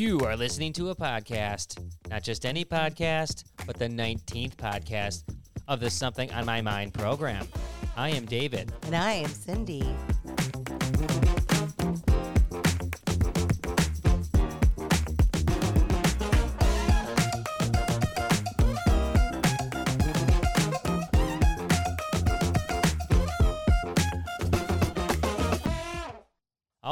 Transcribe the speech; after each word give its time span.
You 0.00 0.18
are 0.20 0.34
listening 0.34 0.72
to 0.72 0.88
a 0.88 0.94
podcast, 0.94 1.78
not 2.08 2.22
just 2.22 2.46
any 2.46 2.64
podcast, 2.64 3.44
but 3.66 3.76
the 3.78 3.86
19th 3.86 4.56
podcast 4.56 5.24
of 5.68 5.78
the 5.78 5.90
Something 5.90 6.32
on 6.32 6.46
My 6.46 6.62
Mind 6.62 6.94
program. 6.94 7.46
I 7.98 8.08
am 8.08 8.24
David. 8.24 8.72
And 8.86 8.96
I 8.96 9.12
am 9.12 9.28
Cindy. 9.28 9.84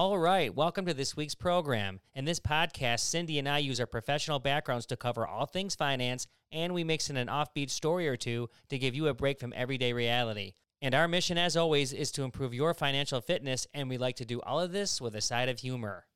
All 0.08 0.18
right, 0.18 0.54
welcome 0.54 0.86
to 0.86 0.94
this 0.94 1.18
week's 1.18 1.34
program. 1.34 2.00
In 2.14 2.24
this 2.24 2.40
podcast, 2.40 3.00
Cindy 3.00 3.38
and 3.38 3.46
I 3.46 3.58
use 3.58 3.78
our 3.78 3.84
professional 3.86 4.38
backgrounds 4.38 4.86
to 4.86 4.96
cover 4.96 5.26
all 5.26 5.44
things 5.44 5.74
finance, 5.74 6.26
and 6.50 6.72
we 6.72 6.82
mix 6.82 7.10
in 7.10 7.18
an 7.18 7.28
offbeat 7.28 7.68
story 7.68 8.08
or 8.08 8.16
two 8.16 8.48
to 8.70 8.78
give 8.78 8.94
you 8.94 9.08
a 9.08 9.12
break 9.12 9.38
from 9.38 9.52
everyday 9.54 9.92
reality. 9.92 10.54
And 10.80 10.94
our 10.94 11.08
mission, 11.08 11.36
as 11.36 11.58
always, 11.58 11.92
is 11.92 12.10
to 12.12 12.22
improve 12.22 12.54
your 12.54 12.72
financial 12.72 13.20
fitness, 13.20 13.66
and 13.74 13.90
we 13.90 13.98
like 13.98 14.16
to 14.16 14.24
do 14.24 14.40
all 14.40 14.60
of 14.60 14.72
this 14.72 14.98
with 14.98 15.14
a 15.14 15.20
side 15.20 15.50
of 15.50 15.60
humor. 15.60 16.06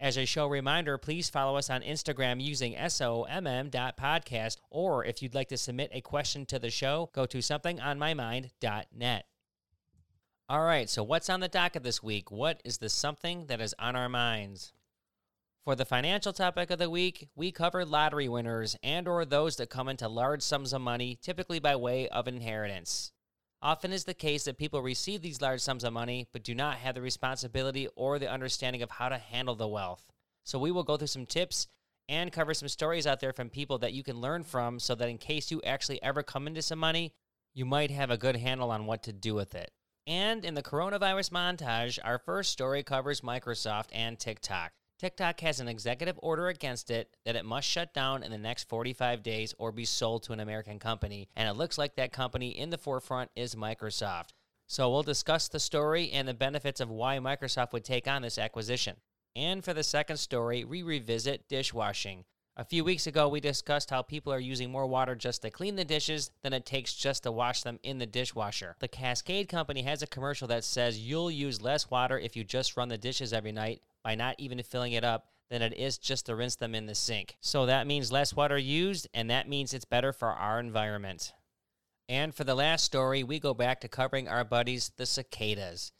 As 0.00 0.16
a 0.16 0.24
show 0.24 0.46
reminder, 0.46 0.96
please 0.96 1.28
follow 1.28 1.58
us 1.58 1.68
on 1.68 1.82
Instagram 1.82 2.42
using 2.42 2.72
SOMM.podcast, 2.72 4.56
or 4.70 5.04
if 5.04 5.20
you'd 5.20 5.34
like 5.34 5.48
to 5.48 5.58
submit 5.58 5.90
a 5.92 6.00
question 6.00 6.46
to 6.46 6.58
the 6.58 6.70
show, 6.70 7.10
go 7.12 7.26
to 7.26 7.38
somethingonmymind.net. 7.40 9.26
All 10.48 10.62
right, 10.62 10.88
so 10.88 11.02
what's 11.02 11.28
on 11.28 11.40
the 11.40 11.48
docket 11.48 11.82
this 11.82 12.04
week? 12.04 12.30
What 12.30 12.60
is 12.64 12.78
the 12.78 12.88
something 12.88 13.46
that 13.46 13.60
is 13.60 13.74
on 13.80 13.96
our 13.96 14.08
minds? 14.08 14.72
For 15.64 15.74
the 15.74 15.84
financial 15.84 16.32
topic 16.32 16.70
of 16.70 16.78
the 16.78 16.88
week, 16.88 17.28
we 17.34 17.50
cover 17.50 17.84
lottery 17.84 18.28
winners 18.28 18.76
and 18.80 19.08
or 19.08 19.24
those 19.24 19.56
that 19.56 19.70
come 19.70 19.88
into 19.88 20.06
large 20.06 20.42
sums 20.42 20.72
of 20.72 20.82
money, 20.82 21.18
typically 21.20 21.58
by 21.58 21.74
way 21.74 22.08
of 22.10 22.28
inheritance. 22.28 23.10
Often 23.60 23.92
is 23.92 24.04
the 24.04 24.14
case 24.14 24.44
that 24.44 24.56
people 24.56 24.82
receive 24.82 25.20
these 25.20 25.42
large 25.42 25.62
sums 25.62 25.82
of 25.82 25.92
money 25.92 26.28
but 26.32 26.44
do 26.44 26.54
not 26.54 26.76
have 26.76 26.94
the 26.94 27.02
responsibility 27.02 27.88
or 27.96 28.20
the 28.20 28.30
understanding 28.30 28.82
of 28.82 28.90
how 28.92 29.08
to 29.08 29.18
handle 29.18 29.56
the 29.56 29.66
wealth. 29.66 30.12
So 30.44 30.60
we 30.60 30.70
will 30.70 30.84
go 30.84 30.96
through 30.96 31.08
some 31.08 31.26
tips 31.26 31.66
and 32.08 32.30
cover 32.30 32.54
some 32.54 32.68
stories 32.68 33.04
out 33.04 33.18
there 33.18 33.32
from 33.32 33.50
people 33.50 33.78
that 33.78 33.94
you 33.94 34.04
can 34.04 34.20
learn 34.20 34.44
from 34.44 34.78
so 34.78 34.94
that 34.94 35.08
in 35.08 35.18
case 35.18 35.50
you 35.50 35.60
actually 35.66 36.00
ever 36.04 36.22
come 36.22 36.46
into 36.46 36.62
some 36.62 36.78
money, 36.78 37.14
you 37.52 37.64
might 37.64 37.90
have 37.90 38.12
a 38.12 38.16
good 38.16 38.36
handle 38.36 38.70
on 38.70 38.86
what 38.86 39.02
to 39.02 39.12
do 39.12 39.34
with 39.34 39.56
it. 39.56 39.72
And 40.06 40.44
in 40.44 40.54
the 40.54 40.62
coronavirus 40.62 41.30
montage, 41.30 41.98
our 42.04 42.18
first 42.18 42.52
story 42.52 42.84
covers 42.84 43.22
Microsoft 43.22 43.88
and 43.92 44.18
TikTok. 44.18 44.72
TikTok 44.98 45.40
has 45.40 45.60
an 45.60 45.68
executive 45.68 46.18
order 46.22 46.48
against 46.48 46.90
it 46.90 47.16
that 47.24 47.36
it 47.36 47.44
must 47.44 47.68
shut 47.68 47.92
down 47.92 48.22
in 48.22 48.30
the 48.30 48.38
next 48.38 48.68
45 48.68 49.22
days 49.22 49.52
or 49.58 49.72
be 49.72 49.84
sold 49.84 50.22
to 50.22 50.32
an 50.32 50.40
American 50.40 50.78
company. 50.78 51.28
And 51.36 51.48
it 51.48 51.56
looks 51.56 51.76
like 51.76 51.96
that 51.96 52.12
company 52.12 52.56
in 52.56 52.70
the 52.70 52.78
forefront 52.78 53.30
is 53.34 53.54
Microsoft. 53.54 54.30
So 54.68 54.90
we'll 54.90 55.02
discuss 55.02 55.48
the 55.48 55.60
story 55.60 56.10
and 56.12 56.26
the 56.26 56.34
benefits 56.34 56.80
of 56.80 56.88
why 56.88 57.18
Microsoft 57.18 57.72
would 57.72 57.84
take 57.84 58.08
on 58.08 58.22
this 58.22 58.38
acquisition. 58.38 58.96
And 59.34 59.62
for 59.62 59.74
the 59.74 59.82
second 59.82 60.16
story, 60.16 60.64
we 60.64 60.82
revisit 60.82 61.48
dishwashing. 61.48 62.24
A 62.58 62.64
few 62.64 62.84
weeks 62.84 63.06
ago, 63.06 63.28
we 63.28 63.40
discussed 63.40 63.90
how 63.90 64.00
people 64.00 64.32
are 64.32 64.40
using 64.40 64.70
more 64.70 64.86
water 64.86 65.14
just 65.14 65.42
to 65.42 65.50
clean 65.50 65.76
the 65.76 65.84
dishes 65.84 66.30
than 66.40 66.54
it 66.54 66.64
takes 66.64 66.94
just 66.94 67.24
to 67.24 67.30
wash 67.30 67.62
them 67.62 67.78
in 67.82 67.98
the 67.98 68.06
dishwasher. 68.06 68.76
The 68.80 68.88
Cascade 68.88 69.50
Company 69.50 69.82
has 69.82 70.00
a 70.00 70.06
commercial 70.06 70.48
that 70.48 70.64
says 70.64 70.98
you'll 70.98 71.30
use 71.30 71.60
less 71.60 71.90
water 71.90 72.18
if 72.18 72.34
you 72.34 72.44
just 72.44 72.74
run 72.74 72.88
the 72.88 72.96
dishes 72.96 73.34
every 73.34 73.52
night 73.52 73.82
by 74.02 74.14
not 74.14 74.36
even 74.38 74.62
filling 74.62 74.92
it 74.92 75.04
up 75.04 75.26
than 75.50 75.60
it 75.60 75.74
is 75.76 75.98
just 75.98 76.24
to 76.26 76.34
rinse 76.34 76.56
them 76.56 76.74
in 76.74 76.86
the 76.86 76.94
sink. 76.94 77.36
So 77.42 77.66
that 77.66 77.86
means 77.86 78.10
less 78.10 78.34
water 78.34 78.56
used, 78.56 79.06
and 79.12 79.28
that 79.28 79.50
means 79.50 79.74
it's 79.74 79.84
better 79.84 80.14
for 80.14 80.28
our 80.28 80.58
environment. 80.58 81.34
And 82.08 82.34
for 82.34 82.44
the 82.44 82.54
last 82.54 82.86
story, 82.86 83.22
we 83.22 83.38
go 83.38 83.52
back 83.52 83.82
to 83.82 83.88
covering 83.88 84.28
our 84.28 84.44
buddies, 84.44 84.92
the 84.96 85.04
cicadas. 85.04 85.92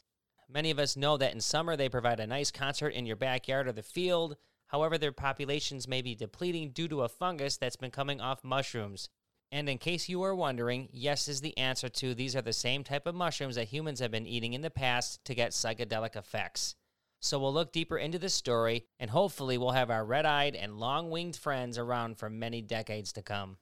Many 0.49 0.71
of 0.71 0.79
us 0.79 0.97
know 0.97 1.17
that 1.17 1.33
in 1.35 1.39
summer 1.39 1.75
they 1.75 1.87
provide 1.87 2.19
a 2.19 2.25
nice 2.25 2.49
concert 2.49 2.95
in 2.95 3.05
your 3.05 3.15
backyard 3.15 3.67
or 3.67 3.73
the 3.73 3.83
field. 3.83 4.37
However, 4.67 4.97
their 4.97 5.11
populations 5.11 5.87
may 5.87 6.01
be 6.01 6.15
depleting 6.15 6.71
due 6.71 6.87
to 6.89 7.03
a 7.03 7.09
fungus 7.09 7.57
that's 7.57 7.75
been 7.75 7.91
coming 7.91 8.21
off 8.21 8.43
mushrooms. 8.43 9.09
And 9.51 9.69
in 9.69 9.77
case 9.77 10.09
you 10.09 10.21
are 10.23 10.35
wondering, 10.35 10.89
yes 10.91 11.27
is 11.27 11.39
the 11.39 11.57
answer 11.57 11.87
to 11.87 12.13
these 12.13 12.35
are 12.35 12.41
the 12.41 12.51
same 12.51 12.83
type 12.83 13.07
of 13.07 13.15
mushrooms 13.15 13.55
that 13.55 13.69
humans 13.69 14.01
have 14.01 14.11
been 14.11 14.27
eating 14.27 14.53
in 14.53 14.61
the 14.61 14.69
past 14.69 15.23
to 15.25 15.33
get 15.33 15.51
psychedelic 15.51 16.17
effects. 16.17 16.75
So 17.21 17.39
we'll 17.39 17.53
look 17.53 17.71
deeper 17.71 17.97
into 17.97 18.19
this 18.19 18.33
story, 18.33 18.85
and 18.99 19.09
hopefully 19.09 19.57
we'll 19.57 19.71
have 19.71 19.89
our 19.89 20.05
red 20.05 20.25
eyed 20.25 20.55
and 20.55 20.79
long 20.79 21.09
winged 21.09 21.37
friends 21.37 21.77
around 21.77 22.17
for 22.17 22.29
many 22.29 22.61
decades 22.61 23.11
to 23.13 23.21
come. 23.21 23.57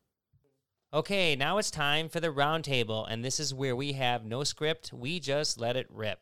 Okay, 0.94 1.36
now 1.36 1.58
it's 1.58 1.72
time 1.72 2.10
for 2.10 2.20
the 2.20 2.34
roundtable, 2.34 3.06
and 3.08 3.24
this 3.24 3.40
is 3.40 3.54
where 3.54 3.76
we 3.76 3.94
have 3.94 4.26
no 4.26 4.44
script, 4.44 4.92
we 4.92 5.20
just 5.20 5.60
let 5.60 5.78
it 5.78 5.88
rip. 5.90 6.20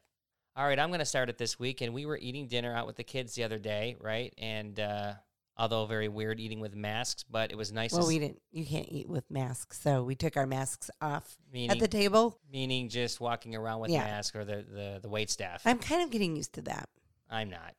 All 0.55 0.65
right, 0.65 0.77
I'm 0.77 0.89
going 0.89 0.99
to 0.99 1.05
start 1.05 1.29
it 1.29 1.37
this 1.37 1.57
week, 1.57 1.81
and 1.81 1.93
we 1.93 2.05
were 2.05 2.17
eating 2.17 2.47
dinner 2.47 2.75
out 2.75 2.85
with 2.85 2.95
the 2.95 3.03
kids 3.03 3.33
the 3.33 3.43
other 3.43 3.57
day, 3.57 3.95
right? 3.99 4.31
And 4.37 4.79
uh, 4.79 5.13
although 5.57 5.85
very 5.87 6.07
weird 6.09 6.39
eating 6.39 6.59
with 6.59 6.75
masks, 6.75 7.23
but 7.23 7.51
it 7.51 7.57
was 7.57 7.71
nice. 7.71 7.91
Well, 7.91 8.07
we 8.07 8.19
didn't. 8.19 8.39
You 8.51 8.63
can't 8.63 8.87
eat 8.89 9.09
with 9.09 9.29
masks, 9.31 9.79
so 9.81 10.03
we 10.03 10.13
took 10.13 10.37
our 10.37 10.45
masks 10.45 10.91
off 11.01 11.37
meaning, 11.51 11.71
at 11.71 11.79
the 11.79 11.87
table. 11.87 12.39
meaning 12.51 12.89
just 12.89 13.19
walking 13.19 13.55
around 13.55 13.79
with 13.79 13.89
Yeah. 13.89 14.03
mask 14.03 14.35
or 14.35 14.45
the, 14.45 14.63
the, 14.71 14.99
the 15.01 15.09
wait 15.09 15.31
staff. 15.31 15.63
I'm 15.65 15.79
kind 15.79 16.03
of 16.03 16.11
getting 16.11 16.35
used 16.35 16.53
to 16.53 16.61
that. 16.63 16.87
I'm 17.31 17.49
not. 17.49 17.73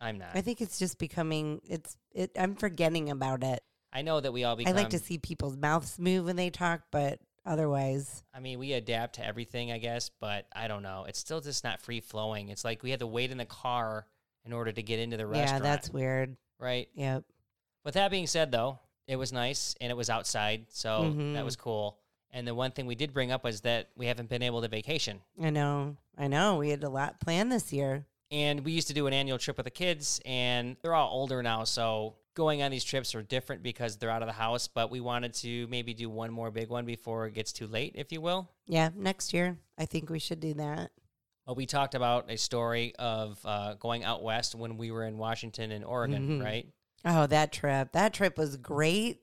I'm 0.00 0.18
not. 0.18 0.30
I 0.34 0.40
think 0.40 0.60
it's 0.60 0.78
just 0.80 0.98
becoming. 0.98 1.60
It's. 1.64 1.96
It. 2.12 2.32
I'm 2.36 2.56
forgetting 2.56 3.10
about 3.10 3.44
it. 3.44 3.62
I 3.92 4.02
know 4.02 4.20
that 4.20 4.32
we 4.32 4.42
all 4.44 4.56
become. 4.56 4.74
I 4.74 4.76
like 4.76 4.90
to 4.90 4.98
see 4.98 5.18
people's 5.18 5.56
mouths 5.56 5.98
move 6.00 6.26
when 6.26 6.36
they 6.36 6.50
talk, 6.50 6.82
but 6.90 7.20
otherwise, 7.46 8.22
I 8.34 8.40
mean, 8.40 8.58
we 8.58 8.72
adapt 8.74 9.14
to 9.16 9.24
everything, 9.26 9.72
I 9.72 9.78
guess, 9.78 10.10
but 10.20 10.46
I 10.54 10.68
don't 10.68 10.82
know. 10.82 11.04
It's 11.08 11.18
still 11.18 11.40
just 11.40 11.64
not 11.64 11.80
free 11.80 12.00
flowing. 12.00 12.48
It's 12.50 12.64
like 12.64 12.82
we 12.82 12.90
had 12.90 13.00
to 13.00 13.06
wait 13.06 13.30
in 13.30 13.38
the 13.38 13.44
car 13.46 14.06
in 14.44 14.52
order 14.52 14.72
to 14.72 14.82
get 14.82 14.98
into 14.98 15.16
the 15.16 15.26
restaurant. 15.26 15.64
yeah, 15.64 15.70
that's 15.70 15.90
weird. 15.90 16.36
right. 16.58 16.88
Yep. 16.94 17.24
With 17.84 17.94
that 17.94 18.10
being 18.10 18.26
said, 18.26 18.50
though, 18.52 18.78
it 19.06 19.16
was 19.16 19.32
nice 19.32 19.74
and 19.80 19.90
it 19.90 19.94
was 19.96 20.10
outside, 20.10 20.66
so 20.70 21.04
Mhm. 21.04 21.34
that 21.34 21.44
was 21.44 21.54
cool. 21.56 21.98
And 22.32 22.46
the 22.46 22.54
one 22.54 22.70
thing 22.72 22.86
we 22.86 22.94
did 22.96 23.12
bring 23.14 23.30
up 23.30 23.44
was 23.44 23.60
that 23.62 23.88
we 23.96 24.06
haven't 24.06 24.28
been 24.28 24.42
able 24.42 24.60
to 24.62 24.68
vacation. 24.68 25.20
I 25.40 25.50
know. 25.50 25.96
I 26.18 26.26
know. 26.28 26.56
We 26.56 26.70
had 26.70 26.82
a 26.82 26.88
lot 26.88 27.20
planned 27.20 27.50
this 27.52 27.72
year. 27.72 28.04
And 28.30 28.64
we 28.64 28.72
used 28.72 28.88
to 28.88 28.94
do 28.94 29.06
an 29.06 29.12
annual 29.12 29.38
trip 29.38 29.56
with 29.56 29.64
the 29.64 29.70
kids, 29.70 30.20
and 30.26 30.76
they're 30.82 30.94
all 30.94 31.12
older 31.12 31.42
now, 31.42 31.62
so 31.64 32.16
going 32.36 32.62
on 32.62 32.70
these 32.70 32.84
trips 32.84 33.14
are 33.16 33.22
different 33.22 33.64
because 33.64 33.96
they're 33.96 34.10
out 34.10 34.22
of 34.22 34.28
the 34.28 34.32
house. 34.32 34.68
But 34.68 34.90
we 34.92 35.00
wanted 35.00 35.34
to 35.34 35.66
maybe 35.66 35.92
do 35.94 36.08
one 36.08 36.30
more 36.30 36.52
big 36.52 36.68
one 36.68 36.84
before 36.84 37.26
it 37.26 37.34
gets 37.34 37.52
too 37.52 37.66
late, 37.66 37.92
if 37.96 38.12
you 38.12 38.20
will. 38.20 38.48
Yeah, 38.68 38.90
next 38.94 39.34
year. 39.34 39.58
I 39.76 39.86
think 39.86 40.08
we 40.08 40.20
should 40.20 40.38
do 40.38 40.54
that. 40.54 40.92
Well, 41.46 41.56
we 41.56 41.66
talked 41.66 41.94
about 41.96 42.30
a 42.30 42.36
story 42.36 42.94
of 42.98 43.40
uh, 43.44 43.74
going 43.74 44.04
out 44.04 44.22
west 44.22 44.54
when 44.54 44.76
we 44.76 44.90
were 44.92 45.04
in 45.04 45.18
Washington 45.18 45.72
and 45.72 45.84
Oregon, 45.84 46.40
Mhm. 46.40 46.44
right? 46.44 46.66
Oh, 47.04 47.26
that 47.26 47.52
trip. 47.52 47.92
That 47.92 48.12
trip 48.14 48.36
was 48.38 48.56
great 48.56 49.20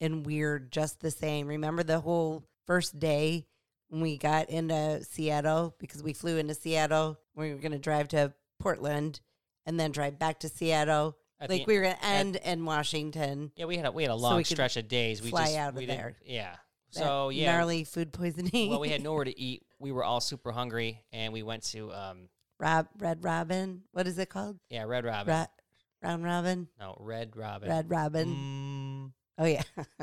and 0.00 0.24
weird 0.26 0.72
just 0.72 1.00
the 1.00 1.10
same. 1.10 1.46
Remember 1.48 1.82
the 1.82 2.00
whole 2.00 2.44
first 2.66 2.98
day 2.98 3.46
when 3.88 4.00
we 4.00 4.16
got 4.16 4.48
into 4.50 5.04
Seattle 5.04 5.74
because 5.78 6.02
we 6.02 6.12
flew 6.14 6.38
into 6.38 6.54
Seattle. 6.54 7.18
We 7.34 7.52
were 7.52 7.60
going 7.60 7.72
to 7.72 7.78
drive 7.78 8.08
to 8.08 8.32
Portland 8.58 9.20
and 9.66 9.78
then 9.78 9.92
drive 9.92 10.18
back 10.18 10.40
to 10.40 10.48
Seattle. 10.48 11.16
At 11.40 11.50
like 11.50 11.60
the- 11.60 11.64
we 11.66 11.76
were 11.76 11.82
going 11.84 11.96
to 11.96 12.04
end 12.04 12.36
in 12.36 12.64
Washington. 12.64 13.52
Yeah, 13.56 13.66
we 13.66 13.76
had 13.76 13.86
a, 13.86 13.92
we 13.92 14.02
had 14.02 14.10
a 14.10 14.14
long 14.16 14.38
could 14.38 14.46
stretch 14.46 14.76
of 14.76 14.88
days. 14.88 15.20
We 15.22 15.30
fly 15.30 15.44
just 15.46 15.56
out 15.56 15.68
of 15.70 15.76
we 15.76 15.86
there. 15.86 16.16
Yeah. 16.24 16.56
That 16.94 17.00
So 17.00 17.28
yeah, 17.28 17.52
gnarly 17.52 17.84
food 17.84 18.12
poisoning. 18.12 18.70
well, 18.70 18.80
we 18.80 18.88
had 18.88 19.02
nowhere 19.02 19.24
to 19.24 19.38
eat. 19.38 19.64
We 19.78 19.92
were 19.92 20.04
all 20.04 20.20
super 20.20 20.50
hungry, 20.52 21.02
and 21.12 21.32
we 21.32 21.42
went 21.42 21.62
to 21.72 21.92
um 21.92 22.28
Rob, 22.58 22.88
Red 22.98 23.22
Robin. 23.22 23.82
What 23.92 24.06
is 24.06 24.18
it 24.18 24.30
called? 24.30 24.58
yeah 24.70 24.84
Red 24.84 25.04
Robin. 25.04 25.34
Ra- 25.34 25.46
Round 26.02 26.24
Robin. 26.24 26.68
no, 26.80 26.96
Red 27.00 27.36
Robin. 27.36 27.68
Red 27.68 27.90
Robin. 27.90 28.28
Mm, 28.28 29.12
Oh 29.38 29.44
yeah. 29.44 29.62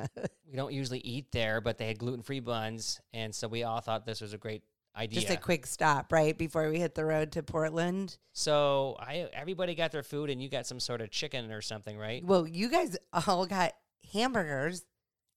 we 0.50 0.56
don't 0.56 0.74
usually 0.74 1.00
eat 1.00 1.32
there, 1.32 1.62
but 1.62 1.78
they 1.80 1.88
had 1.88 1.98
gluten 1.98 2.22
free 2.22 2.40
buns, 2.42 3.02
and 3.14 3.34
so 3.34 3.48
we 3.48 3.64
all 3.64 3.80
thought 3.80 4.06
this 4.06 4.22
was 4.22 4.34
a 4.34 4.38
great 4.38 4.62
idea. 4.96 5.22
Just 5.22 5.34
a 5.34 5.38
quick 5.38 5.66
stop, 5.66 6.12
right 6.12 6.38
before 6.38 6.70
we 6.70 6.80
hit 6.80 6.96
the 6.96 7.06
road 7.06 7.32
to 7.34 7.44
Portland. 7.44 8.18
so 8.34 8.96
I 9.00 9.30
everybody 9.34 9.76
got 9.76 9.92
their 9.92 10.04
food, 10.04 10.30
and 10.30 10.42
you 10.42 10.50
got 10.50 10.66
some 10.68 10.80
sort 10.80 11.02
of 11.02 11.12
chicken 11.12 11.52
or 11.52 11.62
something, 11.62 11.98
right? 11.98 12.24
Well, 12.24 12.48
you 12.48 12.70
guys 12.70 12.98
all 13.28 13.46
got 13.46 13.74
hamburgers. 14.12 14.84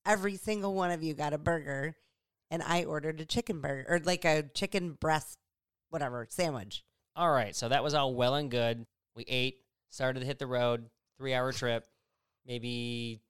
Every 0.05 0.37
single 0.37 0.73
one 0.73 0.91
of 0.91 1.03
you 1.03 1.13
got 1.13 1.33
a 1.33 1.37
burger, 1.37 1.95
and 2.49 2.63
I 2.63 2.85
ordered 2.85 3.19
a 3.19 3.25
chicken 3.25 3.59
burger 3.59 3.85
or 3.89 3.99
like 3.99 4.25
a 4.25 4.43
chicken 4.53 4.93
breast, 4.93 5.37
whatever 5.89 6.25
sandwich. 6.29 6.83
All 7.15 7.31
right, 7.31 7.55
so 7.55 7.69
that 7.69 7.83
was 7.83 7.93
all 7.93 8.13
well 8.13 8.35
and 8.35 8.49
good. 8.51 8.85
We 9.15 9.23
ate, 9.27 9.57
started 9.89 10.19
to 10.19 10.25
hit 10.25 10.39
the 10.39 10.47
road, 10.47 10.89
three 11.17 11.33
hour 11.33 11.51
trip, 11.51 11.85
maybe 12.45 13.21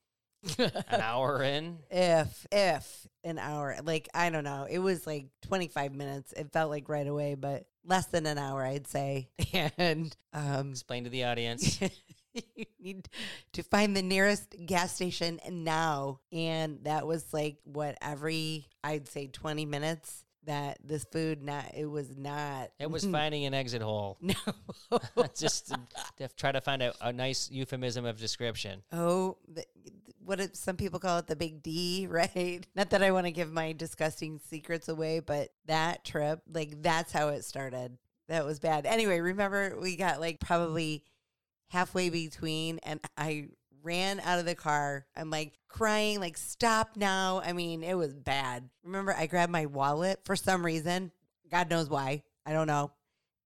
an 0.59 1.01
hour 1.01 1.41
in. 1.43 1.79
If 1.89 2.45
if 2.51 3.07
an 3.23 3.39
hour, 3.39 3.77
like 3.83 4.07
I 4.13 4.29
don't 4.29 4.43
know, 4.43 4.67
it 4.69 4.79
was 4.79 5.05
like 5.07 5.27
twenty 5.41 5.67
five 5.67 5.93
minutes. 5.93 6.33
It 6.33 6.51
felt 6.51 6.69
like 6.69 6.89
right 6.89 7.07
away, 7.07 7.35
but 7.35 7.65
less 7.85 8.07
than 8.07 8.25
an 8.25 8.37
hour, 8.37 8.63
I'd 8.65 8.87
say. 8.87 9.29
And 9.77 10.15
um, 10.33 10.71
Explain 10.71 11.05
to 11.05 11.09
the 11.09 11.23
audience. 11.25 11.79
you 12.33 12.65
need 12.79 13.09
to 13.53 13.63
find 13.63 13.95
the 13.95 14.01
nearest 14.03 14.55
gas 14.65 14.93
station 14.95 15.39
now. 15.49 16.19
And 16.31 16.83
that 16.83 17.07
was 17.07 17.33
like 17.33 17.57
what 17.63 17.97
every 18.01 18.67
I'd 18.83 19.07
say 19.07 19.27
twenty 19.27 19.65
minutes 19.65 20.23
that 20.45 20.77
this 20.81 21.03
food 21.11 21.43
not 21.43 21.65
it 21.75 21.85
was 21.85 22.15
not 22.15 22.69
It 22.79 22.89
was 22.89 23.03
finding 23.05 23.45
an 23.45 23.53
exit 23.53 23.81
hole. 23.81 24.17
no 24.21 24.33
Just 25.37 25.67
to, 25.67 25.79
to 26.19 26.29
try 26.35 26.53
to 26.53 26.61
find 26.61 26.81
a, 26.81 26.93
a 27.01 27.11
nice 27.11 27.51
euphemism 27.51 28.05
of 28.05 28.17
description. 28.17 28.81
oh 28.93 29.37
the, 29.53 29.65
what 30.27 30.39
it, 30.39 30.57
some 30.57 30.77
people 30.77 30.99
call 30.99 31.17
it 31.19 31.27
the 31.27 31.35
big 31.35 31.63
D 31.63 32.07
right 32.11 32.65
not 32.75 32.89
that 32.91 33.03
I 33.03 33.11
want 33.11 33.25
to 33.25 33.31
give 33.31 33.51
my 33.51 33.71
disgusting 33.71 34.39
secrets 34.39 34.89
away 34.89 35.19
but 35.19 35.49
that 35.65 36.03
trip 36.03 36.41
like 36.51 36.81
that's 36.81 37.11
how 37.11 37.29
it 37.29 37.43
started 37.43 37.97
that 38.27 38.45
was 38.45 38.59
bad 38.59 38.85
anyway 38.85 39.19
remember 39.19 39.77
we 39.81 39.95
got 39.95 40.19
like 40.19 40.39
probably 40.39 41.03
halfway 41.69 42.09
between 42.09 42.79
and 42.83 42.99
I 43.17 43.47
ran 43.87 44.19
out 44.19 44.39
of 44.39 44.45
the 44.45 44.55
car. 44.55 45.05
I'm 45.15 45.29
like 45.29 45.53
crying, 45.69 46.19
like, 46.19 46.37
stop 46.37 46.97
now. 46.97 47.41
I 47.43 47.53
mean, 47.53 47.83
it 47.83 47.95
was 47.95 48.13
bad. 48.13 48.69
Remember, 48.83 49.13
I 49.13 49.27
grabbed 49.27 49.51
my 49.51 49.65
wallet 49.65 50.19
for 50.25 50.35
some 50.35 50.65
reason. 50.65 51.11
God 51.49 51.69
knows 51.69 51.89
why. 51.89 52.23
I 52.45 52.51
don't 52.51 52.67
know. 52.67 52.91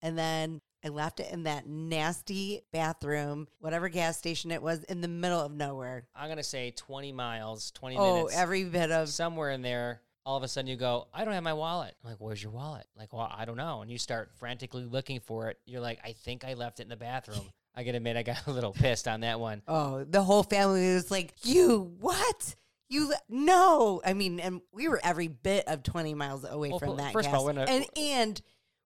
And 0.02 0.18
then 0.18 0.62
I 0.84 0.90
left 0.90 1.20
it 1.20 1.32
in 1.32 1.44
that 1.44 1.68
nasty 1.68 2.62
bathroom, 2.72 3.48
whatever 3.60 3.88
gas 3.90 4.18
station 4.18 4.52
it 4.52 4.62
was, 4.62 4.84
in 4.86 5.02
the 5.02 5.08
middle 5.08 5.40
of 5.40 5.52
nowhere. 5.52 6.08
I'm 6.16 6.26
going 6.28 6.38
to 6.38 6.44
say 6.44 6.72
20 6.76 7.12
miles, 7.12 7.72
20 7.72 7.98
Oh, 7.98 8.16
minutes. 8.16 8.36
every 8.38 8.64
bit 8.64 8.92
of 8.92 9.10
somewhere 9.10 9.52
in 9.52 9.62
there, 9.62 10.02
all 10.26 10.38
of 10.38 10.44
a 10.44 10.48
sudden 10.48 10.68
you 10.68 10.76
go, 10.78 11.08
I 11.14 11.24
don't 11.24 11.34
have 11.34 11.44
my 11.44 11.54
wallet. 11.54 11.96
I'm 12.04 12.12
like, 12.12 12.20
where's 12.20 12.42
your 12.42 12.52
wallet? 12.52 12.88
Like, 12.98 13.14
well, 13.14 13.32
I 13.36 13.46
don't 13.46 13.58
know. 13.58 13.82
And 13.82 13.92
you 13.92 13.98
start 13.98 14.32
frantically 14.38 14.86
looking 14.86 15.20
for 15.20 15.50
it. 15.50 15.60
You're 15.66 15.82
like, 15.82 16.00
I 16.04 16.14
think 16.14 16.44
I 16.44 16.54
left 16.56 16.80
it 16.80 16.84
in 16.84 16.90
the 16.90 16.96
bathroom. 16.96 17.42
I 17.76 17.84
gotta 17.84 17.98
admit, 17.98 18.18
I 18.18 18.24
got 18.24 18.48
a 18.48 18.52
little 18.52 18.74
pissed 18.74 19.08
on 19.08 19.22
that 19.22 19.40
one. 19.40 19.62
Oh, 19.66 20.04
the 20.04 20.22
whole 20.22 20.44
family 20.44 20.94
was 20.94 21.10
like, 21.10 21.34
"You 21.44 21.96
what? 22.02 22.56
You 22.90 23.14
no?" 23.30 24.02
I 24.06 24.12
mean, 24.14 24.42
and 24.42 24.60
we 24.74 24.90
were 24.90 25.00
every 25.02 25.30
bit 25.30 25.70
of 25.70 25.82
twenty 25.82 26.14
miles 26.14 26.44
away 26.44 26.72
Well, 26.72 26.80
from 26.80 26.98
that. 26.98 27.14
first 27.14 27.30
of 27.30 27.34
all, 27.34 27.46
we're 27.46 27.54
gonna- 27.54 27.72
and 27.72 27.86
and 27.96 28.42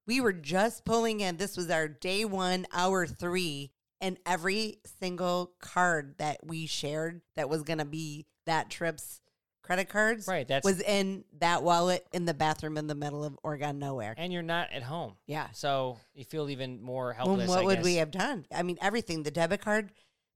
we 0.08 0.22
were 0.22 0.34
just 0.34 0.86
pulling 0.86 1.20
in. 1.22 1.38
This 1.38 1.58
was 1.58 1.70
our 1.70 1.88
day 1.88 2.26
one, 2.26 2.66
hour 2.74 3.06
three, 3.08 3.72
and 4.02 4.18
every 4.26 4.80
single 5.00 5.54
card 5.60 6.16
that 6.18 6.40
we 6.46 6.66
shared 6.66 7.22
that 7.36 7.50
was 7.50 7.64
gonna 7.64 7.86
be 7.86 8.26
that 8.46 8.70
trip's 8.70 9.22
credit 9.64 9.90
cards, 9.90 10.28
Right, 10.28 10.48
that's- 10.48 10.64
was 10.64 10.80
in 10.82 11.26
that 11.40 11.64
wallet 11.64 12.06
in 12.12 12.26
the 12.26 12.36
bathroom 12.36 12.78
in 12.78 12.86
the 12.86 12.94
middle 12.94 13.24
of 13.24 13.36
Oregon 13.44 13.80
nowhere. 13.80 14.14
And 14.16 14.32
you're 14.32 14.44
not 14.44 14.72
at 14.72 14.84
home. 14.84 15.16
Yeah. 15.26 15.48
So 15.54 15.98
you 16.14 16.24
feel 16.24 16.50
even 16.52 16.84
more 16.84 17.16
Well, 17.18 17.30
helpless. 17.30 17.50
what 17.50 17.60
I 17.60 17.64
would 17.64 17.84
we 17.84 17.96
have 17.96 18.12
done? 18.12 18.46
I 18.54 18.62
mean, 18.62 18.78
everything 18.80 19.24
the 19.24 19.32
debit 19.32 19.62
card, 19.62 19.92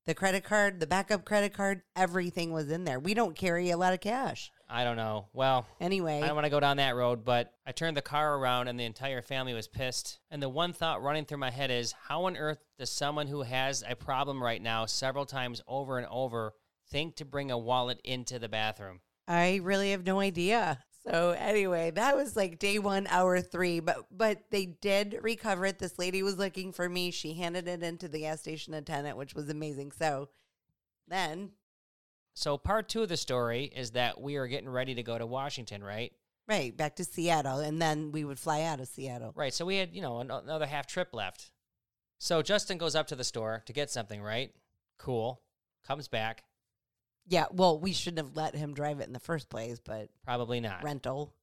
the 0.07 0.15
credit 0.15 0.43
card, 0.43 0.79
the 0.79 0.87
backup 0.87 1.25
credit 1.25 1.53
card, 1.53 1.83
everything 1.95 2.51
was 2.51 2.71
in 2.71 2.85
there. 2.85 2.99
We 2.99 3.13
don't 3.13 3.35
carry 3.35 3.69
a 3.69 3.77
lot 3.77 3.93
of 3.93 3.99
cash. 3.99 4.51
I 4.69 4.83
don't 4.83 4.97
know. 4.97 5.27
Well, 5.33 5.65
Anyway, 5.81 6.21
I 6.21 6.27
don't 6.27 6.35
want 6.35 6.45
to 6.45 6.51
go 6.51 6.59
down 6.59 6.77
that 6.77 6.95
road, 6.95 7.25
but 7.25 7.53
I 7.65 7.71
turned 7.71 7.97
the 7.97 8.03
car 8.03 8.37
around 8.37 8.67
and 8.67 8.79
the 8.79 8.85
entire 8.85 9.21
family 9.21 9.53
was 9.53 9.67
pissed. 9.67 10.19
And 10.29 10.43
the 10.43 10.49
one 10.49 10.73
thought 10.73 11.01
running 11.01 11.25
through 11.25 11.39
my 11.39 11.49
head 11.49 11.71
is 11.71 11.93
how 12.07 12.25
on 12.25 12.37
earth 12.37 12.59
does 12.77 12.91
someone 12.91 13.27
who 13.27 13.41
has 13.41 13.83
a 13.87 13.95
problem 13.95 14.43
right 14.43 14.61
now 14.61 14.85
several 14.85 15.25
times 15.25 15.61
over 15.67 15.97
and 15.97 16.07
over 16.11 16.53
think 16.89 17.15
to 17.15 17.25
bring 17.25 17.49
a 17.49 17.57
wallet 17.57 17.99
into 18.03 18.37
the 18.37 18.49
bathroom? 18.49 18.99
I 19.27 19.59
really 19.63 19.91
have 19.91 20.05
no 20.05 20.19
idea. 20.19 20.83
So 21.07 21.31
anyway, 21.31 21.91
that 21.91 22.15
was 22.15 22.35
like 22.35 22.59
day 22.59 22.77
one, 22.77 23.07
hour 23.07 23.41
three. 23.41 23.79
But 23.79 24.05
but 24.11 24.43
they 24.51 24.65
did 24.65 25.17
recover 25.21 25.65
it. 25.65 25.79
This 25.79 25.97
lady 25.97 26.21
was 26.21 26.37
looking 26.37 26.73
for 26.73 26.87
me. 26.89 27.09
She 27.09 27.33
handed 27.33 27.67
it 27.67 27.81
into 27.81 28.07
the 28.07 28.19
gas 28.19 28.41
station 28.41 28.73
attendant, 28.73 29.17
which 29.17 29.33
was 29.33 29.49
amazing. 29.49 29.91
So 29.93 30.29
then, 31.07 31.51
So, 32.33 32.57
part 32.57 32.87
two 32.89 33.03
of 33.03 33.09
the 33.09 33.17
story 33.17 33.65
is 33.65 33.91
that 33.91 34.21
we 34.21 34.37
are 34.37 34.47
getting 34.47 34.69
ready 34.69 34.95
to 34.95 35.03
go 35.03 35.17
to 35.17 35.25
Washington, 35.25 35.83
right? 35.83 36.13
right 36.47 36.75
back 36.75 36.95
to 36.95 37.03
Seattle, 37.03 37.59
and 37.59 37.79
then 37.79 38.11
we 38.11 38.23
would 38.23 38.39
fly 38.39 38.63
out 38.63 38.79
of 38.79 38.87
Seattle. 38.87 39.33
Right. 39.35 39.53
So, 39.53 39.65
we 39.65 39.75
had, 39.77 39.93
you 39.93 40.01
know, 40.01 40.19
an- 40.19 40.31
another 40.31 40.65
half 40.65 40.87
trip 40.87 41.09
left. 41.13 41.51
So, 42.17 42.41
Justin 42.41 42.77
goes 42.77 42.95
up 42.95 43.07
to 43.07 43.15
the 43.15 43.23
store 43.23 43.61
to 43.65 43.73
get 43.73 43.89
something, 43.91 44.21
right? 44.21 44.51
Cool. 44.97 45.41
Comes 45.87 46.07
back. 46.07 46.43
Yeah. 47.27 47.45
Well, 47.51 47.79
we 47.79 47.93
shouldn't 47.93 48.25
have 48.25 48.35
let 48.35 48.55
him 48.55 48.73
drive 48.73 48.99
it 48.99 49.07
in 49.07 49.13
the 49.13 49.19
first 49.19 49.49
place, 49.49 49.79
but 49.79 50.09
Probably 50.25 50.59
not. 50.59 50.83
rental. 50.83 51.33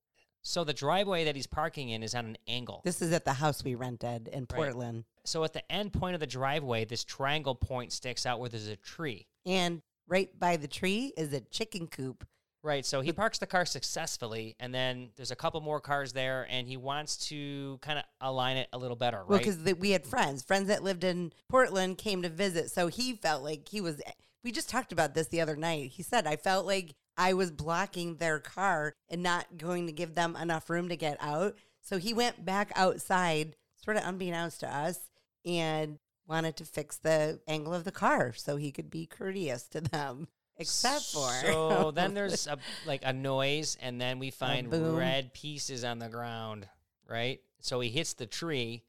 So, 0.43 0.65
the 0.65 0.73
driveway 0.73 1.25
that 1.25 1.37
he's 1.37 1.47
parking 1.47 1.91
in 1.91 2.03
is 2.03 2.15
on 2.15 2.27
an 2.27 2.39
angle. 2.47 2.81
This 2.85 3.03
is 3.03 3.13
at 3.13 3.25
the 3.25 3.33
house 3.33 3.65
we 3.65 3.75
rented 3.75 4.29
in 4.29 4.47
Portland. 4.47 5.05
So, 5.25 5.43
at 5.45 5.53
the 5.53 5.73
end 5.73 5.93
point 5.93 6.15
of 6.15 6.21
the 6.21 6.27
driveway, 6.27 6.85
this 6.85 7.05
triangle 7.05 7.55
point 7.55 7.93
sticks 7.93 8.27
out 8.27 8.39
where 8.41 8.49
there's 8.49 8.69
a 8.69 8.77
tree. 8.77 9.27
And 9.45 9.83
right 10.09 10.31
by 10.39 10.57
the 10.57 10.69
tree 10.69 11.13
is 11.17 11.33
a 11.33 11.41
chicken 11.41 11.87
coop. 11.87 12.27
Right. 12.63 12.85
So 12.85 13.01
he 13.01 13.13
parks 13.13 13.39
the 13.39 13.47
car 13.47 13.65
successfully, 13.65 14.57
and 14.59 14.75
then 14.75 15.11
there's 15.15 15.31
a 15.31 15.37
couple 15.37 15.61
more 15.61 15.81
cars 15.81 16.13
there, 16.13 16.49
and 16.51 16.67
he 16.67 16.77
wants 16.77 17.29
to 17.29 17.79
kind 17.81 17.99
of 17.99 18.05
align 18.21 18.57
it 18.57 18.69
a 18.73 18.79
little 18.79 18.97
better, 18.97 19.19
right? 19.19 19.29
Well, 19.29 19.39
because 19.39 19.75
we 19.77 19.91
had 19.91 20.05
friends, 20.05 20.43
friends 20.43 20.67
that 20.67 20.83
lived 20.83 21.05
in 21.05 21.33
Portland 21.49 21.97
came 21.97 22.23
to 22.23 22.29
visit. 22.29 22.73
So 22.73 22.89
he 22.89 23.13
felt 23.13 23.45
like 23.45 23.69
he 23.69 23.81
was, 23.81 24.03
we 24.43 24.51
just 24.51 24.69
talked 24.69 24.91
about 24.91 25.15
this 25.15 25.29
the 25.29 25.41
other 25.41 25.55
night. 25.55 25.93
He 25.93 26.03
said, 26.03 26.27
I 26.27 26.35
felt 26.35 26.67
like 26.67 26.97
I 27.17 27.35
was 27.35 27.53
blocking 27.53 28.17
their 28.17 28.41
car 28.41 28.95
and 29.09 29.23
not 29.23 29.59
going 29.59 29.87
to 29.87 29.93
give 29.93 30.17
them 30.17 30.35
enough 30.35 30.69
room 30.69 30.89
to 30.89 30.97
get 30.97 31.19
out. 31.21 31.55
So 31.83 31.99
he 31.99 32.13
went 32.13 32.45
back 32.45 32.73
outside, 32.75 33.55
sort 33.77 33.97
of 33.97 34.03
unbeknownst 34.05 34.59
to 34.61 34.75
us, 34.75 34.99
and 35.45 35.99
wanted 36.27 36.57
to 36.57 36.65
fix 36.65 36.97
the 36.97 37.41
angle 37.47 37.73
of 37.75 37.85
the 37.85 37.93
car 37.93 38.33
so 38.35 38.57
he 38.57 38.73
could 38.73 38.91
be 38.91 39.07
courteous 39.07 39.65
to 39.69 39.81
them. 39.81 40.29
Except 40.59 41.03
for. 41.05 41.29
So 41.43 41.91
then 41.95 42.15
there's 42.15 42.47
a 42.47 42.59
like 42.87 43.03
a 43.05 43.13
noise, 43.13 43.77
and 43.81 44.01
then 44.01 44.19
we 44.19 44.31
find 44.31 44.73
red 44.97 45.35
pieces 45.35 45.85
on 45.85 45.99
the 45.99 46.09
ground, 46.09 46.67
right? 47.09 47.41
So 47.61 47.81
he 47.81 47.91
hits 47.91 48.15
the 48.15 48.27
tree, 48.27 48.83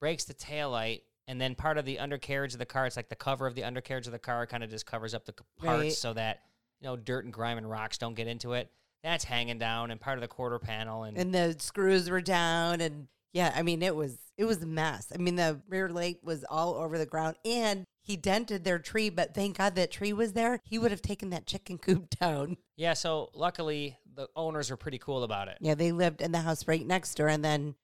breaks 0.00 0.24
the 0.24 0.34
taillight, 0.34 1.02
and 1.26 1.40
then 1.40 1.54
part 1.54 1.76
of 1.76 1.84
the 1.84 1.98
undercarriage 1.98 2.52
of 2.52 2.58
the 2.58 2.66
car, 2.66 2.86
it's 2.86 2.96
like 2.96 3.08
the 3.08 3.16
cover 3.16 3.46
of 3.46 3.54
the 3.54 3.64
undercarriage 3.64 4.06
of 4.06 4.12
the 4.12 4.18
car 4.18 4.46
kind 4.46 4.62
of 4.62 4.70
just 4.70 4.86
covers 4.86 5.12
up 5.14 5.24
the 5.24 5.34
c- 5.38 5.44
parts 5.58 5.80
Right. 5.82 5.92
so 5.92 6.12
that, 6.14 6.40
you 6.80 6.86
know, 6.86 6.96
dirt 6.96 7.24
and 7.24 7.32
grime 7.32 7.58
and 7.58 7.68
rocks 7.68 7.98
don't 7.98 8.14
get 8.14 8.26
into 8.28 8.52
it. 8.52 8.70
That's 9.02 9.24
hanging 9.24 9.58
down 9.58 9.90
and 9.90 10.00
part 10.00 10.18
of 10.18 10.22
the 10.22 10.28
quarter 10.28 10.58
panel. 10.58 11.02
And, 11.02 11.18
and 11.18 11.34
the 11.34 11.56
screws 11.58 12.08
were 12.10 12.20
down 12.20 12.80
and 12.80 13.08
yeah 13.34 13.52
i 13.54 13.62
mean 13.62 13.82
it 13.82 13.94
was 13.94 14.16
it 14.38 14.44
was 14.46 14.62
a 14.62 14.66
mess 14.66 15.12
i 15.14 15.18
mean 15.18 15.36
the 15.36 15.60
rear 15.68 15.88
light 15.90 16.16
was 16.22 16.44
all 16.48 16.74
over 16.76 16.96
the 16.96 17.04
ground 17.06 17.36
and 17.44 17.84
he 18.02 18.16
dented 18.16 18.64
their 18.64 18.78
tree 18.78 19.10
but 19.10 19.34
thank 19.34 19.58
god 19.58 19.74
that 19.74 19.90
tree 19.90 20.12
was 20.14 20.32
there 20.32 20.60
he 20.64 20.78
would 20.78 20.90
have 20.90 21.02
taken 21.02 21.28
that 21.30 21.44
chicken 21.46 21.76
coop 21.86 22.08
down 22.18 22.56
yeah, 22.76 22.94
so 22.94 23.28
luckily 23.34 23.98
the 24.14 24.28
owners 24.36 24.70
were 24.70 24.76
pretty 24.76 24.98
cool 24.98 25.22
about 25.24 25.48
it. 25.48 25.58
yeah 25.60 25.74
they 25.74 25.92
lived 25.92 26.20
in 26.22 26.32
the 26.32 26.38
house 26.40 26.66
right 26.66 26.86
next 26.86 27.14
door 27.16 27.28
and 27.28 27.44
then 27.44 27.74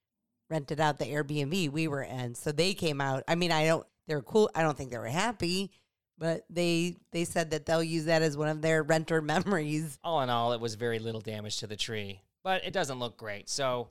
rented 0.51 0.81
out 0.81 0.99
the 0.99 1.05
airbnb 1.07 1.71
we 1.71 1.89
were 1.89 2.03
in 2.03 2.35
so 2.35 2.51
they 2.53 2.73
came 2.75 3.01
out 3.01 3.23
i 3.29 3.35
mean 3.35 3.51
i 3.53 3.67
don't 3.67 3.87
they 4.07 4.15
were 4.15 4.23
cool 4.23 4.51
i 4.55 4.63
don't 4.63 4.77
think 4.77 4.91
they 4.91 4.99
were 4.99 5.07
happy 5.07 5.71
but 6.19 6.45
they 6.49 6.95
they 7.13 7.25
said 7.25 7.51
that 7.51 7.67
they'll 7.67 7.83
use 7.83 8.05
that 8.05 8.23
as 8.23 8.37
one 8.37 8.49
of 8.49 8.63
their 8.63 8.83
renter 8.83 9.21
memories 9.35 9.99
All 10.05 10.21
in 10.23 10.31
all, 10.31 10.53
it 10.53 10.61
was 10.61 10.75
very 10.77 10.99
little 11.01 11.21
damage 11.21 11.57
to 11.59 11.67
the 11.67 11.77
tree. 11.77 12.21
but 12.45 12.65
it 12.65 12.73
doesn't 12.73 13.01
look 13.01 13.17
great. 13.17 13.49
So 13.49 13.89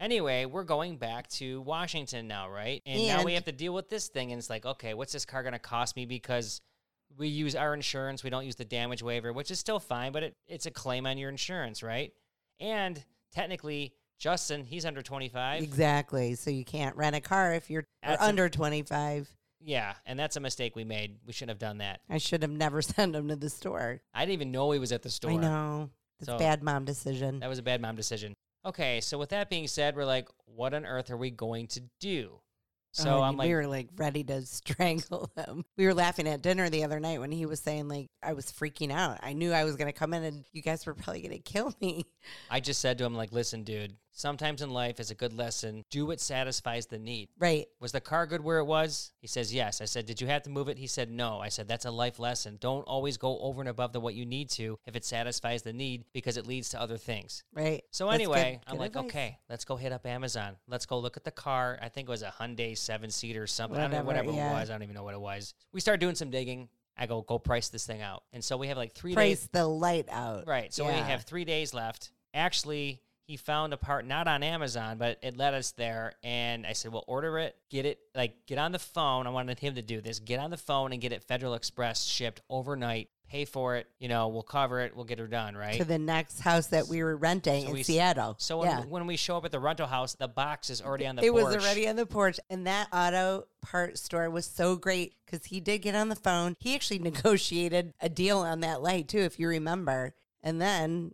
anyway, 0.00 0.44
we're 0.44 0.64
going 0.64 0.96
back 0.96 1.28
to 1.28 1.60
Washington 1.62 2.28
now, 2.28 2.48
right? 2.50 2.82
And, 2.86 3.06
now 3.06 3.24
we 3.24 3.34
have 3.34 3.44
to 3.44 3.52
deal 3.52 3.74
with 3.74 3.88
this 3.88 4.08
thing. 4.08 4.32
And 4.32 4.38
it's 4.38 4.50
like, 4.50 4.64
okay, 4.66 4.94
what's 4.94 5.12
this 5.12 5.24
car 5.24 5.42
going 5.42 5.52
to 5.52 5.58
cost 5.58 5.96
me? 5.96 6.06
Because 6.06 6.60
we 7.16 7.28
use 7.28 7.56
our 7.56 7.74
insurance, 7.74 8.22
we 8.22 8.30
don't 8.30 8.44
use 8.44 8.56
the 8.56 8.64
damage 8.64 9.02
waiver, 9.02 9.32
which 9.32 9.50
is 9.50 9.58
still 9.58 9.80
fine, 9.80 10.12
but 10.12 10.22
it, 10.22 10.36
it's 10.46 10.66
a 10.66 10.70
claim 10.70 11.06
on 11.06 11.18
your 11.18 11.30
insurance, 11.30 11.82
right? 11.82 12.12
And 12.60 13.02
technically, 13.32 13.94
Justin, 14.18 14.64
he's 14.64 14.84
under 14.84 15.00
25. 15.02 15.62
Exactly. 15.62 16.34
So 16.34 16.50
you 16.50 16.64
can't 16.64 16.96
rent 16.96 17.16
a 17.16 17.20
car 17.20 17.54
if 17.54 17.70
you're 17.70 17.84
or 18.06 18.14
a- 18.14 18.22
under 18.24 18.48
25. 18.48 19.28
Yeah, 19.60 19.94
and 20.06 20.18
that's 20.18 20.36
a 20.36 20.40
mistake 20.40 20.76
we 20.76 20.84
made. 20.84 21.16
We 21.26 21.32
shouldn't 21.32 21.50
have 21.50 21.58
done 21.58 21.78
that. 21.78 22.00
I 22.08 22.18
should 22.18 22.42
have 22.42 22.50
never 22.50 22.80
sent 22.82 23.16
him 23.16 23.28
to 23.28 23.36
the 23.36 23.50
store. 23.50 24.00
I 24.14 24.20
didn't 24.20 24.34
even 24.34 24.52
know 24.52 24.70
he 24.70 24.78
was 24.78 24.92
at 24.92 25.02
the 25.02 25.10
store. 25.10 25.32
I 25.32 25.36
know. 25.36 25.90
It's 26.20 26.26
So- 26.28 26.36
a 26.36 26.38
bad 26.38 26.62
mom 26.62 26.84
decision. 26.84 27.40
That 27.40 27.48
was 27.48 27.58
a 27.58 27.62
bad 27.62 27.80
mom 27.80 27.96
decision. 27.96 28.34
Okay, 28.66 29.00
so 29.00 29.18
with 29.18 29.30
that 29.30 29.48
being 29.50 29.66
said, 29.68 29.96
we're 29.96 30.04
like, 30.04 30.28
what 30.46 30.74
on 30.74 30.84
earth 30.84 31.10
are 31.10 31.16
we 31.16 31.30
going 31.30 31.68
to 31.68 31.82
do? 32.00 32.40
So 32.92 33.18
Oh, 33.18 33.22
I'm 33.22 33.36
like, 33.36 33.48
we 33.48 33.54
were 33.54 33.66
like 33.66 33.88
ready 33.96 34.24
to 34.24 34.42
strangle 34.46 35.30
him. 35.36 35.64
We 35.76 35.86
were 35.86 35.94
laughing 35.94 36.26
at 36.26 36.42
dinner 36.42 36.68
the 36.68 36.84
other 36.84 36.98
night 36.98 37.20
when 37.20 37.30
he 37.30 37.46
was 37.46 37.60
saying 37.60 37.86
like 37.88 38.08
I 38.22 38.32
was 38.32 38.46
freaking 38.46 38.90
out. 38.90 39.18
I 39.22 39.34
knew 39.34 39.52
I 39.52 39.64
was 39.64 39.76
going 39.76 39.86
to 39.86 39.92
come 39.92 40.14
in 40.14 40.24
and 40.24 40.44
you 40.52 40.62
guys 40.62 40.84
were 40.86 40.94
probably 40.94 41.20
going 41.22 41.32
to 41.32 41.38
kill 41.38 41.72
me. 41.80 42.06
I 42.50 42.60
just 42.60 42.80
said 42.80 42.98
to 42.98 43.04
him, 43.04 43.14
like, 43.14 43.30
listen, 43.30 43.62
dude, 43.62 43.94
sometimes 44.18 44.62
in 44.62 44.70
life 44.70 44.98
is 45.00 45.10
a 45.10 45.14
good 45.14 45.32
lesson. 45.32 45.84
Do 45.90 46.06
what 46.06 46.20
satisfies 46.20 46.86
the 46.86 46.98
need. 46.98 47.28
Right. 47.38 47.66
Was 47.80 47.92
the 47.92 48.00
car 48.00 48.26
good 48.26 48.42
where 48.42 48.58
it 48.58 48.64
was? 48.64 49.12
He 49.20 49.26
says, 49.26 49.54
yes. 49.54 49.80
I 49.80 49.84
said, 49.84 50.06
did 50.06 50.20
you 50.20 50.26
have 50.26 50.42
to 50.42 50.50
move 50.50 50.68
it? 50.68 50.76
He 50.76 50.86
said, 50.86 51.10
no. 51.10 51.38
I 51.38 51.48
said, 51.48 51.68
that's 51.68 51.84
a 51.84 51.90
life 51.90 52.18
lesson. 52.18 52.58
Don't 52.60 52.82
always 52.82 53.16
go 53.16 53.38
over 53.38 53.60
and 53.60 53.68
above 53.68 53.92
the 53.92 54.00
what 54.00 54.14
you 54.14 54.26
need 54.26 54.50
to 54.50 54.78
if 54.86 54.96
it 54.96 55.04
satisfies 55.04 55.62
the 55.62 55.72
need 55.72 56.04
because 56.12 56.36
it 56.36 56.46
leads 56.46 56.70
to 56.70 56.80
other 56.80 56.96
things. 56.98 57.44
Right. 57.54 57.82
So 57.90 58.06
That's 58.06 58.14
anyway, 58.16 58.60
good- 58.62 58.70
I'm 58.70 58.76
good 58.76 58.80
like, 58.80 58.90
advice. 58.96 59.04
okay, 59.04 59.38
let's 59.48 59.64
go 59.64 59.76
hit 59.76 59.92
up 59.92 60.04
Amazon. 60.06 60.56
Let's 60.66 60.86
go 60.86 60.98
look 60.98 61.16
at 61.16 61.24
the 61.24 61.30
car. 61.30 61.78
I 61.80 61.88
think 61.88 62.08
it 62.08 62.10
was 62.10 62.22
a 62.22 62.32
Hyundai 62.38 62.76
seven 62.76 63.10
seater 63.10 63.42
or 63.42 63.46
something. 63.46 63.78
I 63.78 63.82
don't 63.82 63.90
know, 63.92 64.02
Whatever, 64.02 64.26
whatever 64.28 64.36
yeah. 64.36 64.50
it 64.50 64.60
was. 64.60 64.70
I 64.70 64.72
don't 64.74 64.82
even 64.82 64.94
know 64.94 65.04
what 65.04 65.14
it 65.14 65.20
was. 65.20 65.54
We 65.72 65.80
start 65.80 66.00
doing 66.00 66.14
some 66.14 66.30
digging. 66.30 66.68
I 66.96 67.06
go, 67.06 67.22
go 67.22 67.38
price 67.38 67.68
this 67.68 67.86
thing 67.86 68.02
out. 68.02 68.24
And 68.32 68.42
so 68.42 68.56
we 68.56 68.66
have 68.68 68.76
like 68.76 68.92
three 68.92 69.14
Price 69.14 69.28
days. 69.40 69.48
Price 69.48 69.62
the 69.62 69.68
light 69.68 70.08
out. 70.10 70.48
Right. 70.48 70.74
So 70.74 70.84
we 70.84 70.92
have 70.92 71.22
three 71.22 71.44
days 71.44 71.72
left. 71.72 72.10
Actually, 72.34 73.00
he 73.28 73.36
found 73.36 73.74
a 73.74 73.76
part 73.76 74.06
not 74.06 74.26
on 74.26 74.42
Amazon, 74.42 74.96
but 74.96 75.18
it 75.20 75.36
led 75.36 75.52
us 75.52 75.72
there. 75.72 76.14
And 76.24 76.66
I 76.66 76.72
said, 76.72 76.92
well, 76.92 77.04
order 77.06 77.38
it, 77.38 77.54
get 77.68 77.84
it, 77.84 77.98
like, 78.14 78.46
get 78.46 78.56
on 78.56 78.72
the 78.72 78.78
phone. 78.78 79.26
I 79.26 79.30
wanted 79.30 79.58
him 79.58 79.74
to 79.74 79.82
do 79.82 80.00
this. 80.00 80.18
Get 80.18 80.40
on 80.40 80.50
the 80.50 80.56
phone 80.56 80.92
and 80.92 81.00
get 81.00 81.12
it 81.12 81.22
Federal 81.22 81.52
Express 81.52 82.04
shipped 82.04 82.40
overnight. 82.48 83.10
Pay 83.28 83.44
for 83.44 83.76
it. 83.76 83.86
You 83.98 84.08
know, 84.08 84.28
we'll 84.28 84.42
cover 84.42 84.80
it. 84.80 84.96
We'll 84.96 85.04
get 85.04 85.18
her 85.18 85.26
done. 85.26 85.54
Right. 85.54 85.74
to 85.74 85.84
the 85.84 85.98
next 85.98 86.40
house 86.40 86.68
that 86.68 86.88
we 86.88 87.02
were 87.02 87.14
renting 87.18 87.64
So 87.64 87.68
in 87.68 87.74
we 87.74 87.82
Seattle. 87.82 88.36
So 88.38 88.60
when, 88.60 88.68
yeah. 88.70 88.84
when 88.84 89.06
we 89.06 89.18
show 89.18 89.36
up 89.36 89.44
at 89.44 89.52
the 89.52 89.60
rental 89.60 89.86
house, 89.86 90.14
the 90.14 90.26
box 90.26 90.70
is 90.70 90.80
already 90.80 91.06
on 91.06 91.16
the 91.16 91.22
it 91.22 91.30
porch. 91.30 91.44
was 91.44 91.56
already 91.56 91.86
on 91.86 91.96
the 91.96 92.06
porch, 92.06 92.40
and 92.48 92.66
that 92.66 92.88
auto 92.94 93.46
part 93.60 93.98
store 93.98 94.30
was 94.30 94.46
so 94.46 94.76
great 94.76 95.12
because 95.26 95.44
he 95.44 95.60
did 95.60 95.80
get 95.80 95.94
on 95.94 96.08
the 96.08 96.16
phone. 96.16 96.56
He 96.60 96.74
actually 96.74 96.98
negotiated 97.10 97.92
a 98.00 98.08
deal 98.08 98.38
on 98.38 98.60
that 98.60 98.80
light 98.80 99.08
too, 99.08 99.18
if 99.20 99.38
you 99.38 99.48
remember. 99.48 100.14
And 100.42 100.58
then 100.58 101.12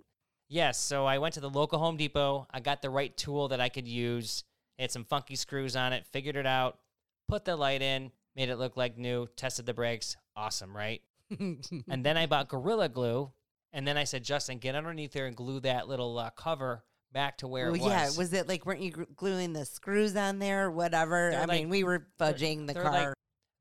Yes. 0.54 0.78
So 0.78 1.04
I 1.04 1.18
went 1.18 1.34
to 1.34 1.40
the 1.40 1.50
local 1.50 1.80
Home 1.80 1.96
Depot. 1.96 2.46
I 2.48 2.60
got 2.60 2.80
the 2.80 2.88
right 2.90 3.14
tool 3.16 3.48
that 3.48 3.60
I 3.60 3.68
could 3.68 3.88
use. 3.88 4.44
It 4.78 4.82
had 4.82 4.90
some 4.92 5.04
funky 5.04 5.34
screws 5.34 5.74
on 5.74 5.92
it. 5.92 6.06
Figured 6.12 6.36
it 6.36 6.46
out. 6.46 6.78
Put 7.28 7.44
the 7.44 7.56
light 7.56 7.82
in. 7.82 8.12
Made 8.36 8.48
it 8.50 8.56
look 8.56 8.76
like 8.76 8.96
new. 8.96 9.26
Tested 9.36 9.66
the 9.66 9.74
brakes. 9.74 10.16
Awesome, 10.36 10.76
right? 10.76 11.02
and 11.40 12.04
then 12.04 12.16
I 12.16 12.26
bought 12.26 12.48
Gorilla 12.48 12.88
Glue. 12.88 13.32
And 13.72 13.84
then 13.88 13.96
I 13.96 14.04
said, 14.04 14.22
Justin, 14.22 14.58
get 14.58 14.76
underneath 14.76 15.12
there 15.12 15.26
and 15.26 15.34
glue 15.36 15.58
that 15.60 15.88
little 15.88 16.16
uh, 16.20 16.30
cover 16.30 16.84
back 17.12 17.38
to 17.38 17.48
where 17.48 17.66
well, 17.72 17.74
it 17.74 17.80
was. 17.82 17.90
yeah, 17.90 18.10
was 18.16 18.32
it 18.32 18.48
like 18.48 18.64
weren't 18.64 18.80
you 18.80 19.06
gluing 19.16 19.52
the 19.52 19.64
screws 19.64 20.14
on 20.14 20.38
there 20.38 20.66
or 20.66 20.70
whatever? 20.70 21.30
They're 21.32 21.40
I 21.40 21.44
like- 21.46 21.60
mean, 21.62 21.68
we 21.68 21.82
were 21.82 22.06
fudging 22.20 22.68
the 22.68 22.74
they're 22.74 22.82
car, 22.84 22.92
like- 22.92 23.14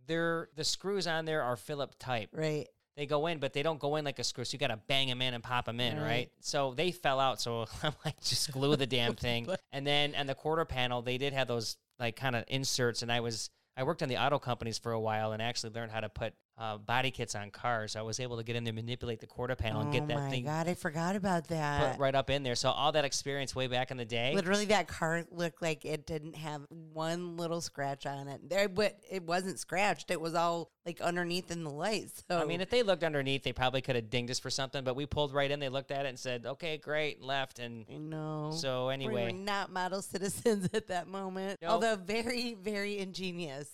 They're 0.05 0.49
the 0.55 0.63
screws 0.63 1.07
on 1.07 1.25
there 1.25 1.41
are 1.41 1.55
Philip 1.55 1.95
type. 1.97 2.29
right? 2.33 2.67
They 2.95 3.05
go 3.07 3.25
in, 3.27 3.39
but 3.39 3.53
they 3.53 3.63
don't 3.63 3.79
go 3.79 3.95
in 3.95 4.05
like 4.05 4.19
a 4.19 4.23
screw. 4.23 4.45
So 4.45 4.53
you 4.53 4.59
got 4.59 4.67
to 4.67 4.77
bang 4.87 5.07
them 5.07 5.21
in 5.21 5.33
and 5.33 5.43
pop 5.43 5.65
them 5.65 5.79
in, 5.79 5.97
Right. 5.97 6.03
right? 6.03 6.31
So 6.41 6.73
they 6.75 6.91
fell 6.91 7.19
out. 7.19 7.41
So 7.41 7.65
I'm 7.83 7.93
like, 8.05 8.21
just 8.21 8.51
glue 8.51 8.75
the 8.75 8.85
damn 8.87 9.15
thing. 9.15 9.47
And 9.71 9.87
then 9.87 10.13
on 10.13 10.27
the 10.27 10.35
quarter 10.35 10.65
panel, 10.65 11.01
they 11.01 11.17
did 11.17 11.33
have 11.33 11.47
those 11.47 11.77
like 11.99 12.15
kind 12.15 12.35
of 12.35 12.43
inserts. 12.47 13.01
And 13.01 13.11
I 13.11 13.21
was, 13.21 13.49
I 13.75 13.81
worked 13.83 14.03
on 14.03 14.09
the 14.09 14.17
auto 14.23 14.37
companies 14.37 14.77
for 14.77 14.91
a 14.91 14.99
while 14.99 15.31
and 15.31 15.41
actually 15.41 15.73
learned 15.73 15.91
how 15.91 15.99
to 16.01 16.09
put 16.09 16.35
uh, 16.57 16.77
body 16.77 17.09
kits 17.09 17.33
on 17.35 17.49
cars. 17.49 17.95
I 17.95 18.01
was 18.01 18.19
able 18.19 18.37
to 18.37 18.43
get 18.43 18.55
in 18.55 18.63
there, 18.63 18.73
manipulate 18.73 19.19
the 19.19 19.27
quarter 19.27 19.55
panel, 19.55 19.81
and 19.81 19.89
oh 19.89 19.91
get 19.91 20.07
that 20.07 20.17
my 20.17 20.29
thing 20.29 20.45
god, 20.45 20.67
I 20.67 20.75
forgot 20.75 21.15
about 21.15 21.47
that. 21.47 21.93
put 21.93 21.99
right 21.99 22.13
up 22.13 22.29
in 22.29 22.43
there. 22.43 22.55
So 22.55 22.69
all 22.69 22.91
that 22.91 23.05
experience 23.05 23.55
way 23.55 23.67
back 23.67 23.89
in 23.89 23.97
the 23.97 24.05
day. 24.05 24.33
Literally, 24.35 24.65
that 24.65 24.87
car 24.87 25.23
looked 25.31 25.61
like 25.61 25.83
it 25.83 26.05
didn't 26.05 26.35
have 26.35 26.61
one 26.69 27.37
little 27.37 27.61
scratch 27.61 28.05
on 28.05 28.27
it. 28.27 28.47
There, 28.47 28.69
but 28.69 28.99
it 29.09 29.23
wasn't 29.23 29.59
scratched. 29.59 30.11
It 30.11 30.21
was 30.21 30.35
all 30.35 30.71
like 30.85 31.01
underneath 31.01 31.49
in 31.49 31.63
the 31.63 31.71
light. 31.71 32.09
So 32.29 32.39
I 32.39 32.45
mean, 32.45 32.61
if 32.61 32.69
they 32.69 32.83
looked 32.83 33.03
underneath, 33.03 33.43
they 33.43 33.53
probably 33.53 33.81
could 33.81 33.95
have 33.95 34.09
dinged 34.09 34.31
us 34.31 34.39
for 34.39 34.49
something. 34.49 34.83
But 34.83 34.95
we 34.95 35.05
pulled 35.05 35.33
right 35.33 35.49
in. 35.49 35.59
They 35.59 35.69
looked 35.69 35.91
at 35.91 36.05
it 36.05 36.09
and 36.09 36.19
said, 36.19 36.45
"Okay, 36.45 36.77
great," 36.77 37.17
and 37.17 37.25
left. 37.25 37.57
And 37.59 37.85
I 37.91 37.97
know. 37.97 38.51
so 38.55 38.87
we 38.87 38.93
anyway, 38.93 39.25
were 39.25 39.37
not 39.37 39.71
model 39.71 40.01
citizens 40.03 40.69
at 40.73 40.87
that 40.87 41.07
moment. 41.07 41.59
Nope. 41.61 41.71
Although 41.71 41.95
very, 41.95 42.53
very 42.53 42.99
ingenious. 42.99 43.69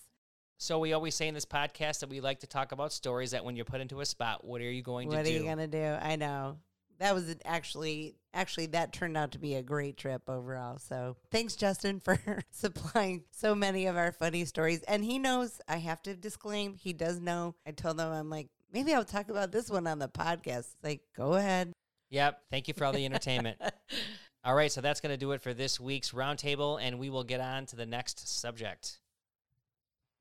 So 0.62 0.78
we 0.78 0.92
always 0.92 1.16
say 1.16 1.30
in 1.30 1.34
this 1.34 1.46
podcast 1.46 2.02
that 2.02 2.10
we 2.10 2.20
like 2.20 2.42
to 2.42 2.48
talk 2.48 2.74
about 2.74 2.92
stories 2.92 3.32
that 3.32 3.46
when 3.46 3.56
you're 3.56 3.64
put 3.64 3.80
into 3.80 4.02
a 4.02 4.06
spot, 4.06 4.44
what 4.44 4.60
are 4.60 4.70
you 4.70 4.84
going 4.84 5.08
What 5.08 5.16
to 5.16 5.24
do? 5.24 5.30
What 5.30 5.36
are 5.40 5.44
you 5.44 5.50
gonna 5.50 5.68
do? 5.68 5.98
I 6.02 6.18
know. 6.18 6.58
That 7.00 7.16
was 7.16 7.34
actually 7.46 8.18
actually 8.34 8.66
that 8.68 8.92
turned 8.92 9.16
out 9.16 9.32
to 9.32 9.40
be 9.40 9.56
a 9.56 9.64
great 9.64 9.96
trip 9.96 10.24
overall. 10.28 10.78
So 10.78 11.16
thanks, 11.32 11.56
Justin, 11.56 12.02
for 12.02 12.20
supplying 12.52 13.24
so 13.32 13.56
many 13.56 13.86
of 13.86 13.96
our 13.96 14.12
funny 14.12 14.44
stories. 14.44 14.84
And 14.84 15.02
he 15.02 15.18
knows. 15.18 15.62
I 15.70 15.78
have 15.78 16.02
to 16.04 16.14
disclaim, 16.14 16.76
he 16.76 16.92
does 16.92 17.22
know. 17.22 17.56
I 17.66 17.72
told 17.72 17.98
him 17.98 18.12
I'm 18.12 18.30
like 18.30 18.50
maybe 18.74 18.94
I'll 18.94 19.06
talk 19.06 19.30
about 19.30 19.54
this 19.54 19.70
one 19.70 19.88
on 19.88 19.98
the 19.98 20.10
podcast. 20.10 20.58
It's 20.58 20.76
like 20.84 21.02
go 21.16 21.36
ahead. 21.36 21.72
Yep. 22.10 22.42
Thank 22.52 22.68
you 22.68 22.74
for 22.74 22.84
all 22.84 22.92
the 22.92 23.06
entertainment. 23.06 23.62
all 24.44 24.56
right, 24.56 24.72
so 24.72 24.82
that's 24.82 25.00
going 25.00 25.14
to 25.14 25.18
do 25.18 25.32
it 25.32 25.42
for 25.42 25.54
this 25.54 25.80
week's 25.80 26.12
roundtable, 26.12 26.82
and 26.82 26.98
we 26.98 27.10
will 27.10 27.24
get 27.24 27.40
on 27.40 27.66
to 27.68 27.76
the 27.76 27.86
next 27.86 28.28
subject. 28.28 29.00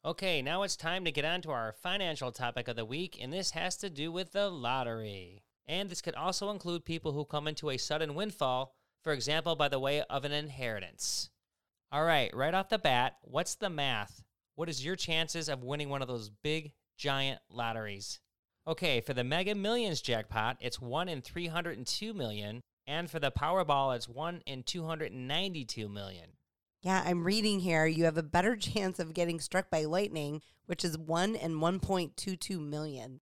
Okay, 0.04 0.42
now 0.42 0.62
it's 0.62 0.76
time 0.76 1.04
to 1.04 1.10
get 1.10 1.24
on 1.24 1.42
to 1.42 1.50
our 1.50 1.72
financial 1.72 2.30
topic 2.30 2.68
of 2.68 2.76
the 2.76 2.84
week, 2.84 3.18
and 3.20 3.32
this 3.32 3.50
has 3.50 3.76
to 3.78 3.90
do 3.90 4.12
with 4.12 4.30
the 4.30 4.48
lottery. 4.48 5.42
And 5.66 5.90
this 5.90 6.00
could 6.00 6.14
also 6.14 6.50
include 6.50 6.84
people 6.84 7.12
who 7.12 7.24
come 7.24 7.48
into 7.48 7.68
a 7.68 7.76
sudden 7.76 8.14
windfall, 8.14 8.76
for 9.02 9.12
example, 9.12 9.56
by 9.56 9.66
the 9.66 9.80
way 9.80 10.02
of 10.02 10.24
an 10.24 10.30
inheritance. 10.30 11.30
All 11.90 12.04
right, 12.04 12.34
right 12.34 12.54
off 12.54 12.68
the 12.68 12.78
bat, 12.78 13.16
what's 13.22 13.56
the 13.56 13.68
math? 13.68 14.22
What 14.54 14.68
is 14.68 14.84
your 14.84 14.94
chances 14.94 15.48
of 15.48 15.64
winning 15.64 15.88
one 15.88 16.00
of 16.00 16.08
those 16.08 16.30
big, 16.30 16.72
giant 16.96 17.40
lotteries? 17.50 18.20
Okay, 18.68 19.00
for 19.00 19.14
the 19.14 19.24
Mega 19.24 19.56
Millions 19.56 20.00
jackpot, 20.00 20.58
it's 20.60 20.80
1 20.80 21.08
in 21.08 21.22
302 21.22 22.14
million, 22.14 22.60
and 22.86 23.10
for 23.10 23.18
the 23.18 23.32
Powerball, 23.32 23.96
it's 23.96 24.08
1 24.08 24.42
in 24.46 24.62
292 24.62 25.88
million. 25.88 26.37
Yeah, 26.80 27.02
I'm 27.04 27.24
reading 27.24 27.60
here. 27.60 27.86
You 27.86 28.04
have 28.04 28.18
a 28.18 28.22
better 28.22 28.56
chance 28.56 28.98
of 28.98 29.14
getting 29.14 29.40
struck 29.40 29.70
by 29.70 29.84
lightning, 29.84 30.42
which 30.66 30.84
is 30.84 30.96
one 30.96 31.34
in 31.34 31.58
1.22 31.58 32.60
million. 32.60 33.20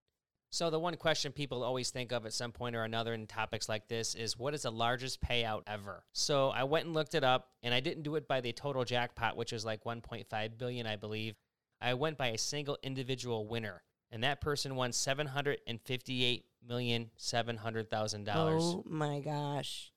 So 0.49 0.69
the 0.69 0.79
one 0.79 0.95
question 0.95 1.33
people 1.33 1.63
always 1.63 1.89
think 1.89 2.11
of 2.11 2.25
at 2.25 2.33
some 2.33 2.51
point 2.51 2.75
or 2.75 2.83
another 2.83 3.13
in 3.13 3.27
topics 3.27 3.67
like 3.67 3.87
this 3.87 4.15
is 4.15 4.37
what 4.37 4.53
is 4.53 4.61
the 4.61 4.71
largest 4.71 5.21
payout 5.21 5.63
ever? 5.67 6.05
So 6.13 6.49
I 6.49 6.63
went 6.63 6.85
and 6.85 6.93
looked 6.93 7.15
it 7.15 7.23
up 7.23 7.49
and 7.63 7.73
I 7.73 7.79
didn't 7.79 8.03
do 8.03 8.15
it 8.15 8.27
by 8.27 8.39
the 8.39 8.53
total 8.53 8.85
jackpot 8.85 9.35
which 9.35 9.51
was 9.51 9.65
like 9.65 9.83
1.5 9.83 10.57
billion 10.57 10.87
I 10.87 10.95
believe. 10.95 11.35
I 11.81 11.95
went 11.95 12.17
by 12.17 12.27
a 12.27 12.37
single 12.37 12.77
individual 12.81 13.45
winner 13.45 13.83
and 14.09 14.23
that 14.23 14.39
person 14.39 14.75
won 14.75 14.93
758 14.93 16.45
million 16.65 17.11
seven 17.17 17.57
hundred 17.57 17.89
thousand 17.89 18.23
dollars. 18.23 18.63
Oh 18.63 18.83
my 18.87 19.19
gosh. 19.19 19.91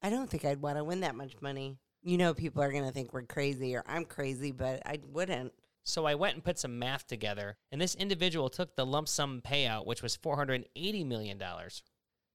I 0.00 0.10
don't 0.10 0.30
think 0.30 0.44
I'd 0.44 0.62
want 0.62 0.78
to 0.78 0.84
win 0.84 1.00
that 1.00 1.14
much 1.14 1.40
money. 1.40 1.78
You 2.02 2.18
know, 2.18 2.34
people 2.34 2.62
are 2.62 2.72
going 2.72 2.84
to 2.84 2.92
think 2.92 3.12
we're 3.12 3.22
crazy 3.22 3.76
or 3.76 3.84
I'm 3.86 4.04
crazy, 4.04 4.50
but 4.50 4.82
I 4.84 4.98
wouldn't. 5.12 5.52
So 5.84 6.04
I 6.04 6.14
went 6.14 6.34
and 6.34 6.44
put 6.44 6.58
some 6.58 6.78
math 6.78 7.06
together, 7.08 7.56
and 7.72 7.80
this 7.80 7.96
individual 7.96 8.48
took 8.48 8.76
the 8.76 8.86
lump 8.86 9.08
sum 9.08 9.42
payout, 9.44 9.84
which 9.84 10.02
was 10.02 10.16
$480 10.16 11.06
million. 11.06 11.42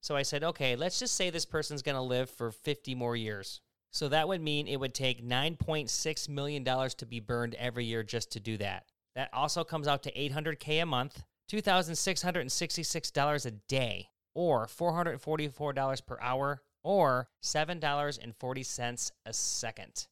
So 0.02 0.16
I 0.16 0.22
said, 0.22 0.44
okay, 0.44 0.76
let's 0.76 0.98
just 0.98 1.14
say 1.14 1.30
this 1.30 1.46
person's 1.46 1.82
going 1.82 1.94
to 1.94 2.02
live 2.02 2.28
for 2.28 2.50
50 2.50 2.94
more 2.94 3.16
years. 3.16 3.60
So 3.90 4.08
that 4.08 4.28
would 4.28 4.42
mean 4.42 4.68
it 4.68 4.78
would 4.78 4.94
take 4.94 5.26
$9.6 5.26 6.28
million 6.28 6.64
to 6.64 7.06
be 7.06 7.20
burned 7.20 7.54
every 7.54 7.86
year 7.86 8.02
just 8.02 8.30
to 8.32 8.40
do 8.40 8.58
that. 8.58 8.84
That 9.14 9.30
also 9.32 9.64
comes 9.64 9.88
out 9.88 10.02
to 10.02 10.12
800K 10.12 10.82
a 10.82 10.86
month, 10.86 11.24
$2,666 11.50 13.46
a 13.46 13.50
day, 13.50 14.10
or 14.34 14.66
$444 14.66 16.06
per 16.06 16.18
hour, 16.20 16.62
or 16.88 17.28
$7.40 17.42 19.12
a 19.26 19.32
second. 19.34 20.06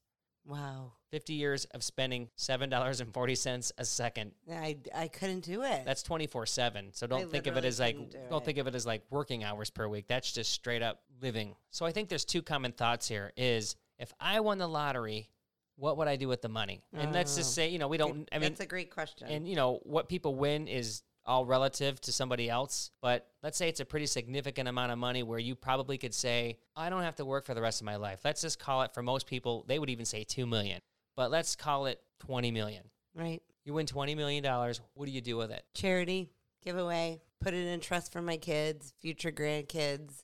Wow. 0.44 0.92
50 1.10 1.32
years 1.32 1.64
of 1.72 1.82
spending 1.82 2.28
$7.40 2.36 3.72
a 3.78 3.84
second. 3.86 4.32
I, 4.52 4.76
I 4.94 5.08
couldn't 5.08 5.40
do 5.40 5.62
it. 5.62 5.86
That's 5.86 6.02
24/7. 6.02 6.94
So 6.94 7.06
don't 7.06 7.30
think 7.30 7.46
of 7.46 7.56
it 7.56 7.64
as 7.64 7.80
like 7.80 7.96
do 7.96 8.18
don't 8.28 8.42
it. 8.42 8.44
think 8.44 8.58
of 8.58 8.66
it 8.66 8.74
as 8.74 8.84
like 8.84 9.02
working 9.08 9.42
hours 9.42 9.70
per 9.70 9.88
week. 9.88 10.04
That's 10.06 10.30
just 10.30 10.52
straight 10.52 10.82
up 10.82 11.00
living. 11.22 11.56
So 11.70 11.86
I 11.86 11.92
think 11.92 12.10
there's 12.10 12.26
two 12.26 12.42
common 12.42 12.72
thoughts 12.72 13.08
here 13.08 13.32
is 13.38 13.74
if 13.98 14.12
I 14.20 14.40
won 14.40 14.58
the 14.58 14.68
lottery, 14.68 15.30
what 15.76 15.96
would 15.96 16.08
I 16.08 16.16
do 16.16 16.28
with 16.28 16.42
the 16.42 16.50
money? 16.50 16.82
And 16.92 17.14
let's 17.14 17.36
just 17.36 17.52
oh. 17.52 17.62
say, 17.62 17.68
you 17.70 17.78
know, 17.78 17.88
we 17.88 17.96
don't 17.96 18.28
I 18.30 18.38
mean 18.38 18.50
That's 18.50 18.60
a 18.60 18.66
great 18.66 18.90
question. 18.90 19.28
and 19.28 19.48
you 19.48 19.56
know, 19.56 19.80
what 19.84 20.10
people 20.10 20.34
win 20.34 20.68
is 20.68 21.02
all 21.26 21.44
relative 21.44 22.00
to 22.02 22.12
somebody 22.12 22.48
else, 22.48 22.90
but 23.02 23.26
let's 23.42 23.58
say 23.58 23.68
it's 23.68 23.80
a 23.80 23.84
pretty 23.84 24.06
significant 24.06 24.68
amount 24.68 24.92
of 24.92 24.98
money 24.98 25.22
where 25.22 25.38
you 25.38 25.54
probably 25.54 25.98
could 25.98 26.14
say, 26.14 26.58
I 26.76 26.88
don't 26.90 27.02
have 27.02 27.16
to 27.16 27.24
work 27.24 27.44
for 27.44 27.54
the 27.54 27.60
rest 27.62 27.80
of 27.80 27.84
my 27.84 27.96
life. 27.96 28.20
Let's 28.24 28.40
just 28.42 28.58
call 28.58 28.82
it 28.82 28.94
for 28.94 29.02
most 29.02 29.26
people, 29.26 29.64
they 29.66 29.78
would 29.78 29.90
even 29.90 30.04
say 30.04 30.24
2 30.24 30.46
million. 30.46 30.80
But 31.16 31.30
let's 31.30 31.56
call 31.56 31.86
it 31.86 32.00
20 32.20 32.50
million. 32.50 32.84
right. 33.14 33.42
You 33.64 33.74
win 33.74 33.86
20 33.86 34.14
million 34.14 34.44
dollars, 34.44 34.80
what 34.94 35.06
do 35.06 35.10
you 35.12 35.20
do 35.20 35.36
with 35.36 35.50
it? 35.50 35.64
Charity, 35.74 36.30
giveaway, 36.64 37.20
put 37.40 37.52
it 37.52 37.66
in 37.66 37.80
trust 37.80 38.12
for 38.12 38.22
my 38.22 38.36
kids, 38.36 38.94
future 39.00 39.32
grandkids. 39.32 40.22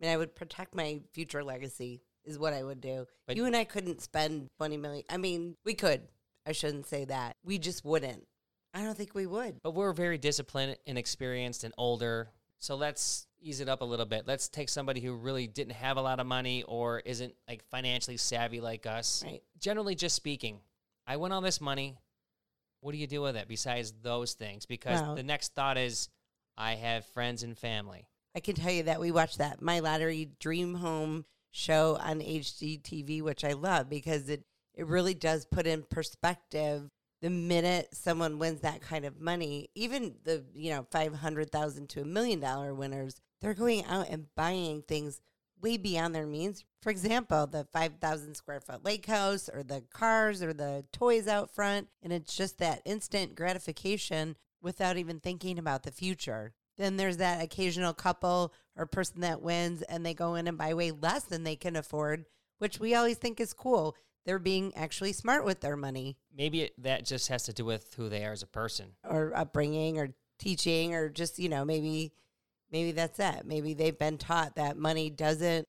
I 0.00 0.06
mean, 0.06 0.10
I 0.10 0.16
would 0.16 0.34
protect 0.34 0.74
my 0.74 1.02
future 1.12 1.44
legacy, 1.44 2.00
is 2.24 2.38
what 2.38 2.54
I 2.54 2.62
would 2.62 2.80
do. 2.80 3.06
But- 3.26 3.36
you 3.36 3.44
and 3.44 3.54
I 3.54 3.64
couldn't 3.64 4.00
spend 4.00 4.48
20 4.56 4.78
million. 4.78 5.04
I 5.10 5.18
mean, 5.18 5.56
we 5.66 5.74
could. 5.74 6.08
I 6.46 6.52
shouldn't 6.52 6.86
say 6.86 7.04
that. 7.04 7.36
We 7.44 7.58
just 7.58 7.84
wouldn't. 7.84 8.26
I 8.78 8.84
don't 8.84 8.96
think 8.96 9.12
we 9.12 9.26
would. 9.26 9.60
But 9.62 9.74
we're 9.74 9.92
very 9.92 10.18
disciplined 10.18 10.76
and 10.86 10.96
experienced 10.96 11.64
and 11.64 11.74
older. 11.76 12.28
So 12.58 12.76
let's 12.76 13.26
ease 13.40 13.60
it 13.60 13.68
up 13.68 13.80
a 13.80 13.84
little 13.84 14.06
bit. 14.06 14.22
Let's 14.28 14.48
take 14.48 14.68
somebody 14.68 15.00
who 15.00 15.16
really 15.16 15.48
didn't 15.48 15.72
have 15.72 15.96
a 15.96 16.00
lot 16.00 16.20
of 16.20 16.26
money 16.26 16.62
or 16.62 17.00
isn't 17.00 17.34
like 17.48 17.64
financially 17.70 18.16
savvy 18.16 18.60
like 18.60 18.86
us. 18.86 19.24
Right. 19.26 19.42
Generally 19.58 19.96
just 19.96 20.14
speaking, 20.14 20.60
I 21.08 21.16
want 21.16 21.32
all 21.32 21.40
this 21.40 21.60
money. 21.60 21.96
What 22.80 22.92
do 22.92 22.98
you 22.98 23.08
do 23.08 23.20
with 23.20 23.36
it 23.36 23.48
besides 23.48 23.92
those 24.02 24.34
things? 24.34 24.64
Because 24.64 25.16
the 25.16 25.24
next 25.24 25.56
thought 25.56 25.76
is 25.76 26.08
I 26.56 26.74
have 26.74 27.04
friends 27.06 27.42
and 27.42 27.58
family. 27.58 28.06
I 28.36 28.40
can 28.40 28.54
tell 28.54 28.70
you 28.70 28.84
that 28.84 29.00
we 29.00 29.10
watched 29.10 29.38
that 29.38 29.60
My 29.60 29.80
Lottery 29.80 30.28
Dream 30.38 30.74
Home 30.74 31.24
show 31.50 31.98
on 32.00 32.20
HGTV, 32.20 33.22
which 33.22 33.44
I 33.44 33.54
love 33.54 33.90
because 33.90 34.28
it, 34.28 34.44
it 34.74 34.86
really 34.86 35.14
does 35.14 35.46
put 35.46 35.66
in 35.66 35.82
perspective 35.82 36.88
the 37.20 37.30
minute 37.30 37.88
someone 37.92 38.38
wins 38.38 38.60
that 38.60 38.80
kind 38.80 39.04
of 39.04 39.20
money, 39.20 39.68
even 39.74 40.14
the, 40.24 40.44
you 40.54 40.70
know, 40.70 40.86
500,000 40.90 41.88
to 41.90 42.02
a 42.02 42.04
million 42.04 42.40
dollar 42.40 42.74
winners, 42.74 43.20
they're 43.40 43.54
going 43.54 43.84
out 43.84 44.08
and 44.08 44.26
buying 44.34 44.82
things 44.82 45.20
way 45.60 45.76
beyond 45.76 46.14
their 46.14 46.26
means. 46.26 46.64
For 46.82 46.90
example, 46.90 47.46
the 47.46 47.66
5,000 47.72 48.34
square 48.34 48.60
foot 48.60 48.84
lake 48.84 49.06
house 49.06 49.48
or 49.48 49.62
the 49.62 49.82
cars 49.92 50.42
or 50.42 50.52
the 50.52 50.84
toys 50.92 51.26
out 51.26 51.50
front. 51.50 51.88
And 52.02 52.12
it's 52.12 52.36
just 52.36 52.58
that 52.58 52.82
instant 52.84 53.34
gratification 53.34 54.36
without 54.62 54.96
even 54.96 55.20
thinking 55.20 55.58
about 55.58 55.82
the 55.82 55.90
future. 55.90 56.52
Then 56.76 56.96
there's 56.96 57.16
that 57.16 57.42
occasional 57.42 57.92
couple 57.92 58.54
or 58.76 58.86
person 58.86 59.20
that 59.22 59.42
wins 59.42 59.82
and 59.82 60.06
they 60.06 60.14
go 60.14 60.36
in 60.36 60.46
and 60.46 60.56
buy 60.56 60.74
way 60.74 60.92
less 60.92 61.24
than 61.24 61.42
they 61.42 61.56
can 61.56 61.74
afford, 61.74 62.24
which 62.58 62.78
we 62.78 62.94
always 62.94 63.16
think 63.16 63.40
is 63.40 63.52
cool. 63.52 63.96
They're 64.26 64.38
being 64.38 64.74
actually 64.76 65.12
smart 65.14 65.44
with 65.44 65.60
their 65.60 65.76
money 65.76 66.18
Maybe 66.36 66.62
it, 66.62 66.82
that 66.82 67.04
just 67.06 67.28
has 67.28 67.44
to 67.44 67.52
do 67.52 67.64
with 67.64 67.94
who 67.94 68.08
they 68.08 68.24
are 68.24 68.32
as 68.32 68.42
a 68.42 68.46
person. 68.46 68.92
or 69.08 69.32
upbringing 69.34 69.98
or 69.98 70.10
teaching 70.38 70.94
or 70.94 71.08
just, 71.08 71.38
you 71.38 71.48
know, 71.48 71.64
maybe 71.64 72.12
maybe 72.70 72.92
that's 72.92 73.18
it. 73.18 73.44
Maybe 73.46 73.74
they've 73.74 73.98
been 73.98 74.18
taught 74.18 74.56
that 74.56 74.76
money 74.76 75.08
doesn't 75.10 75.66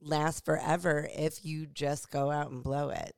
last 0.00 0.44
forever 0.44 1.08
if 1.12 1.44
you 1.44 1.66
just 1.66 2.10
go 2.10 2.30
out 2.30 2.50
and 2.50 2.62
blow 2.62 2.90
it. 2.90 3.14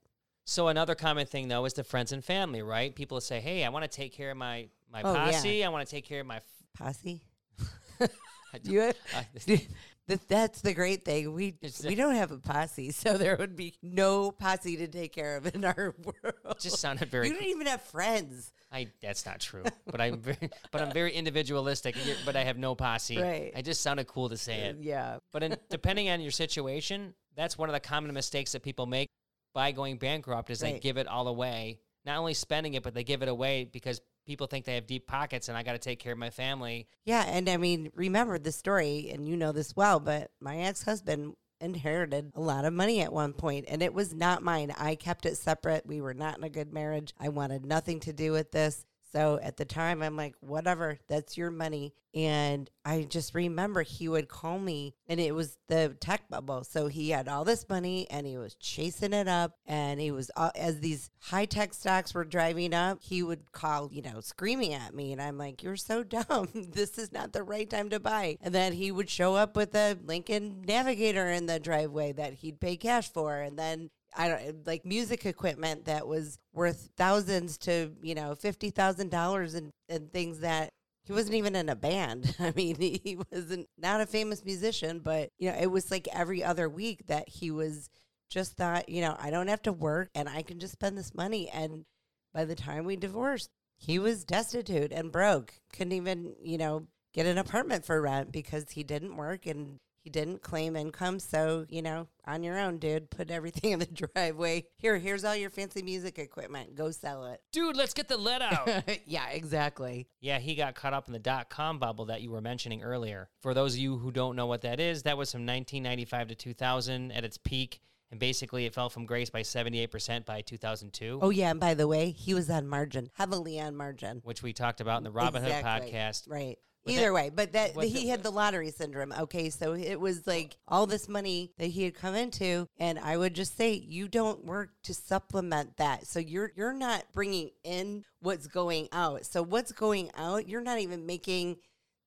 So 0.47 0.69
another 0.69 0.95
common 0.95 1.27
thing 1.27 1.49
though 1.49 1.65
is 1.65 1.73
the 1.75 1.83
friends 1.85 2.13
and 2.13 2.25
family, 2.25 2.63
right? 2.63 2.95
People 2.95 3.21
say, 3.21 3.41
"Hey, 3.41 3.65
I 3.65 3.71
want 3.71 3.83
to 3.85 3.89
take 3.95 4.13
care 4.13 4.31
of 4.31 4.37
my 4.37 4.69
my 4.93 5.03
Oh, 5.03 5.13
yeah. 5.15 5.31
posse. 5.33 5.65
I 5.65 5.69
want 5.71 5.87
to 5.87 5.91
take 5.91 6.05
care 6.05 6.21
of 6.21 6.27
my." 6.27 6.37
F- 6.37 6.43
Posse. 6.77 7.23
I 8.01 8.59
Do 8.63 8.71
you 8.73 8.93
I- 9.15 9.27
That- 10.07 10.29
That's 10.29 10.61
the 10.61 10.75
great 10.75 11.05
thing. 11.05 11.33
We 11.33 11.55
we 11.85 11.95
don't 11.95 12.15
have 12.15 12.31
a 12.31 12.39
posse, 12.39 12.91
so 13.03 13.17
there 13.17 13.37
would 13.37 13.57
be 13.57 13.75
no 13.83 14.31
posse 14.31 14.77
to 14.77 14.87
take 14.89 15.13
care 15.13 15.37
of 15.37 15.55
in 15.55 15.65
our 15.65 15.95
world. 16.05 16.59
just 16.61 16.79
sounded 16.79 17.11
very. 17.11 17.29
you 17.29 17.35
don't 17.35 17.45
even 17.45 17.67
have 17.67 17.83
friends. 17.83 18.53
I 18.71 18.89
that's 19.01 19.25
not 19.25 19.41
true, 19.41 19.63
but 19.87 20.01
I'm 20.01 20.19
very, 20.21 20.51
but 20.73 20.81
I'm 20.83 20.93
very 20.93 21.13
individualistic. 21.13 21.97
But 22.25 22.37
I 22.37 22.45
have 22.45 22.59
no 22.59 22.75
posse. 22.75 23.19
Right. 23.21 23.53
I 23.57 23.63
just 23.63 23.81
sounded 23.83 24.07
cool 24.07 24.29
to 24.29 24.37
say 24.37 24.61
it. 24.63 24.77
Yeah. 24.81 25.19
But 25.33 25.43
in, 25.43 25.57
depending 25.71 26.11
on 26.11 26.21
your 26.21 26.33
situation, 26.33 27.15
that's 27.37 27.57
one 27.57 27.69
of 27.69 27.73
the 27.73 27.81
common 27.81 28.13
mistakes 28.13 28.53
that 28.53 28.63
people 28.63 28.87
make 28.87 29.09
by 29.55 29.73
going 29.73 29.99
bankrupt 29.99 30.51
is 30.51 30.61
they 30.61 30.79
give 30.81 30.97
it 30.97 31.07
all 31.07 31.29
away. 31.29 31.79
Not 32.05 32.19
only 32.19 32.35
spending 32.35 32.75
it, 32.75 32.83
but 32.83 32.93
they 32.93 33.05
give 33.05 33.23
it 33.23 33.29
away 33.29 33.65
because 33.65 34.01
people 34.27 34.47
think 34.47 34.65
they 34.65 34.75
have 34.75 34.87
deep 34.87 35.07
pockets 35.07 35.49
and 35.49 35.57
I 35.57 35.63
got 35.63 35.73
to 35.73 35.79
take 35.79 35.99
care 35.99 36.13
of 36.13 36.19
my 36.19 36.31
family. 36.31 36.89
Yeah, 37.05 37.25
and 37.27 37.49
I 37.49 37.57
mean, 37.57 37.91
remember 37.95 38.39
the 38.39 38.53
story, 38.53 39.11
and 39.13 39.29
you 39.29 39.37
know 39.37 39.53
this 39.53 39.77
well, 39.77 40.01
but 40.01 40.31
my 40.41 40.59
ex 40.59 40.83
husband 40.83 41.35
inherited 41.61 42.33
a 42.35 42.41
lot 42.41 42.65
of 42.65 42.73
money 42.73 43.01
at 43.01 43.13
one 43.13 43.33
point, 43.33 43.65
and 43.69 43.83
it 43.83 43.95
was 43.95 44.15
not 44.15 44.43
mine. 44.43 44.73
I 44.77 44.95
kept 44.95 45.27
it 45.27 45.37
separate. 45.37 45.87
We 45.87 46.01
were 46.01 46.15
not 46.15 46.39
in 46.39 46.45
a 46.45 46.51
good 46.51 46.73
marriage. 46.73 47.15
I 47.19 47.29
wanted 47.29 47.65
nothing 47.65 48.01
to 48.01 48.13
do 48.13 48.33
with 48.33 48.53
this. 48.53 48.85
So 49.15 49.39
at 49.41 49.57
the 49.57 49.65
time, 49.65 50.03
I'm 50.03 50.17
like, 50.17 50.35
whatever, 50.41 50.99
that's 51.07 51.39
your 51.39 51.53
money. 51.53 51.95
And 52.15 52.69
I 52.85 53.03
just 53.03 53.35
remember 53.35 53.83
he 53.83 54.09
would 54.09 54.29
call 54.29 54.59
me, 54.59 54.95
and 55.09 55.21
it 55.21 55.35
was 55.35 55.57
the 55.69 55.97
tech 56.01 56.29
bubble. 56.29 56.65
So 56.65 56.89
he 56.89 57.11
had 57.11 57.29
all 57.29 57.45
this 57.45 57.69
money 57.69 58.09
and 58.11 58.27
he 58.27 58.37
was 58.37 58.55
chasing 58.57 59.13
it 59.13 59.29
up. 59.29 59.53
And 59.67 60.01
he 60.01 60.11
was, 60.11 60.31
as 60.57 60.81
these 60.81 61.11
high 61.21 61.45
tech 61.45 61.75
stocks 61.75 62.13
were 62.13 62.25
driving 62.25 62.75
up, 62.75 62.99
he 63.03 63.23
would 63.23 63.53
call, 63.53 63.89
you 63.93 64.03
know, 64.03 64.21
screaming 64.21 64.75
at 64.75 64.95
me. 64.95 65.13
And 65.13 65.23
I'm 65.23 65.39
like, 65.39 65.63
you're 65.63 65.77
so 65.77 66.03
dumb. 66.03 66.49
this 66.53 66.99
is 66.99 67.13
not 67.13 67.33
the 67.33 67.45
right 67.45 67.71
time 67.71 67.91
to 67.91 68.01
buy. 68.01 68.39
And 68.41 68.55
then 68.55 68.73
he 68.73 68.91
would 68.91 69.11
show 69.11 69.37
up 69.37 69.55
with 69.57 69.75
a 69.77 69.97
Lincoln 70.05 70.63
Navigator 70.67 71.29
in 71.29 71.47
the 71.47 71.61
driveway 71.61 72.13
that 72.13 72.35
he'd 72.35 72.61
pay 72.61 72.77
cash 72.77 73.13
for. 73.13 73.41
And 73.41 73.57
then 73.57 73.91
I 74.17 74.29
don't 74.29 74.67
like 74.67 74.85
music 74.85 75.27
equipment 75.27 75.87
that 75.87 76.07
was 76.07 76.39
worth 76.53 76.91
thousands 76.97 77.59
to 77.59 77.93
you 78.03 78.15
know 78.15 78.35
fifty 78.35 78.71
thousand 78.71 79.11
dollars 79.11 79.55
and 79.55 79.71
and 79.89 80.13
things 80.13 80.41
that 80.41 80.71
he 81.05 81.13
wasn't 81.13 81.35
even 81.35 81.55
in 81.55 81.69
a 81.69 81.77
band. 81.77 82.35
I 82.41 82.53
mean, 82.57 82.77
he, 82.77 83.19
wasn't 83.31 83.69
not 83.79 84.01
a 84.01 84.07
famous 84.07 84.45
musician, 84.45 85.01
but 85.01 85.31
you 85.39 85.51
know, 85.51 85.59
it 85.59 85.71
was 85.71 85.91
like 85.91 86.09
every 86.13 86.43
other 86.43 86.69
week 86.69 87.07
that 87.07 87.29
he 87.29 87.51
was 87.51 87.89
just 88.31 88.57
thought, 88.57 88.89
you 88.89 89.01
know, 89.01 89.17
I 89.19 89.31
don't 89.31 89.49
have 89.49 89.63
to 89.63 89.73
work 89.73 90.09
and 90.15 90.29
I 90.29 90.43
can 90.43 90.59
just 90.59 90.73
spend 90.73 90.97
this 90.97 91.15
money. 91.15 91.51
And 91.51 91.85
by 92.33 92.45
the 92.45 92.55
time 92.55 92.85
we 92.85 92.97
divorced, 92.97 93.51
he 93.77 93.99
was 93.99 94.25
destitute 94.25 94.93
and 94.93 95.13
broke. 95.13 95.55
Couldn't 95.73 95.93
even, 95.93 96.35
you 96.43 96.59
know, 96.59 96.87
get 97.13 97.27
an 97.27 97.39
apartment 97.39 97.85
for 97.85 98.01
rent 98.01 98.33
because 98.33 98.71
he 98.71 98.83
didn't 98.83 99.17
work 99.17 99.47
and 99.47 99.77
he 100.05 100.11
didn't 100.11 100.43
claim 100.43 100.77
income. 100.77 101.19
So, 101.19 101.65
you 101.71 101.81
know, 101.83 102.07
on 102.27 102.43
your 102.43 102.59
own, 102.59 102.79
dude, 102.79 103.11
put 103.11 103.31
everything 103.31 103.73
in 103.73 103.79
the 103.79 103.87
driveway. 104.15 104.67
Here, 104.77 104.99
here's 104.99 105.25
all 105.25 105.35
your 105.35 105.49
fancy 105.51 105.83
music 105.83 106.19
equipment. 106.19 106.75
Go 106.75 106.91
sell 106.91 107.25
it. 107.27 107.41
Dude, 107.53 107.75
let's 107.77 107.95
get 107.95 108.09
the 108.09 108.19
lead 108.19 108.43
out. 108.43 108.69
yeah, 109.07 109.29
exactly. 109.31 110.07
yeah, 110.21 110.39
he 110.39 110.55
got 110.55 110.75
caught 110.75 110.93
up 110.93 111.07
in 111.07 111.13
the 111.15 111.19
dot 111.19 111.49
com 111.49 111.79
bubble 111.79 112.05
that 112.07 112.21
you 112.21 112.31
were 112.31 112.43
mentioning 112.43 112.83
earlier. 112.83 113.31
For 113.41 113.55
those 113.55 113.73
of 113.75 113.81
you 113.81 113.97
who 113.97 114.13
don't 114.13 114.37
know 114.37 114.47
what 114.47 114.61
that 114.61 114.79
is, 114.79 115.03
that 115.05 115.17
was 115.17 115.33
from 115.33 115.41
1995 115.47 116.29
to 116.29 116.35
2000 116.35 117.11
at 117.13 117.25
its 117.25 117.39
peak. 117.39 117.81
And 118.11 118.21
basically, 118.21 118.67
it 118.67 118.75
fell 118.75 118.91
from 118.91 119.07
grace 119.07 119.31
by 119.31 119.41
78% 119.41 120.25
by 120.25 120.43
2002, 120.43 121.19
Oh, 121.23 121.31
yeah. 121.31 121.51
And 121.51 121.59
by 121.59 121.75
the 121.75 121.89
way, 121.89 122.11
he 122.11 122.33
was 122.35 122.49
on 122.49 122.69
margin, 122.69 123.11
heavily 123.15 123.59
on 123.59 123.75
margin. 123.75 124.21
which 124.23 124.43
we 124.43 124.53
talked 124.53 124.81
about 124.81 124.99
in 124.99 125.05
the 125.05 125.11
Robinhood 125.11 125.47
Exactly. 125.47 125.91
podcast. 125.93 126.31
Right. 126.31 126.59
Either 126.87 127.03
that- 127.03 127.13
way, 127.13 127.31
but 127.31 127.53
that 127.53 127.75
he 127.83 128.09
had 128.09 128.23
the 128.23 128.31
lottery 128.31 128.71
syndrome. 128.71 129.13
Okay, 129.13 129.51
so 129.51 129.75
it 129.75 129.99
was 129.99 130.27
like 130.27 130.57
all 130.69 130.87
this 130.87 131.09
money 131.09 131.53
that 131.59 131.69
he 131.69 131.85
had 131.85 131.95
come 131.95 132.15
into, 132.15 132.69
and 132.79 132.99
I 132.99 133.17
would 133.17 133.35
just 133.35 133.57
say 133.57 133.73
you 133.73 134.09
don't 134.09 134.45
work 134.45 134.71
to 134.85 134.95
supplement 134.95 135.77
that. 135.79 136.07
So 136.07 136.19
you're 136.19 136.53
you're 136.57 136.75
not 136.75 137.05
bringing 137.13 137.51
in 137.63 138.05
what's 138.21 138.47
going 138.47 138.89
out. 138.93 139.25
So 139.27 139.43
what's 139.43 139.73
going 139.73 140.11
out, 140.17 140.49
you're 140.49 140.61
not 140.61 140.79
even 140.79 141.07
making 141.07 141.57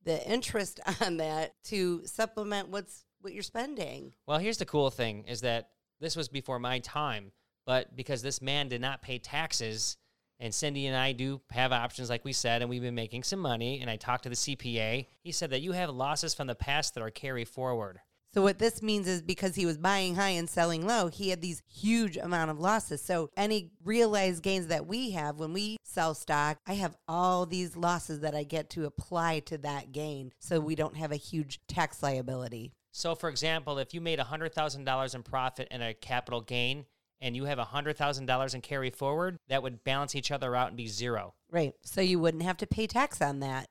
the 0.04 0.26
interest 0.28 0.80
on 1.02 1.18
that 1.18 1.54
to 1.66 2.06
supplement 2.06 2.70
what's 2.70 3.06
what 3.22 3.34
you're 3.34 3.44
spending. 3.44 4.14
Well, 4.28 4.40
here's 4.40 4.58
the 4.58 4.66
cool 4.66 4.90
thing 4.90 5.26
is 5.28 5.42
that 5.42 5.70
this 6.00 6.16
was 6.16 6.30
before 6.30 6.60
my 6.60 6.80
time, 6.80 7.32
but 7.66 7.96
because 7.96 8.22
this 8.22 8.42
man 8.42 8.70
did 8.70 8.82
not 8.82 9.02
pay 9.02 9.18
taxes, 9.18 9.98
and 10.40 10.54
Cindy 10.54 10.86
and 10.86 10.96
I 10.96 11.14
do 11.14 11.42
have 11.52 11.72
options, 11.72 12.10
like 12.10 12.24
we 12.24 12.34
said, 12.34 12.62
and 12.62 12.70
we've 12.70 12.82
been 12.82 12.96
making 12.96 13.24
some 13.24 13.40
money. 13.40 13.82
And 13.82 13.90
I 13.90 13.96
talked 13.96 14.24
to 14.24 14.30
the 14.30 14.36
CPA. 14.36 15.08
He 15.24 15.32
said 15.32 15.50
that 15.50 15.62
you 15.62 15.72
have 15.72 15.90
losses 15.90 16.34
from 16.34 16.48
the 16.48 16.56
past 16.56 16.94
that 16.94 17.02
are 17.02 17.10
carry 17.10 17.46
forward. 17.46 18.00
So 18.34 18.42
what 18.44 18.60
this 18.60 18.84
means 18.84 19.08
is 19.08 19.22
because 19.22 19.56
he 19.56 19.66
was 19.66 19.78
buying 19.78 20.16
high 20.16 20.30
and 20.30 20.50
selling 20.50 20.86
low, 20.86 21.08
he 21.08 21.30
had 21.30 21.42
these 21.42 21.64
huge 21.68 22.18
amount 22.18 22.52
of 22.52 22.60
losses. 22.60 23.02
So 23.02 23.32
any 23.36 23.72
realized 23.84 24.44
gains 24.44 24.68
that 24.68 24.86
we 24.86 25.12
have 25.12 25.40
when 25.40 25.54
we 25.54 25.78
sell 25.84 26.14
stock, 26.14 26.60
I 26.68 26.74
have 26.74 26.96
all 27.08 27.46
these 27.46 27.76
losses 27.76 28.20
that 28.20 28.36
I 28.36 28.44
get 28.44 28.70
to 28.72 28.86
apply 28.86 29.40
to 29.40 29.58
that 29.60 29.92
gain 29.92 30.34
so 30.40 30.60
we 30.60 30.76
don't 30.76 30.98
have 30.98 31.12
a 31.12 31.16
huge 31.16 31.62
tax 31.68 32.04
liability. 32.04 32.74
So, 32.92 33.16
for 33.16 33.30
example, 33.30 33.78
if 33.78 33.94
you 33.94 34.02
made 34.02 34.20
$100,000 34.20 35.16
in 35.16 35.24
profit 35.24 35.68
and 35.72 35.82
a 35.82 35.94
capital 35.94 36.42
gain, 36.42 36.86
and 37.22 37.36
you 37.36 37.46
have 37.46 37.58
$100,000 37.58 38.56
in 38.56 38.62
carry 38.62 38.90
forward, 38.90 39.38
that 39.50 39.64
would 39.64 39.84
balance 39.84 40.16
each 40.16 40.32
other 40.32 40.56
out 40.56 40.70
and 40.70 40.78
be 40.78 40.88
zero. 40.88 41.34
Right. 41.52 41.74
So 41.84 42.02
you 42.02 42.20
wouldn't 42.20 42.44
have 42.44 42.58
to 42.58 42.68
pay 42.68 42.88
tax 42.88 43.22
on 43.22 43.40
that. 43.40 43.68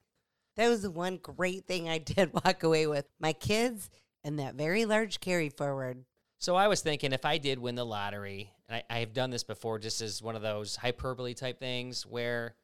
That 0.57 0.69
was 0.69 0.83
the 0.83 0.91
one 0.91 1.19
great 1.19 1.67
thing 1.67 1.89
I 1.89 1.99
did 1.99 2.33
walk 2.33 2.63
away 2.63 2.87
with. 2.87 3.07
My 3.21 3.33
kids 3.33 3.91
and 4.25 4.39
that 4.39 4.55
very 4.55 4.85
large 4.85 5.21
carry 5.21 5.49
forward. 5.49 6.05
So 6.39 6.55
I 6.55 6.69
was 6.69 6.81
thinking 6.81 7.13
if 7.13 7.25
I 7.25 7.39
did 7.39 7.59
win 7.59 7.77
the 7.77 7.85
lottery, 7.85 8.53
and 8.69 8.77
I, 8.77 8.97
I 8.97 8.99
have 9.01 9.15
done 9.15 9.31
this 9.31 9.45
before 9.45 9.79
just 9.79 10.01
as 10.01 10.23
one 10.23 10.37
of 10.37 10.43
those 10.43 10.77
hyperbole 10.77 11.35
type 11.35 11.59
things 11.59 12.05
where, 12.05 12.55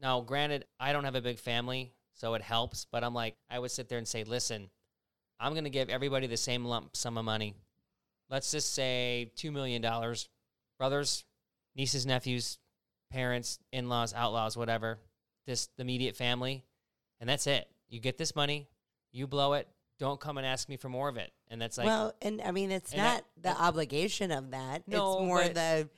now 0.00 0.20
granted, 0.20 0.64
I 0.80 0.92
don't 0.92 1.04
have 1.04 1.14
a 1.14 1.20
big 1.20 1.38
family, 1.38 1.92
so 2.14 2.34
it 2.34 2.42
helps, 2.42 2.86
but 2.90 3.04
I'm 3.04 3.14
like, 3.14 3.36
I 3.50 3.58
would 3.58 3.70
sit 3.70 3.88
there 3.88 3.98
and 3.98 4.08
say, 4.08 4.24
listen, 4.24 4.70
I'm 5.38 5.52
going 5.52 5.64
to 5.64 5.70
give 5.70 5.88
everybody 5.88 6.26
the 6.26 6.36
same 6.36 6.64
lump 6.64 6.96
sum 6.96 7.18
of 7.18 7.24
money. 7.24 7.54
Let's 8.30 8.50
just 8.50 8.74
say 8.74 9.32
$2 9.36 9.52
million. 9.52 9.82
Brothers, 10.78 11.24
nieces, 11.74 12.06
nephews, 12.06 12.58
parents, 13.10 13.58
in 13.72 13.88
laws, 13.88 14.12
outlaws, 14.14 14.56
whatever, 14.56 14.98
just 15.46 15.74
the 15.76 15.82
immediate 15.82 16.16
family. 16.16 16.64
And 17.20 17.28
that's 17.28 17.46
it. 17.46 17.68
You 17.88 18.00
get 18.00 18.18
this 18.18 18.36
money, 18.36 18.68
you 19.12 19.26
blow 19.26 19.54
it, 19.54 19.66
don't 19.98 20.20
come 20.20 20.38
and 20.38 20.46
ask 20.46 20.68
me 20.68 20.76
for 20.76 20.88
more 20.88 21.08
of 21.08 21.16
it. 21.16 21.32
And 21.48 21.60
that's 21.60 21.78
like, 21.78 21.86
well, 21.86 22.14
and 22.22 22.40
I 22.42 22.50
mean, 22.52 22.70
it's 22.70 22.94
not 22.94 23.24
that- 23.42 23.56
the 23.56 23.62
obligation 23.62 24.30
of 24.30 24.50
that. 24.50 24.86
No, 24.86 25.18
it's 25.18 25.26
more 25.26 25.48
the, 25.48 25.88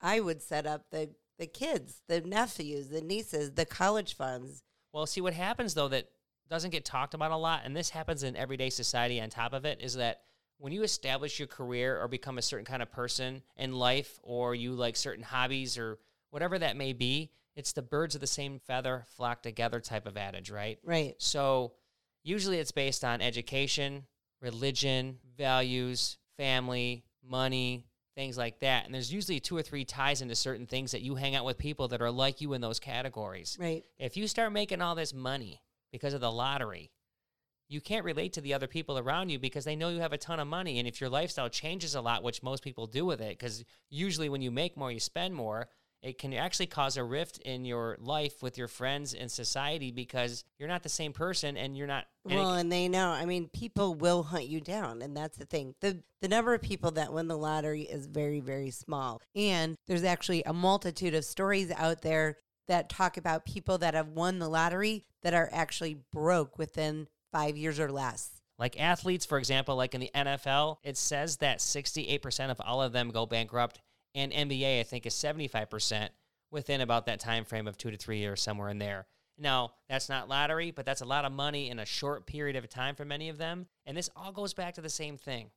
I 0.00 0.20
would 0.20 0.42
set 0.42 0.66
up 0.66 0.90
the, 0.90 1.10
the 1.38 1.46
kids, 1.46 2.02
the 2.08 2.20
nephews, 2.20 2.88
the 2.88 3.00
nieces, 3.00 3.52
the 3.52 3.64
college 3.64 4.16
funds. 4.16 4.64
Well, 4.92 5.06
see 5.06 5.20
what 5.20 5.32
happens 5.34 5.74
though 5.74 5.88
that 5.88 6.08
doesn't 6.50 6.70
get 6.70 6.84
talked 6.84 7.14
about 7.14 7.30
a 7.30 7.36
lot, 7.36 7.62
and 7.64 7.76
this 7.76 7.90
happens 7.90 8.22
in 8.22 8.34
everyday 8.34 8.70
society. 8.70 9.20
On 9.20 9.28
top 9.30 9.52
of 9.52 9.64
it, 9.64 9.80
is 9.80 9.94
that 9.94 10.22
when 10.58 10.72
you 10.72 10.82
establish 10.82 11.38
your 11.38 11.48
career 11.48 12.00
or 12.00 12.08
become 12.08 12.38
a 12.38 12.42
certain 12.42 12.66
kind 12.66 12.82
of 12.82 12.90
person 12.90 13.42
in 13.56 13.72
life, 13.72 14.18
or 14.22 14.54
you 14.54 14.72
like 14.72 14.96
certain 14.96 15.24
hobbies 15.24 15.78
or 15.78 15.98
whatever 16.30 16.58
that 16.58 16.76
may 16.76 16.92
be, 16.92 17.30
it's 17.56 17.72
the 17.72 17.82
birds 17.82 18.14
of 18.14 18.20
the 18.20 18.26
same 18.26 18.60
feather 18.66 19.04
flock 19.16 19.42
together 19.42 19.80
type 19.80 20.06
of 20.06 20.16
adage, 20.16 20.50
right? 20.50 20.78
Right. 20.84 21.14
So 21.18 21.72
usually 22.22 22.58
it's 22.58 22.72
based 22.72 23.04
on 23.04 23.20
education, 23.20 24.06
religion, 24.40 25.18
values, 25.36 26.18
family, 26.36 27.04
money, 27.26 27.84
things 28.14 28.36
like 28.36 28.60
that. 28.60 28.84
And 28.84 28.94
there's 28.94 29.12
usually 29.12 29.40
two 29.40 29.56
or 29.56 29.62
three 29.62 29.84
ties 29.84 30.22
into 30.22 30.34
certain 30.34 30.66
things 30.66 30.90
that 30.92 31.02
you 31.02 31.14
hang 31.14 31.34
out 31.34 31.44
with 31.44 31.56
people 31.58 31.88
that 31.88 32.02
are 32.02 32.10
like 32.10 32.40
you 32.40 32.52
in 32.52 32.60
those 32.60 32.80
categories. 32.80 33.56
Right. 33.60 33.84
If 33.98 34.16
you 34.16 34.26
start 34.26 34.52
making 34.52 34.82
all 34.82 34.94
this 34.94 35.14
money 35.14 35.62
because 35.92 36.14
of 36.14 36.20
the 36.20 36.30
lottery, 36.30 36.90
you 37.68 37.80
can't 37.80 38.04
relate 38.04 38.32
to 38.34 38.40
the 38.40 38.54
other 38.54 38.66
people 38.66 38.98
around 38.98 39.28
you 39.28 39.38
because 39.38 39.64
they 39.64 39.76
know 39.76 39.90
you 39.90 40.00
have 40.00 40.12
a 40.12 40.18
ton 40.18 40.40
of 40.40 40.46
money. 40.48 40.78
And 40.78 40.88
if 40.88 41.00
your 41.00 41.10
lifestyle 41.10 41.48
changes 41.48 41.94
a 41.94 42.00
lot, 42.00 42.22
which 42.22 42.42
most 42.42 42.62
people 42.64 42.86
do 42.86 43.04
with 43.04 43.20
it, 43.20 43.38
because 43.38 43.64
usually 43.90 44.28
when 44.28 44.42
you 44.42 44.50
make 44.50 44.76
more, 44.76 44.90
you 44.90 45.00
spend 45.00 45.34
more, 45.34 45.68
it 46.00 46.16
can 46.16 46.32
actually 46.32 46.66
cause 46.68 46.96
a 46.96 47.02
rift 47.02 47.38
in 47.38 47.64
your 47.64 47.96
life 48.00 48.40
with 48.40 48.56
your 48.56 48.68
friends 48.68 49.14
and 49.14 49.28
society 49.30 49.90
because 49.90 50.44
you're 50.58 50.68
not 50.68 50.84
the 50.84 50.88
same 50.88 51.12
person 51.12 51.56
and 51.56 51.76
you're 51.76 51.88
not. 51.88 52.06
and 52.24 52.32
it- 52.34 52.36
Well, 52.36 52.54
and 52.54 52.70
they 52.70 52.88
know. 52.88 53.10
I 53.10 53.24
mean, 53.24 53.48
people 53.48 53.94
will 53.94 54.22
hunt 54.22 54.46
you 54.46 54.60
down, 54.60 55.02
and 55.02 55.16
that's 55.16 55.36
the 55.36 55.44
thing. 55.44 55.74
the 55.80 56.02
The 56.20 56.28
number 56.28 56.54
of 56.54 56.62
people 56.62 56.92
that 56.92 57.12
win 57.12 57.26
the 57.28 57.36
lottery 57.36 57.82
is 57.82 58.06
very, 58.06 58.40
very 58.40 58.70
small, 58.70 59.20
and 59.34 59.76
there's 59.86 60.04
actually 60.04 60.42
a 60.44 60.52
multitude 60.52 61.14
of 61.14 61.24
stories 61.24 61.70
out 61.72 62.02
there 62.02 62.38
that 62.68 62.88
talk 62.88 63.16
about 63.16 63.44
people 63.44 63.78
that 63.78 63.94
have 63.94 64.08
won 64.08 64.38
the 64.38 64.48
lottery 64.48 65.04
that 65.22 65.34
are 65.34 65.48
actually 65.52 65.94
broke 66.12 66.58
within 66.58 67.08
five 67.32 67.56
years 67.56 67.80
or 67.80 67.90
less. 67.90 68.30
Like 68.58 68.80
athletes, 68.80 69.24
for 69.24 69.38
example, 69.38 69.76
like 69.76 69.94
in 69.94 70.00
the 70.00 70.10
NFL, 70.14 70.78
it 70.82 70.96
says 70.96 71.36
that 71.38 71.58
68% 71.58 72.50
of 72.50 72.60
all 72.60 72.82
of 72.82 72.92
them 72.92 73.10
go 73.10 73.24
bankrupt, 73.24 73.80
and 74.14 74.32
NBA, 74.32 74.80
I 74.80 74.82
think, 74.82 75.06
is 75.06 75.14
75% 75.14 76.08
within 76.50 76.80
about 76.80 77.06
that 77.06 77.20
time 77.20 77.44
frame 77.44 77.68
of 77.68 77.78
two 77.78 77.90
to 77.90 77.96
three 77.96 78.18
years, 78.18 78.42
somewhere 78.42 78.68
in 78.68 78.78
there. 78.78 79.06
Now, 79.38 79.74
that's 79.88 80.08
not 80.08 80.28
lottery, 80.28 80.72
but 80.72 80.84
that's 80.84 81.02
a 81.02 81.06
lot 81.06 81.24
of 81.24 81.30
money 81.30 81.70
in 81.70 81.78
a 81.78 81.86
short 81.86 82.26
period 82.26 82.56
of 82.56 82.68
time 82.68 82.96
for 82.96 83.04
many 83.04 83.28
of 83.28 83.38
them. 83.38 83.66
And 83.86 83.96
this 83.96 84.10
all 84.16 84.32
goes 84.32 84.54
back 84.54 84.74
to 84.74 84.80
the 84.80 84.88
same 84.88 85.16
thing: 85.16 85.50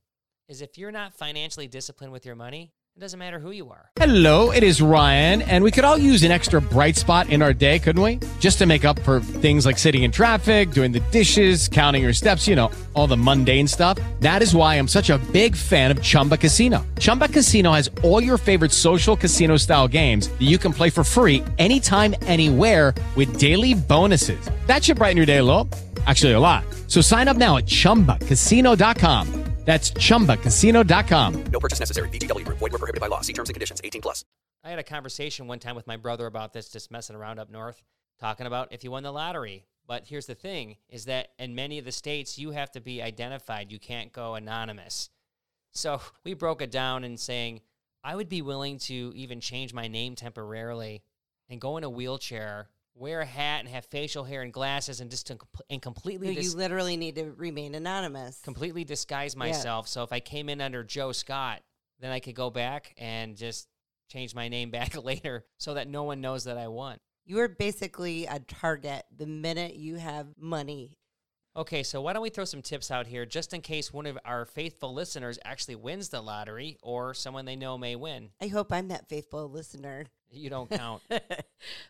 is 0.47 0.61
if 0.61 0.77
you're 0.77 0.91
not 0.91 1.15
financially 1.15 1.67
disciplined 1.67 2.13
with 2.13 2.25
your 2.25 2.35
money, 2.35 2.71
it 2.95 2.99
doesn't 2.99 3.19
matter 3.19 3.39
who 3.39 3.51
you 3.51 3.69
are. 3.69 3.89
Hello, 3.95 4.51
it 4.51 4.63
is 4.63 4.81
Ryan, 4.81 5.41
and 5.43 5.63
we 5.63 5.71
could 5.71 5.85
all 5.85 5.97
use 5.97 6.23
an 6.23 6.31
extra 6.31 6.61
bright 6.61 6.97
spot 6.97 7.29
in 7.29 7.41
our 7.41 7.53
day, 7.53 7.79
couldn't 7.79 8.01
we? 8.01 8.19
Just 8.39 8.57
to 8.57 8.65
make 8.65 8.83
up 8.83 8.99
for 8.99 9.21
things 9.21 9.65
like 9.65 9.77
sitting 9.77 10.03
in 10.03 10.11
traffic, 10.11 10.71
doing 10.71 10.91
the 10.91 10.99
dishes, 11.11 11.67
counting 11.67 12.03
your 12.03 12.13
steps, 12.13 12.47
you 12.47 12.55
know, 12.55 12.71
all 12.93 13.07
the 13.07 13.15
mundane 13.15 13.67
stuff. 13.67 13.97
That 14.19 14.41
is 14.41 14.55
why 14.55 14.75
I'm 14.75 14.87
such 14.87 15.09
a 15.09 15.19
big 15.31 15.55
fan 15.55 15.91
of 15.91 16.01
Chumba 16.01 16.37
Casino. 16.37 16.85
Chumba 16.99 17.27
Casino 17.27 17.71
has 17.71 17.89
all 18.03 18.21
your 18.21 18.37
favorite 18.37 18.71
social 18.71 19.15
casino 19.15 19.57
style 19.57 19.87
games 19.87 20.27
that 20.27 20.41
you 20.47 20.57
can 20.57 20.73
play 20.73 20.89
for 20.89 21.03
free 21.03 21.43
anytime, 21.59 22.15
anywhere 22.23 22.93
with 23.15 23.37
daily 23.37 23.73
bonuses. 23.73 24.49
That 24.65 24.83
should 24.83 24.97
brighten 24.97 25.17
your 25.17 25.25
day 25.27 25.37
a 25.37 25.43
little. 25.43 25.69
Actually, 26.07 26.33
a 26.33 26.39
lot. 26.39 26.65
So 26.87 26.99
sign 26.99 27.27
up 27.27 27.37
now 27.37 27.57
at 27.57 27.65
chumbacasino.com. 27.67 29.50
That's 29.65 29.91
chumbacasino.com. 29.91 31.43
No 31.45 31.59
purchase 31.59 31.79
necessary. 31.79 32.09
VGW 32.09 32.45
Group. 32.45 32.57
Void 32.57 32.71
were 32.71 32.77
prohibited 32.77 32.99
by 32.99 33.07
law. 33.07 33.21
See 33.21 33.33
terms 33.33 33.49
and 33.49 33.53
conditions. 33.53 33.79
18 33.83 34.01
plus. 34.01 34.25
I 34.63 34.69
had 34.69 34.79
a 34.79 34.83
conversation 34.83 35.47
one 35.47 35.59
time 35.59 35.75
with 35.75 35.87
my 35.87 35.97
brother 35.97 36.27
about 36.27 36.53
this, 36.53 36.69
just 36.69 36.91
messing 36.91 37.15
around 37.15 37.39
up 37.39 37.49
north, 37.49 37.81
talking 38.19 38.45
about 38.45 38.71
if 38.71 38.83
you 38.83 38.91
won 38.91 39.03
the 39.03 39.11
lottery. 39.11 39.65
But 39.87 40.05
here's 40.05 40.27
the 40.27 40.35
thing 40.35 40.77
is 40.87 41.05
that 41.05 41.29
in 41.39 41.55
many 41.55 41.79
of 41.79 41.85
the 41.85 41.91
states, 41.91 42.37
you 42.37 42.51
have 42.51 42.71
to 42.71 42.81
be 42.81 43.01
identified. 43.01 43.71
You 43.71 43.79
can't 43.79 44.13
go 44.13 44.35
anonymous. 44.35 45.09
So 45.71 46.01
we 46.23 46.33
broke 46.33 46.61
it 46.61 46.71
down 46.71 47.03
and 47.03 47.19
saying, 47.19 47.61
I 48.03 48.15
would 48.15 48.29
be 48.29 48.41
willing 48.41 48.79
to 48.79 49.11
even 49.15 49.41
change 49.41 49.73
my 49.73 49.87
name 49.87 50.15
temporarily 50.15 51.03
and 51.49 51.61
go 51.61 51.77
in 51.77 51.83
a 51.83 51.89
wheelchair, 51.89 52.69
wear 52.93 53.21
a 53.21 53.25
hat 53.25 53.61
and 53.61 53.69
have 53.69 53.85
facial 53.85 54.23
hair 54.23 54.41
and 54.41 54.51
glasses 54.53 54.99
and 55.01 55.09
just 55.09 55.27
to, 55.27 55.37
and 55.69 55.81
completely 55.81 56.29
You, 56.29 56.35
dis- 56.35 56.51
you 56.51 56.57
literally 56.57 56.97
need 56.97 57.15
to 57.15 57.31
remain 57.31 57.75
anonymous. 57.75 58.39
completely 58.41 58.83
disguise 58.83 59.35
myself. 59.35 59.87
So 59.87 60.03
if 60.03 60.11
I 60.11 60.19
came 60.19 60.49
in 60.49 60.61
under 60.61 60.83
Joe 60.83 61.11
Scott, 61.11 61.61
then 61.99 62.11
I 62.11 62.19
could 62.19 62.35
go 62.35 62.49
back 62.49 62.93
and 62.97 63.35
just 63.35 63.67
change 64.09 64.35
my 64.35 64.47
name 64.49 64.69
back 64.71 65.01
later 65.01 65.45
so 65.57 65.73
that 65.75 65.87
no 65.87 66.03
one 66.03 66.21
knows 66.21 66.43
that 66.45 66.57
I 66.57 66.67
won. 66.67 66.97
You 67.25 67.39
are 67.39 67.47
basically 67.47 68.25
a 68.25 68.39
target 68.39 69.03
the 69.15 69.27
minute 69.27 69.75
you 69.75 69.95
have 69.95 70.27
money. 70.37 70.97
Okay, 71.55 71.83
so 71.83 71.99
why 72.01 72.13
don't 72.13 72.21
we 72.21 72.29
throw 72.29 72.45
some 72.45 72.61
tips 72.61 72.91
out 72.91 73.07
here 73.07 73.25
just 73.25 73.53
in 73.53 73.59
case 73.59 73.91
one 73.91 74.05
of 74.05 74.17
our 74.23 74.45
faithful 74.45 74.93
listeners 74.93 75.37
actually 75.43 75.75
wins 75.75 76.07
the 76.07 76.21
lottery 76.21 76.77
or 76.81 77.13
someone 77.13 77.43
they 77.43 77.57
know 77.57 77.77
may 77.77 77.97
win? 77.97 78.29
I 78.41 78.47
hope 78.47 78.71
I'm 78.71 78.87
that 78.87 79.09
faithful 79.09 79.49
listener. 79.49 80.05
You 80.31 80.49
don't 80.49 80.69
count. 80.71 81.01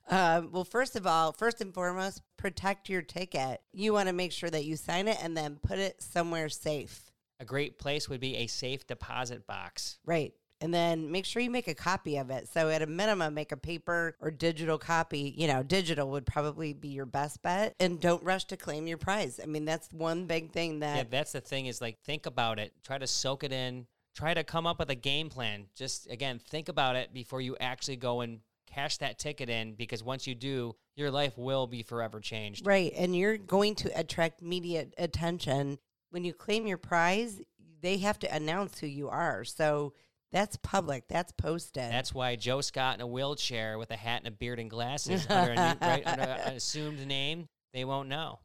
um, 0.09 0.49
well, 0.51 0.63
first 0.63 0.95
of 0.95 1.05
all, 1.05 1.31
first 1.31 1.61
and 1.61 1.71
foremost, 1.73 2.23
protect 2.37 2.89
your 2.89 3.03
ticket. 3.03 3.61
You 3.71 3.93
want 3.93 4.07
to 4.09 4.13
make 4.13 4.31
sure 4.31 4.49
that 4.49 4.65
you 4.65 4.75
sign 4.77 5.07
it 5.07 5.17
and 5.21 5.37
then 5.37 5.57
put 5.61 5.77
it 5.77 6.01
somewhere 6.01 6.49
safe. 6.49 7.11
a 7.39 7.45
great 7.45 7.77
place 7.77 8.09
would 8.09 8.19
be 8.19 8.37
a 8.37 8.47
safe 8.47 8.87
deposit 8.87 9.45
box. 9.45 9.99
Right. 10.05 10.33
And 10.61 10.73
then 10.73 11.11
make 11.11 11.25
sure 11.25 11.41
you 11.41 11.49
make 11.49 11.67
a 11.67 11.73
copy 11.73 12.17
of 12.17 12.29
it. 12.29 12.47
So, 12.47 12.69
at 12.69 12.81
a 12.81 12.87
minimum, 12.87 13.33
make 13.33 13.51
a 13.51 13.57
paper 13.57 14.15
or 14.21 14.31
digital 14.31 14.77
copy. 14.77 15.33
You 15.35 15.47
know, 15.47 15.63
digital 15.63 16.09
would 16.11 16.25
probably 16.25 16.73
be 16.73 16.89
your 16.89 17.07
best 17.07 17.41
bet. 17.41 17.75
And 17.79 17.99
don't 17.99 18.23
rush 18.23 18.45
to 18.45 18.57
claim 18.57 18.87
your 18.87 18.97
prize. 18.97 19.39
I 19.41 19.47
mean, 19.47 19.65
that's 19.65 19.91
one 19.91 20.25
big 20.27 20.51
thing 20.51 20.79
that 20.79 20.97
Yeah, 20.97 21.03
that's 21.09 21.31
the 21.31 21.41
thing 21.41 21.65
is 21.65 21.81
like 21.81 21.99
think 21.99 22.27
about 22.27 22.59
it. 22.59 22.73
Try 22.83 22.97
to 22.99 23.07
soak 23.07 23.43
it 23.43 23.51
in. 23.51 23.87
Try 24.15 24.33
to 24.33 24.43
come 24.43 24.67
up 24.67 24.79
with 24.79 24.89
a 24.89 24.95
game 24.95 25.29
plan. 25.29 25.65
Just 25.75 26.09
again, 26.09 26.39
think 26.39 26.69
about 26.69 26.95
it 26.95 27.13
before 27.13 27.41
you 27.41 27.57
actually 27.59 27.95
go 27.95 28.21
and 28.21 28.39
cash 28.67 28.97
that 28.97 29.19
ticket 29.19 29.49
in 29.49 29.73
because 29.73 30.03
once 30.03 30.27
you 30.27 30.35
do, 30.35 30.75
your 30.95 31.11
life 31.11 31.37
will 31.37 31.67
be 31.67 31.83
forever 31.83 32.19
changed. 32.19 32.65
Right. 32.65 32.93
And 32.95 33.15
you're 33.15 33.37
going 33.37 33.75
to 33.75 33.99
attract 33.99 34.41
media 34.41 34.87
attention. 34.97 35.77
When 36.09 36.23
you 36.23 36.33
claim 36.33 36.67
your 36.67 36.77
prize, 36.77 37.41
they 37.81 37.97
have 37.97 38.19
to 38.19 38.33
announce 38.33 38.79
who 38.79 38.87
you 38.87 39.09
are. 39.09 39.43
So 39.43 39.93
that's 40.31 40.57
public, 40.57 41.07
that's 41.07 41.31
posted. 41.33 41.91
That's 41.91 42.13
why 42.13 42.35
Joe 42.35 42.61
Scott 42.61 42.95
in 42.95 43.01
a 43.01 43.07
wheelchair 43.07 43.77
with 43.77 43.91
a 43.91 43.95
hat 43.95 44.19
and 44.19 44.27
a 44.27 44.31
beard 44.31 44.59
and 44.59 44.69
glasses 44.69 45.25
under, 45.29 45.53
a, 45.53 45.77
right, 45.81 46.03
under 46.05 46.23
an 46.23 46.53
assumed 46.55 47.05
name, 47.05 47.47
they 47.73 47.85
won't 47.85 48.09
know. 48.09 48.39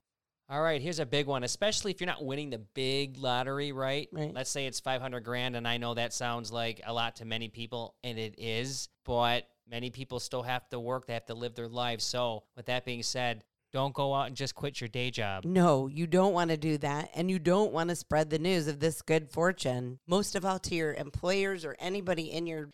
All 0.49 0.63
right, 0.63 0.81
here's 0.81 1.01
a 1.01 1.07
big 1.07 1.27
one, 1.27 1.43
especially 1.43 1.91
if 1.91 2.01
you're 2.01 2.07
not 2.07 2.25
winning 2.25 2.51
the 2.51 2.59
big 2.59 3.19
lottery, 3.19 3.73
right? 3.73 4.09
Right. 4.13 4.33
Let's 4.33 4.51
say 4.51 4.67
it's 4.67 4.79
500 4.79 5.25
grand, 5.25 5.57
and 5.57 5.67
I 5.67 5.77
know 5.77 5.95
that 5.95 6.13
sounds 6.13 6.53
like 6.53 6.81
a 6.87 6.93
lot 6.93 7.17
to 7.17 7.25
many 7.25 7.49
people, 7.49 7.97
and 8.05 8.17
it 8.17 8.37
is, 8.39 8.89
but 9.05 9.49
many 9.69 9.91
people 9.91 10.21
still 10.21 10.45
have 10.45 10.69
to 10.69 10.79
work, 10.79 11.07
they 11.07 11.15
have 11.15 11.27
to 11.27 11.35
live 11.35 11.57
their 11.57 11.67
lives. 11.67 12.05
So, 12.05 12.45
with 12.57 12.67
that 12.67 12.85
being 12.85 13.03
said, 13.03 13.43
don't 13.77 13.93
go 13.95 14.15
out 14.15 14.27
and 14.29 14.35
just 14.37 14.55
quit 14.55 14.81
your 14.81 14.89
day 14.89 15.11
job. 15.11 15.45
no, 15.45 15.87
you 15.87 16.07
don't 16.07 16.33
want 16.33 16.51
to 16.51 16.57
do 16.57 16.79
that. 16.79 17.11
And 17.15 17.31
you 17.31 17.39
don't 17.39 17.73
want 17.73 17.91
to 17.91 17.97
spread 17.97 18.31
the 18.31 18.39
news 18.39 18.69
of 18.69 18.81
this 18.81 19.03
good 19.03 19.31
fortune, 19.31 19.99
most 20.07 20.35
of 20.35 20.47
all 20.47 20.59
to 20.61 20.75
your 20.75 20.95
employers 20.95 21.63
or 21.65 21.77
anybody 21.79 22.33
in 22.33 22.47
your 22.47 22.71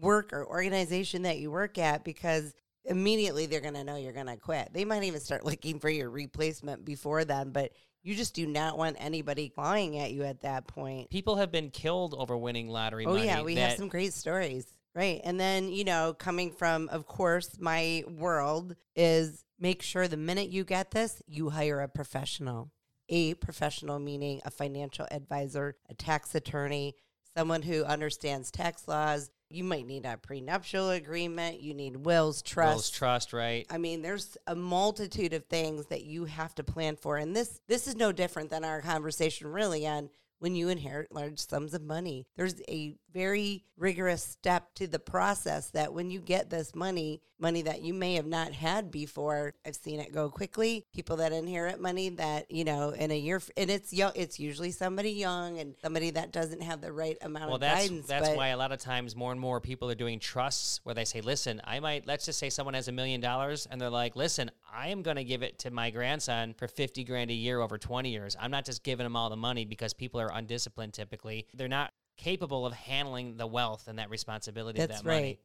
work 0.00 0.32
or 0.32 0.46
organization 0.46 1.22
that 1.22 1.36
you 1.38 1.50
work 1.50 1.76
at, 1.76 2.04
because 2.04 2.54
immediately 2.86 3.44
they're 3.44 3.60
going 3.60 3.74
to 3.74 3.84
know 3.84 3.96
you're 3.96 4.12
going 4.14 4.26
to 4.26 4.36
quit. 4.36 4.70
They 4.72 4.84
might 4.86 5.02
even 5.02 5.20
start 5.20 5.44
looking 5.44 5.78
for 5.78 5.90
your 5.90 6.08
replacement 6.08 6.84
before 6.86 7.24
then, 7.26 7.50
but 7.50 7.72
you 8.02 8.14
just 8.14 8.34
do 8.34 8.46
not 8.46 8.78
want 8.78 8.96
anybody 8.98 9.48
clawing 9.50 9.98
at 9.98 10.12
you 10.12 10.22
at 10.22 10.40
that 10.42 10.66
point. 10.66 11.10
People 11.10 11.36
have 11.36 11.50
been 11.52 11.68
killed 11.70 12.14
over 12.16 12.36
winning 12.36 12.68
lottery 12.68 13.04
Oh 13.04 13.12
money. 13.12 13.26
yeah, 13.26 13.42
we 13.42 13.56
that- 13.56 13.70
have 13.70 13.76
some 13.78 13.88
great 13.88 14.14
stories. 14.14 14.66
Right. 14.96 15.20
And 15.24 15.38
then, 15.38 15.68
you 15.70 15.84
know, 15.84 16.14
coming 16.18 16.50
from 16.50 16.88
of 16.88 17.06
course 17.06 17.58
my 17.60 18.02
world 18.08 18.76
is 18.96 19.44
make 19.60 19.82
sure 19.82 20.08
the 20.08 20.16
minute 20.16 20.48
you 20.48 20.64
get 20.64 20.90
this, 20.90 21.20
you 21.26 21.50
hire 21.50 21.80
a 21.80 21.88
professional. 21.88 22.70
A 23.10 23.34
professional 23.34 23.98
meaning 23.98 24.40
a 24.44 24.50
financial 24.50 25.06
advisor, 25.10 25.76
a 25.88 25.94
tax 25.94 26.34
attorney, 26.34 26.94
someone 27.36 27.62
who 27.62 27.84
understands 27.84 28.50
tax 28.50 28.88
laws. 28.88 29.30
You 29.48 29.62
might 29.62 29.86
need 29.86 30.06
a 30.06 30.16
prenuptial 30.16 30.90
agreement, 30.90 31.60
you 31.60 31.72
need 31.72 31.98
wills, 31.98 32.42
trust. 32.42 32.68
Wills, 32.68 32.90
trust, 32.90 33.32
right? 33.32 33.64
I 33.70 33.78
mean, 33.78 34.02
there's 34.02 34.36
a 34.48 34.56
multitude 34.56 35.34
of 35.34 35.44
things 35.44 35.86
that 35.86 36.02
you 36.02 36.24
have 36.24 36.52
to 36.56 36.64
plan 36.64 36.96
for, 36.96 37.16
and 37.16 37.36
this 37.36 37.60
this 37.68 37.86
is 37.86 37.94
no 37.94 38.10
different 38.10 38.50
than 38.50 38.64
our 38.64 38.80
conversation 38.80 39.46
really 39.46 39.86
on 39.86 40.08
when 40.38 40.54
you 40.54 40.68
inherit 40.68 41.12
large 41.12 41.38
sums 41.38 41.74
of 41.74 41.82
money. 41.82 42.26
There's 42.36 42.60
a 42.68 42.96
very 43.16 43.64
rigorous 43.78 44.22
step 44.22 44.74
to 44.74 44.86
the 44.86 44.98
process 44.98 45.70
that 45.70 45.94
when 45.94 46.10
you 46.10 46.20
get 46.20 46.50
this 46.50 46.74
money, 46.74 47.22
money 47.38 47.62
that 47.62 47.80
you 47.82 47.94
may 47.94 48.14
have 48.14 48.26
not 48.26 48.52
had 48.52 48.90
before, 48.90 49.54
I've 49.66 49.74
seen 49.74 50.00
it 50.00 50.12
go 50.12 50.28
quickly. 50.28 50.84
People 50.94 51.16
that 51.16 51.32
inherit 51.32 51.80
money 51.80 52.10
that, 52.10 52.50
you 52.50 52.64
know, 52.64 52.90
in 52.90 53.10
a 53.10 53.16
year 53.18 53.40
and 53.56 53.70
it's 53.70 53.90
young 53.92 54.12
it's 54.14 54.38
usually 54.38 54.70
somebody 54.70 55.12
young 55.12 55.58
and 55.58 55.74
somebody 55.82 56.10
that 56.10 56.30
doesn't 56.30 56.62
have 56.62 56.82
the 56.82 56.92
right 56.92 57.16
amount 57.22 57.46
Well, 57.46 57.54
of 57.54 57.60
that's 57.62 57.88
guidance. 57.88 58.06
that's 58.06 58.28
but 58.28 58.36
why 58.36 58.48
a 58.48 58.56
lot 58.56 58.70
of 58.72 58.78
times 58.80 59.16
more 59.16 59.32
and 59.32 59.40
more 59.40 59.60
people 59.62 59.90
are 59.90 59.94
doing 59.94 60.18
trusts 60.18 60.80
where 60.84 60.94
they 60.94 61.06
say, 61.06 61.22
"Listen, 61.22 61.60
I 61.64 61.80
might 61.80 62.06
let's 62.06 62.26
just 62.26 62.38
say 62.38 62.50
someone 62.50 62.74
has 62.74 62.88
a 62.88 62.92
million 62.92 63.22
dollars 63.22 63.66
and 63.70 63.80
they're 63.80 63.88
like, 63.90 64.14
"Listen, 64.14 64.50
I 64.70 64.88
am 64.88 65.00
going 65.02 65.16
to 65.16 65.24
give 65.24 65.42
it 65.42 65.58
to 65.60 65.70
my 65.70 65.90
grandson 65.90 66.52
for 66.52 66.68
50 66.68 67.02
grand 67.04 67.30
a 67.30 67.34
year 67.34 67.60
over 67.62 67.78
20 67.78 68.10
years. 68.10 68.36
I'm 68.38 68.50
not 68.50 68.66
just 68.66 68.82
giving 68.82 69.06
him 69.06 69.16
all 69.16 69.30
the 69.30 69.36
money 69.36 69.64
because 69.64 69.94
people 69.94 70.20
are 70.20 70.30
undisciplined 70.32 70.92
typically. 70.92 71.46
They're 71.54 71.66
not 71.68 71.92
capable 72.16 72.66
of 72.66 72.72
handling 72.72 73.36
the 73.36 73.46
wealth 73.46 73.88
and 73.88 73.98
that 73.98 74.10
responsibility 74.10 74.78
that's 74.78 75.00
of 75.00 75.04
that 75.04 75.08
right. 75.10 75.16
money. 75.16 75.38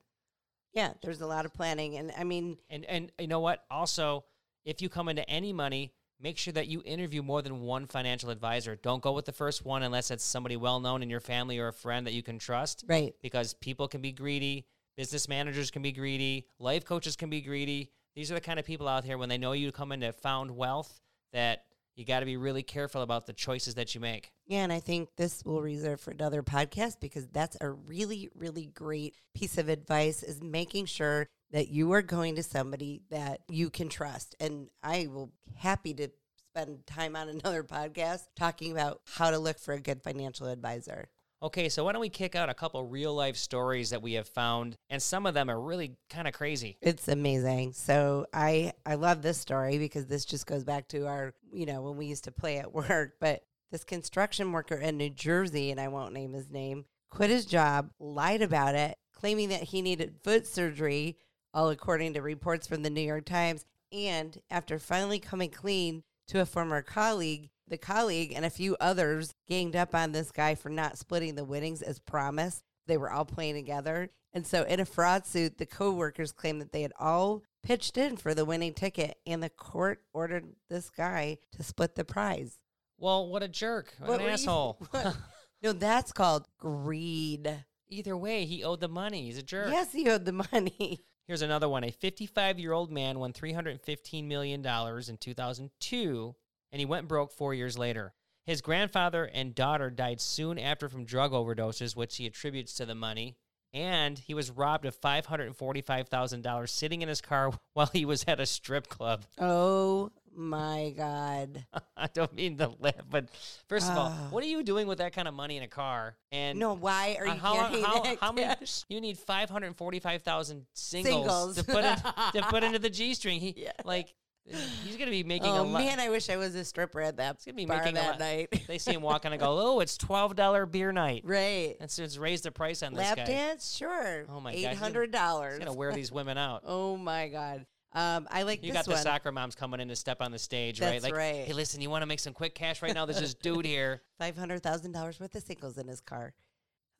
Yeah, 0.74 0.94
there's 1.02 1.22
a 1.22 1.28
lot 1.28 1.46
of 1.46 1.54
planning 1.54 1.98
and 1.98 2.12
I 2.18 2.24
mean 2.24 2.58
And 2.70 2.86
and 2.86 3.12
you 3.20 3.28
know 3.28 3.40
what? 3.40 3.64
Also, 3.70 4.24
if 4.64 4.82
you 4.82 4.90
come 4.90 5.10
into 5.10 5.28
any 5.30 5.54
money, 5.54 5.94
make 6.20 6.38
sure 6.38 6.54
that 6.54 6.68
you 6.68 6.82
interview 6.86 7.22
more 7.22 7.42
than 7.42 7.62
one 7.62 7.88
financial 7.88 8.30
advisor. 8.30 8.76
Don't 8.76 9.02
go 9.02 9.12
with 9.12 9.26
the 9.26 9.32
first 9.32 9.66
one 9.66 9.84
unless 9.84 10.12
it's 10.12 10.24
somebody 10.24 10.56
well 10.56 10.80
known 10.80 11.02
in 11.02 11.10
your 11.10 11.20
family 11.20 11.60
or 11.60 11.68
a 11.68 11.74
friend 11.74 12.06
that 12.08 12.14
you 12.14 12.24
can 12.24 12.40
trust. 12.40 12.86
Right. 12.88 13.14
Because 13.22 13.54
people 13.56 13.88
can 13.88 14.02
be 14.02 14.12
greedy, 14.12 14.68
business 14.96 15.28
managers 15.28 15.72
can 15.72 15.82
be 15.82 15.92
greedy, 15.92 16.48
life 16.60 16.86
coaches 16.86 17.16
can 17.16 17.30
be 17.30 17.42
greedy. 17.42 17.92
These 18.16 18.32
are 18.32 18.36
the 18.36 18.42
kind 18.42 18.60
of 18.60 18.66
people 18.66 18.88
out 18.88 19.04
here 19.04 19.18
when 19.18 19.30
they 19.30 19.38
know 19.38 19.54
you 19.54 19.72
come 19.72 19.92
into 19.92 20.12
found 20.14 20.52
wealth 20.52 21.02
that 21.34 21.64
you 21.96 22.06
got 22.06 22.22
to 22.22 22.26
be 22.26 22.38
really 22.38 22.64
careful 22.64 23.02
about 23.02 23.26
the 23.26 23.34
choices 23.34 23.76
that 23.76 23.94
you 23.94 24.02
make. 24.02 24.32
Yeah, 24.48 24.60
and 24.64 24.74
I 24.74 24.80
think 24.80 25.10
this 25.18 25.44
will 25.46 25.62
reserve 25.62 26.00
for 26.00 26.12
another 26.12 26.44
podcast 26.44 27.00
because 27.00 27.28
that's 27.28 27.58
a 27.62 27.70
really, 27.70 28.30
really 28.36 28.66
great 28.66 29.16
piece 29.34 29.58
of 29.58 29.70
advice 29.70 30.24
is 30.24 30.42
making 30.42 30.86
sure 30.86 31.28
that 31.52 31.68
you 31.68 31.92
are 31.92 32.02
going 32.02 32.36
to 32.36 32.44
somebody 32.44 33.02
that 33.10 33.42
you 33.50 33.70
can 33.70 33.90
trust. 33.90 34.36
And 34.40 34.70
I 34.82 35.08
will 35.08 35.32
happy 35.56 35.94
to 35.96 36.10
spend 36.50 36.86
time 36.86 37.16
on 37.16 37.30
another 37.44 37.64
podcast 37.64 38.22
talking 38.36 38.72
about 38.72 39.02
how 39.06 39.32
to 39.32 39.40
look 39.40 39.60
for 39.60 39.74
a 39.74 39.80
good 39.80 40.02
financial 40.02 40.48
advisor. 40.48 41.10
Okay, 41.44 41.70
so 41.70 41.84
why 41.84 41.92
don't 41.92 42.02
we 42.02 42.10
kick 42.10 42.36
out 42.36 42.50
a 42.50 42.54
couple 42.54 42.84
real 42.86 43.16
life 43.16 43.36
stories 43.36 43.90
that 43.90 44.02
we 44.02 44.14
have 44.14 44.28
found, 44.28 44.78
and 44.92 45.02
some 45.02 45.26
of 45.26 45.34
them 45.34 45.50
are 45.50 45.60
really 45.60 45.98
kind 46.08 46.28
of 46.28 46.36
crazy. 46.36 46.78
It's 46.82 47.08
amazing. 47.08 47.74
So 47.74 48.28
I 48.32 48.74
I 48.86 48.94
love 48.96 49.24
this 49.24 49.40
story 49.40 49.80
because 49.80 50.06
this 50.06 50.24
just 50.24 50.46
goes 50.46 50.64
back 50.64 50.88
to 50.90 51.08
our, 51.08 51.34
you 51.52 51.66
know, 51.66 51.82
when 51.82 51.98
we 51.98 52.06
used 52.06 52.26
to 52.26 52.32
play 52.32 52.60
at 52.60 52.74
work, 52.74 53.14
but 53.20 53.42
this 53.72 53.84
construction 53.84 54.52
worker 54.52 54.76
in 54.76 54.98
New 54.98 55.10
Jersey 55.10 55.72
and 55.72 55.80
I 55.80 55.88
won't 55.88 56.14
name 56.14 56.34
his 56.34 56.52
name, 56.52 56.86
quit 57.10 57.32
his 57.32 57.46
job, 57.46 57.90
lied 58.00 58.44
about 58.44 58.76
it, 58.76 58.98
claiming 59.14 59.50
that 59.50 59.64
he 59.64 59.82
needed 59.82 60.20
foot 60.24 60.46
surgery, 60.46 61.18
all 61.56 61.70
according 61.70 62.14
to 62.14 62.22
reports 62.22 62.68
from 62.68 62.84
the 62.84 62.90
New 62.92 63.02
York 63.02 63.26
Times, 63.26 63.66
and 63.92 64.38
after 64.52 64.78
finally 64.78 65.20
coming 65.20 65.50
clean 65.50 66.04
to 66.28 66.40
a 66.40 66.46
former 66.46 66.82
colleague, 66.82 67.50
the 67.72 67.78
colleague 67.78 68.34
and 68.36 68.46
a 68.46 68.50
few 68.50 68.76
others 68.80 69.34
ganged 69.48 69.76
up 69.76 69.96
on 69.96 70.12
this 70.12 70.30
guy 70.30 70.54
for 70.54 70.70
not 70.70 70.98
splitting 70.98 71.34
the 71.36 71.46
winnings 71.46 71.82
as 71.82 72.00
promised. 72.00 72.64
They 72.86 72.98
were 72.98 73.10
all 73.10 73.26
playing 73.26 73.56
together. 73.56 74.10
And 74.34 74.46
so 74.46 74.64
in 74.64 74.80
a 74.80 74.86
fraud 74.86 75.26
suit, 75.26 75.58
the 75.58 75.66
co-workers 75.66 76.32
claimed 76.34 76.62
that 76.62 76.72
they 76.74 76.82
had 76.82 76.94
all 77.00 77.44
pitched 77.64 77.98
in 77.98 78.18
for 78.18 78.34
the 78.34 78.46
winning 78.46 78.74
ticket 78.74 79.18
and 79.26 79.42
the 79.42 79.50
court 79.50 80.02
ordered 80.14 80.46
this 80.70 80.90
guy 80.90 81.38
to 81.54 81.64
split 81.64 81.96
the 81.96 82.04
prize. 82.04 82.60
Well, 82.98 83.28
what 83.30 83.42
a 83.42 83.48
jerk. 83.48 83.94
What 84.00 84.10
What 84.10 84.20
an 84.20 84.28
you- 84.28 84.34
asshole. 84.34 84.78
what? 84.92 85.18
no, 85.64 85.72
that's 85.72 86.12
called 86.12 86.48
greed. 86.60 87.64
Either 87.88 88.16
way, 88.18 88.46
he 88.46 88.64
owed 88.64 88.82
the 88.82 88.88
money. 88.90 89.24
He's 89.26 89.38
a 89.38 89.44
jerk. 89.44 89.72
Yes, 89.72 89.92
he 89.92 90.10
owed 90.10 90.26
the 90.26 90.46
money. 90.52 91.00
Here's 91.28 91.42
another 91.42 91.70
one. 91.70 91.84
A 91.86 91.92
55 91.92 92.60
year 92.60 92.74
old 92.74 92.92
man 92.92 93.18
won 93.20 93.32
$315 93.32 94.26
million 94.26 94.66
in 94.66 95.18
2002, 95.18 96.36
and 96.72 96.80
he 96.80 96.86
went 96.86 97.08
broke 97.08 97.32
four 97.32 97.54
years 97.54 97.78
later. 97.78 98.14
His 98.46 98.62
grandfather 98.62 99.26
and 99.26 99.54
daughter 99.54 99.90
died 99.90 100.20
soon 100.20 100.58
after 100.58 100.90
from 100.90 101.06
drug 101.06 101.32
overdoses, 101.32 101.96
which 101.96 102.18
he 102.18 102.26
attributes 102.26 102.74
to 102.76 102.86
the 102.86 102.96
money. 102.96 103.36
And 103.74 104.18
he 104.20 104.34
was 104.34 104.52
robbed 104.52 104.86
of 104.86 105.00
$545,000 105.00 106.70
sitting 106.70 107.02
in 107.02 107.08
his 107.10 107.22
car 107.22 107.52
while 107.74 107.90
he 107.94 108.06
was 108.06 108.24
at 108.28 108.40
a 108.40 108.46
strip 108.46 108.88
club. 108.88 109.24
Oh 109.40 110.12
my 110.36 110.94
God. 110.98 111.66
I 111.98 112.08
don't 112.14 112.34
mean 112.34 112.58
to 112.58 112.72
laugh, 112.80 112.96
but 113.10 113.28
first 113.68 113.90
of 113.90 113.98
all, 113.98 114.12
Ah. 114.14 114.28
what 114.30 114.44
are 114.44 114.48
you 114.48 114.64
doing 114.64 114.88
with 114.88 114.98
that 115.00 115.14
kind 115.14 115.28
of 115.28 115.34
money 115.34 115.58
in 115.58 115.64
a 115.64 115.68
car? 115.68 116.16
And 116.32 116.58
No, 116.60 116.74
why 116.74 117.18
are 117.20 117.28
Uh, 117.28 117.34
you 117.34 117.40
how, 117.40 117.56
carrying 117.68 117.84
how, 117.86 118.02
that 118.02 118.18
how 118.20 118.32
many? 118.32 118.56
You 118.90 119.02
need 119.02 119.18
five 119.18 119.50
hundred 119.50 119.76
forty-five 119.78 120.22
thousand 120.24 120.66
singles, 120.74 121.14
Singles. 121.16 121.56
to 121.58 121.64
put 121.64 121.84
in, 121.86 121.96
to 122.42 122.48
put 122.50 122.64
into 122.64 122.80
the 122.80 122.90
G 122.90 123.14
string. 123.14 123.40
He 123.40 123.54
Yeah. 123.58 123.72
like 123.84 124.14
he's 124.48 124.98
gonna 124.98 125.12
be 125.12 125.24
making 125.24 125.50
Oh 125.52 125.62
a 125.62 125.64
lot. 125.64 125.84
man, 125.84 126.00
I 126.00 126.10
wish 126.10 126.30
I 126.30 126.38
was 126.38 126.56
a 126.56 126.66
stripper 126.66 127.02
at 127.02 127.18
that 127.18 127.38
He's 127.38 127.46
gonna 127.46 127.56
be 127.56 127.66
making 127.66 127.90
a 127.98 128.02
that 128.02 128.10
lot. 128.12 128.20
night. 128.20 128.64
They 128.68 128.78
see 128.78 128.94
him 128.94 129.02
walking 129.02 129.32
and 129.32 129.40
go, 129.40 129.58
"Oh, 129.60 129.80
it's 129.80 129.98
twelve 129.98 130.36
dollar 130.36 130.66
beer 130.66 130.92
night." 130.92 131.24
right. 131.26 131.76
That's 131.80 131.98
it's 132.00 132.18
raised 132.18 132.44
the 132.44 132.52
price 132.52 132.84
on 132.84 132.94
this 132.94 133.02
Lap 133.06 133.18
guy. 133.18 133.26
dance, 133.26 133.76
sure. 133.76 134.26
Oh 134.30 134.40
my 134.40 134.52
God, 134.52 134.58
he's 134.58 134.66
eight 134.68 134.80
gonna- 134.80 135.08
dollars. 135.08 135.60
Gonna 135.60 135.74
wear 135.74 135.94
these 135.94 136.12
women 136.12 136.38
out. 136.38 136.64
Oh 136.66 136.98
my 136.98 137.28
god. 137.28 137.66
Um, 137.94 138.26
I 138.32 138.44
like 138.44 138.64
You 138.64 138.72
this 138.72 138.80
got 138.80 138.86
the 138.86 138.92
one. 138.92 139.02
soccer 139.04 139.34
moms 139.34 139.54
coming 139.54 139.82
in 139.82 139.90
to 139.90 139.96
step 139.98 140.22
on 140.22 140.32
the 140.32 140.40
stage, 140.40 140.80
right? 140.80 141.04
Like, 141.04 141.14
right. 141.14 141.44
hey, 141.46 141.52
listen, 141.52 141.82
you 141.82 141.90
want 141.90 142.04
to 142.04 142.06
make 142.06 142.22
some 142.22 142.32
quick 142.32 142.56
cash 142.56 142.82
right 142.82 142.94
now? 142.94 143.06
There's 143.06 143.20
this 143.20 143.34
dude 143.34 143.66
here. 143.66 144.02
Five 144.18 144.38
hundred 144.38 144.64
thousand 144.64 144.94
dollars 144.94 145.20
worth 145.20 145.36
of 145.36 145.44
singles 145.44 145.78
in 145.78 145.88
his 145.90 146.00
car. 146.00 146.34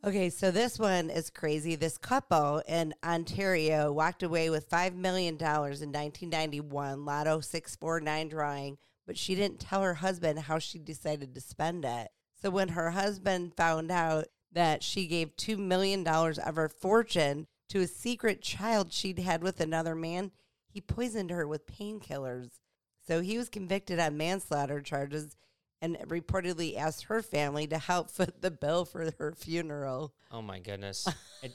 Okay, 0.04 0.32
so 0.32 0.50
this 0.50 0.80
one 0.80 1.12
is 1.12 1.30
crazy. 1.30 1.76
This 1.76 1.96
couple 1.96 2.64
in 2.68 2.96
Ontario 3.06 3.92
walked 3.92 4.24
away 4.24 4.50
with 4.50 4.68
five 4.68 4.96
million 4.96 5.38
dollars 5.38 5.84
in 5.84 5.90
1991 5.90 7.06
Lotto 7.06 7.40
649 7.40 8.30
drawing, 8.30 8.78
but 9.06 9.16
she 9.16 9.36
didn't 9.36 9.60
tell 9.60 9.84
her 9.84 9.94
husband 9.94 10.40
how 10.40 10.58
she 10.58 10.80
decided 10.80 11.36
to 11.36 11.42
spend 11.42 11.86
it. 11.86 12.08
So 12.42 12.50
when 12.50 12.70
her 12.70 12.90
husband 12.90 13.54
found 13.56 13.92
out 13.92 14.26
that 14.52 14.82
she 14.82 15.06
gave 15.06 15.36
two 15.36 15.56
million 15.56 16.04
dollars 16.04 16.40
of 16.40 16.56
her 16.56 16.68
fortune 16.68 17.46
to 17.70 17.82
a 17.82 17.88
secret 17.88 18.42
child 18.42 18.92
she'd 18.92 19.20
had 19.20 19.44
with 19.44 19.62
another 19.62 19.94
man, 19.94 20.32
he 20.68 20.82
poisoned 20.82 21.30
her 21.30 21.48
with 21.48 21.68
painkillers. 21.68 22.58
So 23.08 23.22
he 23.22 23.38
was 23.38 23.50
convicted 23.50 24.00
on 24.00 24.18
manslaughter 24.18 24.82
charges 24.82 25.38
and 25.82 25.98
reportedly 26.08 26.78
asked 26.78 27.06
her 27.06 27.22
family 27.22 27.67
to 27.67 27.78
help 27.78 28.10
foot 28.17 28.41
the 28.41 28.52
bill 28.52 28.86
for 28.86 29.10
her 29.20 29.32
funeral. 29.34 30.13
Oh 30.32 30.41
my 30.41 30.60
goodness. 30.60 31.08
It, 31.44 31.54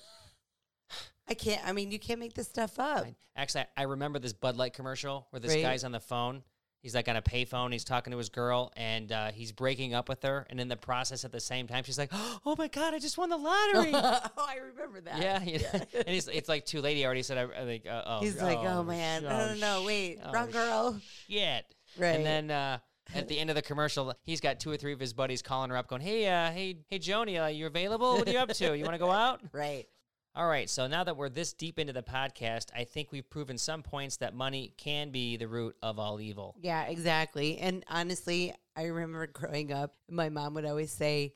I 1.28 1.34
can't, 1.34 1.60
I 1.66 1.72
mean, 1.72 1.90
you 1.90 1.98
can't 1.98 2.20
make 2.20 2.34
this 2.34 2.46
stuff 2.48 2.78
up. 2.78 3.04
I- 3.04 3.14
actually, 3.36 3.62
I 3.76 3.82
I 3.82 3.82
remember 3.84 4.18
this 4.18 4.32
Bud 4.32 4.56
Light 4.56 4.74
commercial 4.74 5.26
where 5.30 5.40
this 5.40 5.52
Right. 5.54 5.62
guy's 5.62 5.82
on 5.84 5.92
the 5.92 6.00
phone. 6.00 6.42
He's 6.82 6.94
like 6.94 7.08
on 7.08 7.16
a 7.16 7.22
payphone. 7.22 7.72
He's 7.72 7.82
talking 7.82 8.12
to 8.12 8.16
his 8.18 8.28
girl, 8.28 8.72
and 8.76 9.10
uh, 9.10 9.32
he's 9.32 9.50
breaking 9.50 9.92
up 9.92 10.08
with 10.08 10.22
her. 10.22 10.46
And 10.48 10.60
in 10.60 10.68
the 10.68 10.76
process, 10.76 11.24
at 11.24 11.32
the 11.32 11.40
same 11.40 11.66
time, 11.66 11.82
she's 11.82 11.98
like, 11.98 12.10
"Oh 12.12 12.54
my 12.56 12.68
god, 12.68 12.94
I 12.94 13.00
just 13.00 13.18
won 13.18 13.28
the 13.28 13.36
lottery!" 13.36 13.90
oh, 13.94 14.20
I 14.38 14.58
remember 14.72 15.00
that. 15.00 15.20
yeah, 15.20 15.42
yeah. 15.42 15.82
and 15.94 16.08
he's, 16.08 16.28
it's 16.28 16.48
like 16.48 16.64
too 16.64 16.80
late. 16.80 16.96
He 16.96 17.04
already 17.04 17.22
said, 17.24 17.38
"I, 17.38 17.60
I 17.60 17.64
think." 17.64 17.86
Uh, 17.88 18.02
oh, 18.06 18.20
He's 18.20 18.40
like, 18.40 18.58
oh, 18.58 18.84
man, 18.84 19.22
sh- 19.22 19.24
no, 19.24 19.54
no, 19.54 19.54
no, 19.80 19.84
wait, 19.84 20.20
oh, 20.24 20.30
wrong 20.30 20.50
girl. 20.52 21.00
Shit. 21.28 21.64
Right. 21.98 22.08
And 22.10 22.24
then 22.24 22.50
uh, 22.52 22.78
at 23.14 23.28
the 23.28 23.38
end 23.38 23.50
of 23.50 23.56
the 23.56 23.62
commercial, 23.62 24.14
he's 24.24 24.40
got 24.40 24.60
two 24.60 24.70
or 24.70 24.76
three 24.76 24.92
of 24.92 25.00
his 25.00 25.12
buddies 25.12 25.42
calling 25.42 25.70
her 25.70 25.76
up, 25.76 25.88
going, 25.88 26.02
"Hey, 26.02 26.26
uh, 26.26 26.50
hey, 26.50 26.78
hey, 26.88 26.98
Joni, 26.98 27.42
uh, 27.42 27.46
you 27.46 27.66
available? 27.66 28.16
What 28.16 28.28
are 28.28 28.32
you 28.32 28.38
up 28.38 28.48
to? 28.50 28.76
You 28.76 28.84
want 28.84 28.94
to 28.94 28.98
go 28.98 29.10
out?" 29.10 29.40
Right. 29.52 29.86
All 30.34 30.46
right, 30.46 30.68
so 30.68 30.86
now 30.86 31.02
that 31.02 31.16
we're 31.16 31.30
this 31.30 31.54
deep 31.54 31.78
into 31.78 31.94
the 31.94 32.02
podcast, 32.02 32.66
I 32.76 32.84
think 32.84 33.10
we've 33.10 33.28
proven 33.30 33.56
some 33.56 33.82
points 33.82 34.18
that 34.18 34.34
money 34.34 34.74
can 34.76 35.10
be 35.10 35.38
the 35.38 35.48
root 35.48 35.76
of 35.80 35.98
all 35.98 36.20
evil. 36.20 36.54
Yeah, 36.60 36.82
exactly. 36.84 37.56
And 37.56 37.82
honestly, 37.88 38.52
I 38.76 38.84
remember 38.84 39.26
growing 39.28 39.72
up, 39.72 39.94
my 40.10 40.28
mom 40.28 40.52
would 40.52 40.66
always 40.66 40.92
say, 40.92 41.32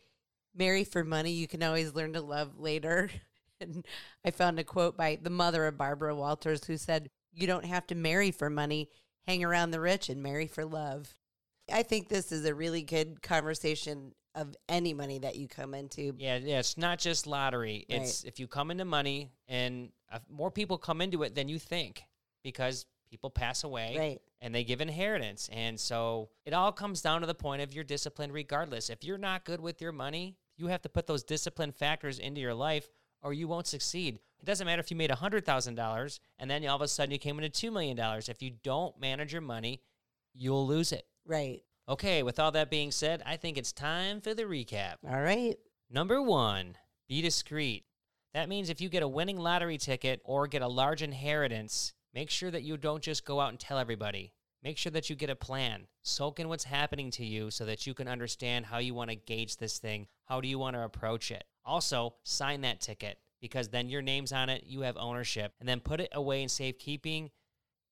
marry 0.54 0.84
for 0.84 1.02
money, 1.02 1.32
you 1.32 1.48
can 1.48 1.62
always 1.62 1.94
learn 1.94 2.12
to 2.12 2.20
love 2.20 2.58
later. 2.58 3.10
And 3.62 3.84
I 4.24 4.30
found 4.30 4.58
a 4.58 4.64
quote 4.64 4.96
by 4.96 5.18
the 5.20 5.28
mother 5.28 5.66
of 5.66 5.76
Barbara 5.76 6.14
Walters 6.14 6.64
who 6.64 6.78
said, 6.78 7.10
You 7.30 7.46
don't 7.46 7.66
have 7.66 7.86
to 7.88 7.94
marry 7.94 8.30
for 8.30 8.48
money, 8.48 8.88
hang 9.26 9.44
around 9.44 9.70
the 9.70 9.80
rich 9.80 10.08
and 10.08 10.22
marry 10.22 10.46
for 10.46 10.64
love. 10.64 11.14
I 11.72 11.82
think 11.82 12.08
this 12.08 12.32
is 12.32 12.44
a 12.44 12.54
really 12.54 12.82
good 12.82 13.22
conversation 13.22 14.12
of 14.34 14.54
any 14.68 14.94
money 14.94 15.18
that 15.18 15.36
you 15.36 15.48
come 15.48 15.74
into. 15.74 16.14
Yeah, 16.18 16.36
yeah, 16.36 16.60
it's 16.60 16.78
not 16.78 16.98
just 16.98 17.26
lottery. 17.26 17.84
It's 17.88 18.24
if 18.24 18.38
you 18.38 18.46
come 18.46 18.70
into 18.70 18.84
money 18.84 19.30
and 19.48 19.90
uh, 20.10 20.18
more 20.28 20.50
people 20.50 20.78
come 20.78 21.00
into 21.00 21.22
it 21.24 21.34
than 21.34 21.48
you 21.48 21.58
think 21.58 22.04
because 22.44 22.86
people 23.10 23.28
pass 23.28 23.64
away 23.64 23.96
Right. 23.98 24.20
and 24.40 24.54
they 24.54 24.62
give 24.62 24.80
inheritance. 24.80 25.48
And 25.52 25.78
so 25.78 26.28
it 26.46 26.52
all 26.52 26.70
comes 26.70 27.02
down 27.02 27.22
to 27.22 27.26
the 27.26 27.34
point 27.34 27.60
of 27.60 27.74
your 27.74 27.82
discipline 27.82 28.30
regardless. 28.30 28.88
If 28.88 29.02
you're 29.02 29.18
not 29.18 29.44
good 29.44 29.60
with 29.60 29.80
your 29.80 29.90
money, 29.92 30.36
you 30.56 30.68
have 30.68 30.82
to 30.82 30.88
put 30.88 31.08
those 31.08 31.24
discipline 31.24 31.72
factors 31.72 32.20
into 32.20 32.40
your 32.40 32.54
life 32.54 32.88
or 33.22 33.32
you 33.32 33.48
won't 33.48 33.66
succeed. 33.66 34.20
It 34.38 34.46
doesn't 34.46 34.64
matter 34.64 34.80
if 34.80 34.90
you 34.92 34.96
made 34.96 35.10
$100,000 35.10 36.20
and 36.38 36.50
then 36.50 36.66
all 36.66 36.76
of 36.76 36.82
a 36.82 36.88
sudden 36.88 37.10
you 37.10 37.18
came 37.18 37.38
into 37.40 37.68
$2 37.68 37.72
million. 37.72 37.98
If 38.28 38.42
you 38.42 38.52
don't 38.62 38.98
manage 39.00 39.32
your 39.32 39.42
money, 39.42 39.82
you'll 40.32 40.66
lose 40.66 40.92
it. 40.92 41.04
Right. 41.26 41.62
Okay, 41.88 42.22
with 42.22 42.38
all 42.38 42.52
that 42.52 42.70
being 42.70 42.92
said, 42.92 43.22
I 43.26 43.36
think 43.36 43.58
it's 43.58 43.72
time 43.72 44.20
for 44.20 44.34
the 44.34 44.44
recap. 44.44 44.96
All 45.08 45.20
right. 45.20 45.56
Number 45.90 46.22
one, 46.22 46.76
be 47.08 47.20
discreet. 47.20 47.84
That 48.32 48.48
means 48.48 48.70
if 48.70 48.80
you 48.80 48.88
get 48.88 49.02
a 49.02 49.08
winning 49.08 49.38
lottery 49.38 49.76
ticket 49.76 50.20
or 50.24 50.46
get 50.46 50.62
a 50.62 50.68
large 50.68 51.02
inheritance, 51.02 51.94
make 52.14 52.30
sure 52.30 52.50
that 52.50 52.62
you 52.62 52.76
don't 52.76 53.02
just 53.02 53.24
go 53.24 53.40
out 53.40 53.50
and 53.50 53.58
tell 53.58 53.78
everybody. 53.78 54.32
Make 54.62 54.76
sure 54.76 54.92
that 54.92 55.10
you 55.10 55.16
get 55.16 55.30
a 55.30 55.36
plan. 55.36 55.86
Soak 56.02 56.38
in 56.38 56.48
what's 56.48 56.64
happening 56.64 57.10
to 57.12 57.24
you 57.24 57.50
so 57.50 57.64
that 57.64 57.86
you 57.86 57.94
can 57.94 58.06
understand 58.06 58.66
how 58.66 58.78
you 58.78 58.94
want 58.94 59.10
to 59.10 59.16
gauge 59.16 59.56
this 59.56 59.78
thing. 59.78 60.06
How 60.26 60.40
do 60.40 60.48
you 60.48 60.58
want 60.58 60.76
to 60.76 60.84
approach 60.84 61.30
it? 61.30 61.44
Also, 61.64 62.14
sign 62.24 62.60
that 62.60 62.80
ticket 62.80 63.18
because 63.40 63.68
then 63.68 63.88
your 63.88 64.02
name's 64.02 64.32
on 64.32 64.50
it, 64.50 64.64
you 64.66 64.82
have 64.82 64.96
ownership, 64.98 65.54
and 65.60 65.68
then 65.68 65.80
put 65.80 66.00
it 66.00 66.10
away 66.12 66.42
in 66.42 66.48
safekeeping. 66.48 67.30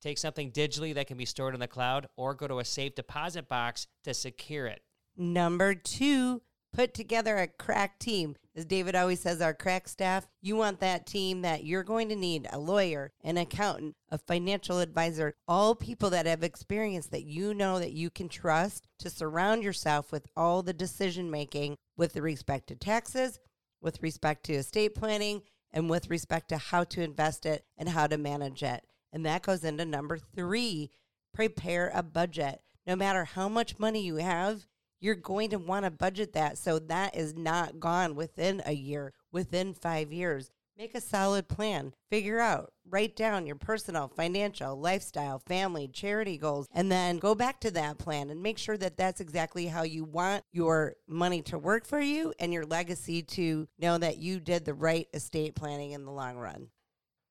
Take 0.01 0.19
something 0.19 0.53
digitally 0.53 0.95
that 0.95 1.07
can 1.07 1.17
be 1.17 1.25
stored 1.25 1.55
in 1.55 1.61
the 1.61 1.67
cloud 1.67 2.07
or 2.17 2.35
go 2.35 2.47
to 2.47 2.61
a 2.61 2.65
safe 2.65 2.95
deposit 2.95 3.49
box 3.49 3.87
to 4.05 4.15
secure 4.15 4.67
it. 4.67 4.83
Number 5.17 5.75
two, 5.75 6.43
put 6.73 6.95
together 6.95 7.37
a 7.39 7.49
crack 7.49 7.99
team. 7.99 8.37
As 8.55 8.65
David 8.65 8.95
always 8.95 9.21
says, 9.21 9.41
our 9.41 9.55
crack 9.55 9.89
staff, 9.89 10.29
you 10.41 10.57
want 10.57 10.81
that 10.81 11.07
team 11.07 11.43
that 11.43 11.65
you're 11.65 11.83
going 11.83 12.09
to 12.09 12.17
need 12.17 12.47
a 12.53 12.59
lawyer, 12.59 13.13
an 13.25 13.37
accountant, 13.37 13.97
a 14.11 14.19
financial 14.19 14.79
advisor, 14.79 15.35
all 15.47 15.75
people 15.75 16.11
that 16.11 16.27
have 16.27 16.43
experience 16.43 17.07
that 17.09 17.25
you 17.25 17.55
know 17.55 17.79
that 17.79 17.93
you 17.93 18.11
can 18.11 18.29
trust 18.29 18.87
to 18.99 19.11
surround 19.11 19.63
yourself 19.63 20.13
with 20.13 20.27
all 20.37 20.63
the 20.63 20.73
decision 20.73 21.31
making 21.31 21.77
with 21.97 22.17
respect 22.17 22.69
to 22.69 22.77
taxes, 22.77 23.41
with 23.81 24.03
respect 24.03 24.45
to 24.45 24.55
estate 24.55 24.95
planning, 24.95 25.43
and 25.73 25.91
with 25.91 26.11
respect 26.11 26.49
to 26.49 26.59
how 26.59 26.85
to 26.85 27.03
invest 27.03 27.45
it 27.47 27.65
and 27.77 27.89
how 27.89 28.07
to 28.07 28.19
manage 28.19 28.63
it. 28.63 28.85
And 29.13 29.25
that 29.27 29.43
goes 29.43 29.65
into 29.65 29.85
number 29.85 30.19
three 30.19 30.91
prepare 31.33 31.91
a 31.95 32.03
budget. 32.03 32.61
No 32.87 32.97
matter 32.97 33.25
how 33.25 33.49
much 33.49 33.79
money 33.79 34.01
you 34.03 34.17
have, 34.17 34.67
you're 35.01 35.15
going 35.15 35.51
to 35.51 35.59
want 35.59 35.85
to 35.85 35.91
budget 35.91 36.33
that 36.33 36.59
so 36.59 36.79
that 36.79 37.15
is 37.15 37.35
not 37.35 37.79
gone 37.79 38.15
within 38.15 38.63
a 38.67 38.73
year, 38.73 39.13
within 39.31 39.75
five 39.75 40.13
years. 40.13 40.51
Make 40.77 40.95
a 40.95 41.01
solid 41.01 41.49
plan. 41.49 41.93
Figure 42.09 42.39
out, 42.39 42.73
write 42.89 43.17
down 43.17 43.47
your 43.47 43.57
personal, 43.57 44.07
financial, 44.07 44.77
lifestyle, 44.77 45.41
family, 45.41 45.89
charity 45.89 46.39
goals, 46.39 46.69
and 46.73 46.91
then 46.91 47.19
go 47.19 47.35
back 47.35 47.61
to 47.61 47.73
that 47.73 47.99
plan 47.99 48.31
and 48.31 48.41
make 48.41 48.59
sure 48.59 48.77
that 48.77 48.97
that's 48.97 49.21
exactly 49.21 49.67
how 49.67 49.83
you 49.83 50.05
want 50.05 50.45
your 50.53 50.95
money 51.09 51.43
to 51.43 51.59
work 51.59 51.85
for 51.85 52.01
you 52.01 52.33
and 52.39 52.53
your 52.53 52.65
legacy 52.65 53.23
to 53.23 53.67
know 53.81 53.99
that 53.99 54.19
you 54.19 54.39
did 54.39 54.65
the 54.65 54.75
right 54.75 55.09
estate 55.13 55.57
planning 55.57 55.91
in 55.91 56.05
the 56.05 56.13
long 56.13 56.37
run. 56.37 56.69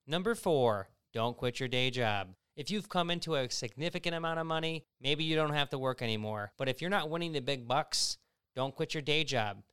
Number 0.06 0.36
four, 0.36 0.90
don't 1.18 1.36
quit 1.36 1.60
your 1.60 1.68
day 1.68 1.90
job. 1.90 2.28
If 2.56 2.70
you've 2.70 2.90
come 2.90 3.10
into 3.10 3.34
a 3.34 3.50
significant 3.50 4.14
amount 4.14 4.38
of 4.38 4.46
money, 4.46 4.86
maybe 5.02 5.24
you 5.24 5.36
don't 5.36 5.56
have 5.56 5.72
to 5.72 5.80
work 5.80 6.04
anymore. 6.04 6.52
But 6.60 6.70
if 6.70 6.80
you're 6.80 6.92
not 6.92 7.10
winning 7.10 7.32
the 7.32 7.40
big 7.40 7.68
bucks, 7.68 8.20
don't 8.56 8.76
quit 8.76 8.94
your 8.94 9.02
day 9.02 9.24
job. 9.24 9.64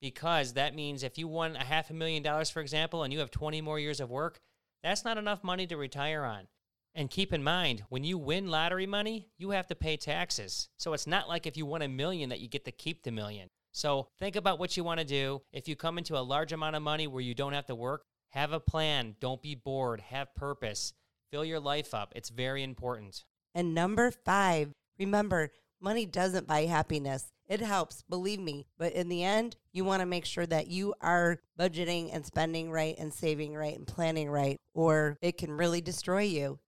Because 0.00 0.52
that 0.52 0.76
means 0.76 1.02
if 1.02 1.18
you 1.18 1.26
won 1.26 1.56
a 1.56 1.64
half 1.64 1.90
a 1.90 1.94
million 1.94 2.22
dollars, 2.22 2.48
for 2.48 2.60
example, 2.60 3.02
and 3.02 3.12
you 3.12 3.18
have 3.18 3.32
20 3.32 3.60
more 3.60 3.80
years 3.80 3.98
of 3.98 4.08
work, 4.08 4.38
that's 4.84 5.04
not 5.04 5.18
enough 5.18 5.42
money 5.42 5.66
to 5.66 5.76
retire 5.76 6.22
on. 6.22 6.46
And 6.94 7.10
keep 7.10 7.32
in 7.32 7.42
mind, 7.42 7.82
when 7.88 8.04
you 8.04 8.16
win 8.16 8.46
lottery 8.46 8.86
money, 8.86 9.26
you 9.36 9.50
have 9.50 9.66
to 9.66 9.74
pay 9.74 9.96
taxes. 9.96 10.68
So 10.78 10.92
it's 10.92 11.08
not 11.08 11.28
like 11.28 11.44
if 11.44 11.56
you 11.56 11.66
won 11.66 11.82
a 11.82 11.88
million 11.88 12.28
that 12.28 12.38
you 12.38 12.46
get 12.46 12.64
to 12.66 12.70
keep 12.70 13.02
the 13.02 13.10
million. 13.10 13.48
So 13.72 14.06
think 14.20 14.36
about 14.36 14.60
what 14.60 14.76
you 14.76 14.84
want 14.84 15.00
to 15.00 15.04
do. 15.04 15.42
If 15.52 15.66
you 15.66 15.74
come 15.74 15.98
into 15.98 16.16
a 16.16 16.22
large 16.22 16.52
amount 16.52 16.76
of 16.76 16.82
money 16.82 17.08
where 17.08 17.20
you 17.20 17.34
don't 17.34 17.52
have 17.52 17.66
to 17.66 17.74
work, 17.74 18.04
have 18.34 18.52
a 18.52 18.60
plan. 18.60 19.14
Don't 19.20 19.40
be 19.40 19.54
bored. 19.54 20.00
Have 20.00 20.34
purpose. 20.34 20.92
Fill 21.30 21.44
your 21.44 21.60
life 21.60 21.94
up. 21.94 22.12
It's 22.16 22.30
very 22.30 22.64
important. 22.64 23.24
And 23.54 23.74
number 23.74 24.10
five, 24.10 24.72
remember, 24.98 25.52
money 25.80 26.04
doesn't 26.04 26.48
buy 26.48 26.64
happiness. 26.64 27.30
It 27.46 27.60
helps, 27.60 28.02
believe 28.02 28.40
me. 28.40 28.66
But 28.76 28.94
in 28.94 29.08
the 29.08 29.22
end, 29.22 29.56
you 29.72 29.84
want 29.84 30.00
to 30.00 30.06
make 30.06 30.24
sure 30.24 30.46
that 30.46 30.66
you 30.66 30.94
are 31.00 31.38
budgeting 31.58 32.10
and 32.12 32.26
spending 32.26 32.72
right 32.72 32.96
and 32.98 33.14
saving 33.14 33.54
right 33.54 33.76
and 33.76 33.86
planning 33.86 34.28
right, 34.28 34.58
or 34.72 35.16
it 35.22 35.38
can 35.38 35.52
really 35.52 35.80
destroy 35.80 36.22
you. 36.22 36.58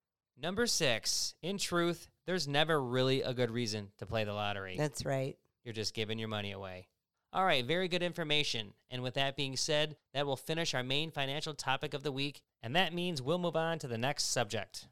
Number 0.41 0.67
six, 0.67 1.35
in 1.43 1.59
truth, 1.59 2.09
there's 2.27 2.47
never 2.47 2.81
really 2.81 3.23
a 3.23 3.35
good 3.35 3.51
reason 3.51 3.89
to 3.99 4.07
play 4.07 4.23
the 4.23 4.35
lottery. 4.35 4.77
That's 4.77 5.05
right. 5.05 5.37
You're 5.65 5.73
just 5.73 5.95
giving 5.95 6.19
your 6.19 6.29
money 6.29 6.53
away. 6.53 6.87
All 7.33 7.45
right, 7.45 7.65
very 7.65 7.89
good 7.89 8.03
information. 8.03 8.73
And 8.91 9.03
with 9.03 9.15
that 9.15 9.37
being 9.37 9.57
said, 9.57 9.97
that 10.15 10.27
will 10.27 10.37
finish 10.37 10.75
our 10.75 10.83
main 10.83 11.11
financial 11.11 11.55
topic 11.55 11.93
of 11.93 12.03
the 12.03 12.13
week. 12.13 12.41
And 12.63 12.75
that 12.75 12.95
means 12.95 13.21
we'll 13.21 13.39
move 13.39 13.57
on 13.57 13.79
to 13.81 13.89
the 13.89 13.99
next 13.99 14.25
subject. 14.25 14.87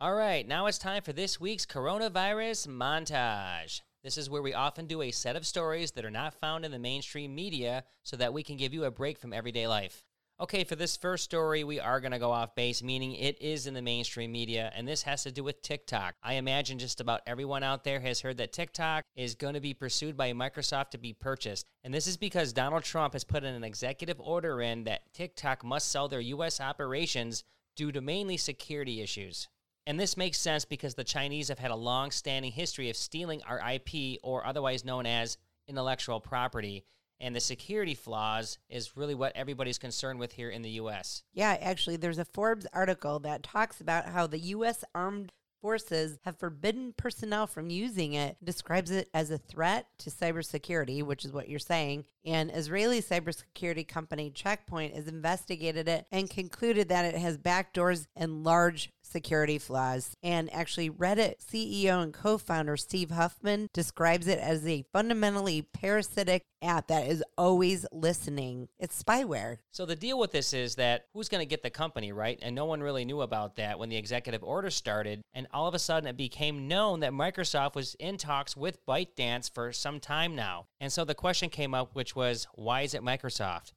All 0.00 0.14
right, 0.14 0.46
now 0.46 0.66
it's 0.66 0.78
time 0.78 1.02
for 1.02 1.12
this 1.12 1.40
week's 1.40 1.66
coronavirus 1.66 2.68
montage. 2.68 3.82
This 4.02 4.16
is 4.16 4.30
where 4.30 4.40
we 4.40 4.54
often 4.54 4.86
do 4.86 5.02
a 5.02 5.10
set 5.10 5.36
of 5.36 5.46
stories 5.46 5.90
that 5.92 6.04
are 6.06 6.10
not 6.10 6.32
found 6.32 6.64
in 6.64 6.70
the 6.70 6.78
mainstream 6.78 7.34
media 7.34 7.84
so 8.02 8.16
that 8.16 8.32
we 8.32 8.42
can 8.42 8.56
give 8.56 8.72
you 8.72 8.84
a 8.84 8.90
break 8.90 9.18
from 9.18 9.32
everyday 9.32 9.66
life. 9.66 10.04
Okay, 10.40 10.64
for 10.64 10.74
this 10.74 10.96
first 10.96 11.24
story, 11.24 11.64
we 11.64 11.80
are 11.80 12.00
going 12.00 12.12
to 12.12 12.18
go 12.18 12.30
off 12.30 12.54
base, 12.54 12.82
meaning 12.82 13.12
it 13.12 13.42
is 13.42 13.66
in 13.66 13.74
the 13.74 13.82
mainstream 13.82 14.32
media, 14.32 14.72
and 14.74 14.88
this 14.88 15.02
has 15.02 15.22
to 15.24 15.30
do 15.30 15.44
with 15.44 15.60
TikTok. 15.60 16.14
I 16.22 16.34
imagine 16.34 16.78
just 16.78 16.98
about 16.98 17.20
everyone 17.26 17.62
out 17.62 17.84
there 17.84 18.00
has 18.00 18.22
heard 18.22 18.38
that 18.38 18.54
TikTok 18.54 19.04
is 19.14 19.34
going 19.34 19.52
to 19.52 19.60
be 19.60 19.74
pursued 19.74 20.16
by 20.16 20.32
Microsoft 20.32 20.92
to 20.92 20.98
be 20.98 21.12
purchased. 21.12 21.66
And 21.84 21.92
this 21.92 22.06
is 22.06 22.16
because 22.16 22.54
Donald 22.54 22.84
Trump 22.84 23.12
has 23.12 23.22
put 23.22 23.44
in 23.44 23.52
an 23.52 23.64
executive 23.64 24.18
order 24.18 24.62
in 24.62 24.84
that 24.84 25.12
TikTok 25.12 25.62
must 25.62 25.92
sell 25.92 26.08
their 26.08 26.20
U.S. 26.20 26.58
operations 26.58 27.44
due 27.76 27.92
to 27.92 28.00
mainly 28.00 28.38
security 28.38 29.02
issues. 29.02 29.46
And 29.86 30.00
this 30.00 30.16
makes 30.16 30.38
sense 30.38 30.64
because 30.64 30.94
the 30.94 31.04
Chinese 31.04 31.48
have 31.48 31.58
had 31.58 31.70
a 31.70 31.76
long 31.76 32.10
standing 32.10 32.52
history 32.52 32.88
of 32.88 32.96
stealing 32.96 33.42
our 33.42 33.60
IP, 33.74 34.18
or 34.22 34.46
otherwise 34.46 34.86
known 34.86 35.04
as 35.04 35.36
intellectual 35.68 36.18
property 36.18 36.86
and 37.20 37.34
the 37.34 37.40
security 37.40 37.94
flaws 37.94 38.58
is 38.68 38.96
really 38.96 39.14
what 39.14 39.36
everybody's 39.36 39.78
concerned 39.78 40.18
with 40.18 40.32
here 40.32 40.50
in 40.50 40.62
the 40.62 40.70
US. 40.70 41.22
Yeah, 41.32 41.56
actually, 41.60 41.96
there's 41.96 42.18
a 42.18 42.24
Forbes 42.24 42.66
article 42.72 43.18
that 43.20 43.42
talks 43.42 43.80
about 43.80 44.06
how 44.06 44.26
the 44.26 44.38
U.S. 44.38 44.84
Armed 44.94 45.32
Forces 45.60 46.18
have 46.24 46.38
forbidden 46.38 46.94
personnel 46.96 47.46
from 47.46 47.68
using 47.68 48.14
it, 48.14 48.38
describes 48.42 48.90
it 48.90 49.10
as 49.12 49.30
a 49.30 49.36
threat 49.36 49.88
to 49.98 50.08
cybersecurity, 50.08 51.02
which 51.02 51.22
is 51.24 51.32
what 51.32 51.50
you're 51.50 51.58
saying. 51.58 52.06
And 52.24 52.50
Israeli 52.54 53.02
cybersecurity 53.02 53.86
company 53.86 54.30
Checkpoint 54.30 54.94
has 54.94 55.06
investigated 55.06 55.86
it 55.86 56.06
and 56.10 56.30
concluded 56.30 56.88
that 56.88 57.04
it 57.04 57.14
has 57.14 57.36
backdoors 57.36 58.06
and 58.16 58.42
large 58.42 58.90
security 59.10 59.58
flaws. 59.58 60.16
And 60.22 60.52
actually, 60.52 60.90
Reddit 60.90 61.44
CEO 61.44 62.02
and 62.02 62.14
co 62.14 62.38
founder 62.38 62.76
Steve 62.76 63.10
Huffman 63.10 63.68
describes 63.72 64.26
it 64.26 64.38
as 64.38 64.66
a 64.66 64.84
fundamentally 64.92 65.62
parasitic 65.62 66.44
app 66.62 66.88
that 66.88 67.06
is 67.06 67.22
always 67.38 67.86
listening. 67.92 68.68
It's 68.78 69.02
spyware. 69.02 69.58
So 69.70 69.86
the 69.86 69.96
deal 69.96 70.18
with 70.18 70.32
this 70.32 70.52
is 70.52 70.74
that 70.76 71.06
who's 71.12 71.28
going 71.28 71.40
to 71.40 71.46
get 71.46 71.62
the 71.62 71.70
company, 71.70 72.12
right? 72.12 72.38
And 72.42 72.54
no 72.54 72.64
one 72.64 72.82
really 72.82 73.04
knew 73.04 73.22
about 73.22 73.56
that 73.56 73.78
when 73.78 73.88
the 73.88 73.96
executive 73.96 74.42
order 74.42 74.70
started. 74.70 75.22
And 75.34 75.46
all 75.52 75.66
of 75.66 75.74
a 75.74 75.78
sudden, 75.78 76.08
it 76.08 76.16
became 76.16 76.68
known 76.68 77.00
that 77.00 77.12
Microsoft 77.12 77.74
was 77.74 77.94
in 77.96 78.16
talks 78.16 78.56
with 78.56 78.84
ByteDance 78.86 79.52
for 79.52 79.72
some 79.72 80.00
time 80.00 80.34
now. 80.34 80.66
And 80.80 80.92
so 80.92 81.04
the 81.04 81.14
question 81.14 81.48
came 81.48 81.74
up, 81.74 81.94
which 81.94 82.14
was, 82.14 82.46
why 82.54 82.82
is 82.82 82.94
it 82.94 83.02
Microsoft? 83.02 83.72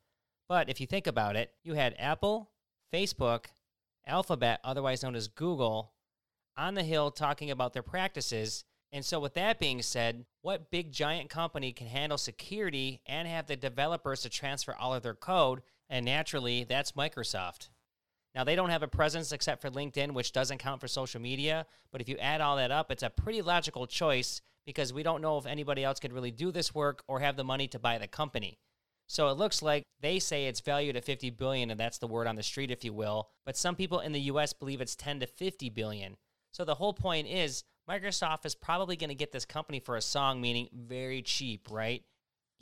But 0.50 0.70
if 0.70 0.82
you 0.82 0.88
think 0.88 1.08
about 1.08 1.36
it, 1.36 1.52
you 1.64 1.74
had 1.74 1.96
Apple, 1.98 2.52
Facebook, 2.94 3.46
Alphabet, 4.06 4.60
otherwise 4.64 5.04
known 5.04 5.16
as 5.16 5.28
Google, 5.28 5.94
on 6.58 6.74
the 6.76 6.84
Hill 6.84 7.12
talking 7.12 7.50
about 7.50 7.74
their 7.74 7.84
practices. 7.84 8.66
And 8.92 9.04
so, 9.04 9.20
with 9.20 9.34
that 9.34 9.60
being 9.60 9.82
said, 9.82 10.26
what 10.42 10.70
big 10.70 10.92
giant 10.92 11.30
company 11.30 11.72
can 11.72 11.88
handle 11.88 12.18
security 12.18 13.02
and 13.06 13.28
have 13.28 13.48
the 13.48 13.56
developers 13.56 14.22
to 14.22 14.30
transfer 14.30 14.76
all 14.76 14.94
of 14.94 15.04
their 15.04 15.16
code? 15.16 15.62
And 15.90 16.06
naturally, 16.06 16.64
that's 16.64 16.92
Microsoft. 16.92 17.70
Now, 18.36 18.44
they 18.44 18.56
don't 18.56 18.70
have 18.70 18.84
a 18.84 18.88
presence 18.88 19.32
except 19.32 19.62
for 19.62 19.70
LinkedIn, 19.70 20.12
which 20.12 20.32
doesn't 20.32 20.58
count 20.58 20.82
for 20.82 20.88
social 20.88 21.22
media. 21.22 21.66
But 21.92 22.02
if 22.02 22.10
you 22.10 22.18
add 22.18 22.42
all 22.42 22.58
that 22.58 22.72
up, 22.72 22.92
it's 22.92 23.04
a 23.04 23.10
pretty 23.10 23.42
logical 23.42 23.86
choice 23.86 24.42
because 24.66 24.94
we 24.94 25.04
don't 25.04 25.22
know 25.22 25.38
if 25.38 25.46
anybody 25.46 25.84
else 25.84 26.00
could 26.00 26.14
really 26.14 26.32
do 26.32 26.52
this 26.52 26.74
work 26.74 27.04
or 27.08 27.20
have 27.20 27.36
the 27.36 27.44
money 27.44 27.68
to 27.68 27.80
buy 27.80 27.98
the 27.98 28.08
company. 28.08 28.60
So 29.08 29.28
it 29.30 29.38
looks 29.38 29.62
like 29.62 29.84
they 30.02 30.20
say 30.20 30.46
it's 30.46 30.60
valued 30.60 30.96
at 30.96 31.06
50 31.06 31.30
billion 31.32 31.70
and 31.70 31.80
that's 31.80 31.98
the 31.98 32.08
word 32.08 32.28
on 32.28 32.36
the 32.36 32.44
street 32.44 32.72
if 32.72 32.84
you 32.84 32.94
will, 32.94 33.30
but 33.46 33.58
some 33.58 33.76
people 33.76 34.00
in 34.00 34.12
the 34.12 34.22
US 34.22 34.54
believe 34.54 34.82
it's 34.82 34.96
10 34.96 35.20
to 35.20 35.28
50 35.28 35.70
billion. 35.70 36.16
So 36.52 36.66
the 36.66 36.76
whole 36.76 36.94
point 36.94 37.28
is 37.28 37.64
Microsoft 37.90 38.46
is 38.46 38.56
probably 38.56 38.96
going 38.96 39.10
to 39.10 39.16
get 39.16 39.32
this 39.32 39.46
company 39.46 39.80
for 39.80 39.98
a 39.98 40.02
song, 40.02 40.40
meaning 40.40 40.70
very 40.74 41.22
cheap, 41.22 41.68
right? 41.70 42.04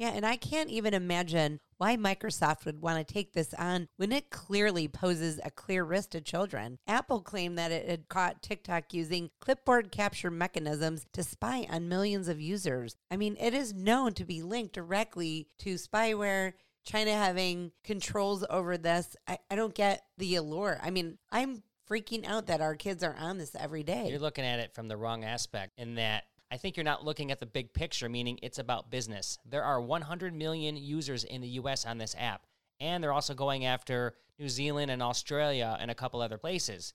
Yeah, 0.01 0.13
and 0.15 0.25
I 0.25 0.35
can't 0.35 0.71
even 0.71 0.95
imagine 0.95 1.59
why 1.77 1.95
Microsoft 1.95 2.65
would 2.65 2.81
want 2.81 2.97
to 2.97 3.13
take 3.13 3.33
this 3.33 3.53
on 3.53 3.87
when 3.97 4.11
it 4.11 4.31
clearly 4.31 4.87
poses 4.87 5.39
a 5.43 5.51
clear 5.51 5.83
risk 5.83 6.09
to 6.09 6.21
children. 6.21 6.79
Apple 6.87 7.21
claimed 7.21 7.55
that 7.59 7.71
it 7.71 7.87
had 7.87 8.09
caught 8.09 8.41
TikTok 8.41 8.95
using 8.95 9.29
clipboard 9.41 9.91
capture 9.91 10.31
mechanisms 10.31 11.05
to 11.13 11.21
spy 11.21 11.67
on 11.69 11.87
millions 11.87 12.29
of 12.29 12.41
users. 12.41 12.95
I 13.11 13.17
mean, 13.17 13.37
it 13.39 13.53
is 13.53 13.75
known 13.75 14.13
to 14.13 14.25
be 14.25 14.41
linked 14.41 14.73
directly 14.73 15.49
to 15.59 15.75
spyware. 15.75 16.53
China 16.83 17.11
having 17.11 17.71
controls 17.83 18.43
over 18.49 18.79
this. 18.79 19.15
I, 19.27 19.37
I 19.51 19.55
don't 19.55 19.75
get 19.75 20.01
the 20.17 20.33
allure. 20.35 20.79
I 20.81 20.89
mean, 20.89 21.19
I'm 21.31 21.61
freaking 21.87 22.25
out 22.25 22.47
that 22.47 22.59
our 22.59 22.73
kids 22.73 23.03
are 23.03 23.15
on 23.19 23.37
this 23.37 23.53
every 23.53 23.83
day. 23.83 24.07
You're 24.09 24.17
looking 24.17 24.45
at 24.45 24.59
it 24.59 24.73
from 24.73 24.87
the 24.87 24.97
wrong 24.97 25.23
aspect 25.23 25.73
in 25.77 25.93
that 25.95 26.23
I 26.51 26.57
think 26.57 26.75
you're 26.75 26.83
not 26.83 27.05
looking 27.05 27.31
at 27.31 27.39
the 27.39 27.45
big 27.45 27.73
picture, 27.73 28.09
meaning 28.09 28.37
it's 28.41 28.59
about 28.59 28.91
business. 28.91 29.39
There 29.45 29.63
are 29.63 29.79
100 29.79 30.35
million 30.35 30.75
users 30.75 31.23
in 31.23 31.39
the 31.39 31.47
US 31.47 31.85
on 31.85 31.97
this 31.97 32.13
app, 32.19 32.45
and 32.81 33.01
they're 33.01 33.13
also 33.13 33.33
going 33.33 33.65
after 33.65 34.15
New 34.37 34.49
Zealand 34.49 34.91
and 34.91 35.01
Australia 35.01 35.77
and 35.79 35.89
a 35.89 35.95
couple 35.95 36.21
other 36.21 36.37
places. 36.37 36.93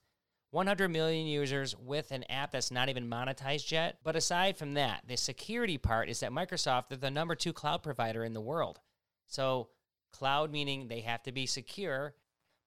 100 0.50 0.88
million 0.88 1.26
users 1.26 1.74
with 1.74 2.12
an 2.12 2.24
app 2.30 2.52
that's 2.52 2.70
not 2.70 2.88
even 2.88 3.08
monetized 3.08 3.70
yet. 3.72 3.98
But 4.04 4.14
aside 4.14 4.56
from 4.58 4.74
that, 4.74 5.02
the 5.06 5.16
security 5.16 5.78
part 5.78 6.08
is 6.08 6.20
that 6.20 6.32
Microsoft, 6.32 6.88
they're 6.88 6.98
the 6.98 7.10
number 7.10 7.34
two 7.34 7.52
cloud 7.52 7.82
provider 7.82 8.24
in 8.24 8.34
the 8.34 8.40
world. 8.40 8.80
So, 9.26 9.68
cloud 10.12 10.52
meaning 10.52 10.88
they 10.88 11.00
have 11.00 11.22
to 11.24 11.32
be 11.32 11.46
secure. 11.46 12.14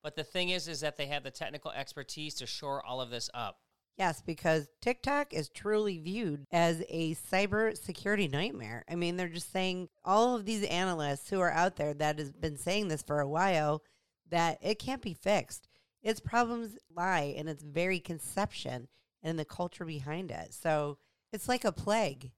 But 0.02 0.16
the 0.16 0.24
thing 0.24 0.50
is, 0.50 0.68
is 0.68 0.80
that 0.80 0.96
they 0.96 1.06
have 1.06 1.22
the 1.22 1.30
technical 1.30 1.70
expertise 1.70 2.34
to 2.34 2.46
shore 2.46 2.84
all 2.84 3.00
of 3.00 3.10
this 3.10 3.30
up. 3.32 3.60
Yes, 3.96 4.22
because 4.24 4.68
TikTok 4.80 5.34
is 5.34 5.50
truly 5.50 5.98
viewed 5.98 6.46
as 6.50 6.82
a 6.88 7.14
cyber 7.16 7.76
security 7.76 8.28
nightmare. 8.28 8.84
I 8.88 8.94
mean, 8.94 9.16
they're 9.16 9.28
just 9.28 9.52
saying 9.52 9.90
all 10.04 10.36
of 10.36 10.46
these 10.46 10.64
analysts 10.64 11.28
who 11.28 11.40
are 11.40 11.52
out 11.52 11.76
there 11.76 11.92
that 11.94 12.18
has 12.18 12.32
been 12.32 12.56
saying 12.56 12.88
this 12.88 13.02
for 13.02 13.20
a 13.20 13.28
while 13.28 13.82
that 14.30 14.58
it 14.62 14.78
can't 14.78 15.02
be 15.02 15.12
fixed. 15.12 15.68
Its 16.02 16.18
problems 16.18 16.78
lie 16.96 17.34
in 17.36 17.46
its 17.46 17.62
very 17.62 18.00
conception 18.00 18.88
and 19.22 19.38
the 19.38 19.44
culture 19.44 19.84
behind 19.84 20.30
it. 20.30 20.54
So 20.54 20.96
it's 21.32 21.48
like 21.48 21.64
a 21.64 21.72
plague. 21.72 22.30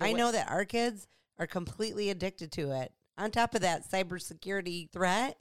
I 0.00 0.04
way- 0.04 0.14
know 0.14 0.30
that 0.30 0.50
our 0.50 0.64
kids 0.64 1.08
are 1.38 1.46
completely 1.46 2.10
addicted 2.10 2.52
to 2.52 2.70
it. 2.80 2.92
On 3.16 3.30
top 3.30 3.54
of 3.54 3.62
that 3.62 3.90
cybersecurity 3.90 4.90
threat, 4.92 5.36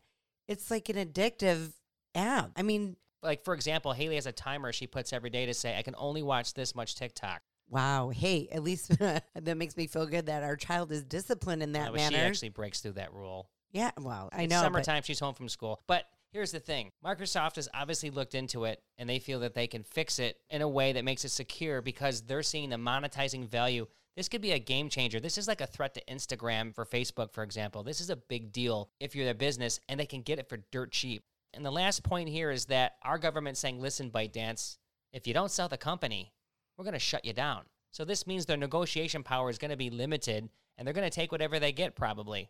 it's 0.48 0.72
like 0.72 0.90
an 0.90 0.96
addictive 0.96 1.74
app. 2.16 2.52
I 2.56 2.64
mean, 2.64 2.96
Like, 3.24 3.44
for 3.44 3.54
example, 3.54 3.94
Haley 3.94 4.16
has 4.16 4.28
a 4.28 4.32
timer 4.32 4.72
she 4.72 4.88
puts 4.88 5.12
every 5.14 5.30
day 5.30 5.46
to 5.48 5.54
say, 5.54 5.78
I 5.78 5.82
can 5.82 5.96
only 5.98 6.22
watch 6.24 6.54
this 6.54 6.76
much 6.76 6.96
TikTok. 6.96 7.42
Wow. 7.70 8.10
Hey, 8.10 8.48
at 8.52 8.64
least 8.64 8.98
that 9.00 9.58
makes 9.58 9.76
me 9.76 9.88
feel 9.88 10.06
good 10.06 10.28
that 10.28 10.44
our 10.44 10.56
child 10.56 10.92
is 10.92 11.04
disciplined 11.04 11.62
in 11.64 11.74
that 11.74 11.90
Uh, 11.90 11.94
manner. 11.94 12.16
She 12.16 12.22
actually 12.22 12.50
breaks 12.50 12.80
through 12.82 12.94
that 12.94 13.14
rule. 13.14 13.50
yeah. 13.72 13.92
Well, 14.00 14.30
I 14.32 14.44
It's 14.44 14.52
know. 14.52 14.62
but- 14.62 14.66
Summertime, 14.86 15.04
she's 15.04 15.20
home 15.20 15.34
from 15.36 15.50
school. 15.50 15.82
But 15.88 16.06
here's 16.32 16.52
the 16.52 16.60
thing 16.60 16.92
Microsoft 17.04 17.56
has 17.56 17.68
obviously 17.74 18.10
looked 18.10 18.36
into 18.36 18.64
it 18.66 18.82
and 18.98 19.10
they 19.10 19.20
feel 19.20 19.40
that 19.42 19.54
they 19.56 19.68
can 19.68 19.84
fix 19.84 20.20
it 20.20 20.40
in 20.50 20.62
a 20.62 20.68
way 20.70 20.94
that 20.94 21.04
makes 21.04 21.26
it 21.26 21.30
secure 21.30 21.82
because 21.82 22.22
they're 22.22 22.44
seeing 22.44 22.70
the 22.70 22.78
monetizing 22.78 23.46
value. 23.48 23.88
This 24.16 24.30
could 24.30 24.42
be 24.42 24.52
a 24.54 24.60
game 24.60 24.90
changer. 24.90 25.20
This 25.20 25.38
is 25.38 25.48
like 25.48 25.62
a 25.62 25.68
threat 25.68 25.94
to 25.96 26.02
Instagram 26.06 26.74
for 26.74 26.86
Facebook, 26.86 27.34
for 27.34 27.44
example. 27.44 27.84
This 27.84 28.02
is 28.02 28.10
a 28.10 28.16
big 28.16 28.52
deal 28.52 28.90
if 29.00 29.16
you're 29.16 29.26
their 29.26 29.34
business 29.36 29.80
and 29.90 30.00
they 30.00 30.06
can 30.08 30.22
get 30.22 30.40
it 30.40 30.48
for 30.50 30.58
dirt 30.72 30.92
cheap. 30.92 31.24
And 31.54 31.66
the 31.66 31.72
last 31.72 32.04
point 32.04 32.30
here 32.30 32.52
is 32.52 32.66
that 32.66 32.96
our 33.04 33.18
government 33.18 33.58
saying, 33.58 33.80
listen, 33.80 34.12
ByteDance, 34.12 34.78
if 35.12 35.28
you 35.28 35.34
don't 35.34 35.52
sell 35.52 35.68
the 35.68 35.78
company, 35.78 36.34
we're 36.78 36.84
going 36.84 36.94
to 36.94 37.00
shut 37.00 37.26
you 37.26 37.34
down. 37.34 37.64
So 37.92 38.06
this 38.06 38.28
means 38.28 38.46
their 38.46 38.58
negotiation 38.58 39.24
power 39.24 39.50
is 39.50 39.58
going 39.58 39.72
to 39.72 39.78
be 39.78 39.90
limited 39.90 40.50
and 40.78 40.86
they're 40.86 40.94
going 40.94 41.10
to 41.10 41.16
take 41.16 41.32
whatever 41.32 41.60
they 41.60 41.72
get 41.72 41.96
probably. 41.96 42.50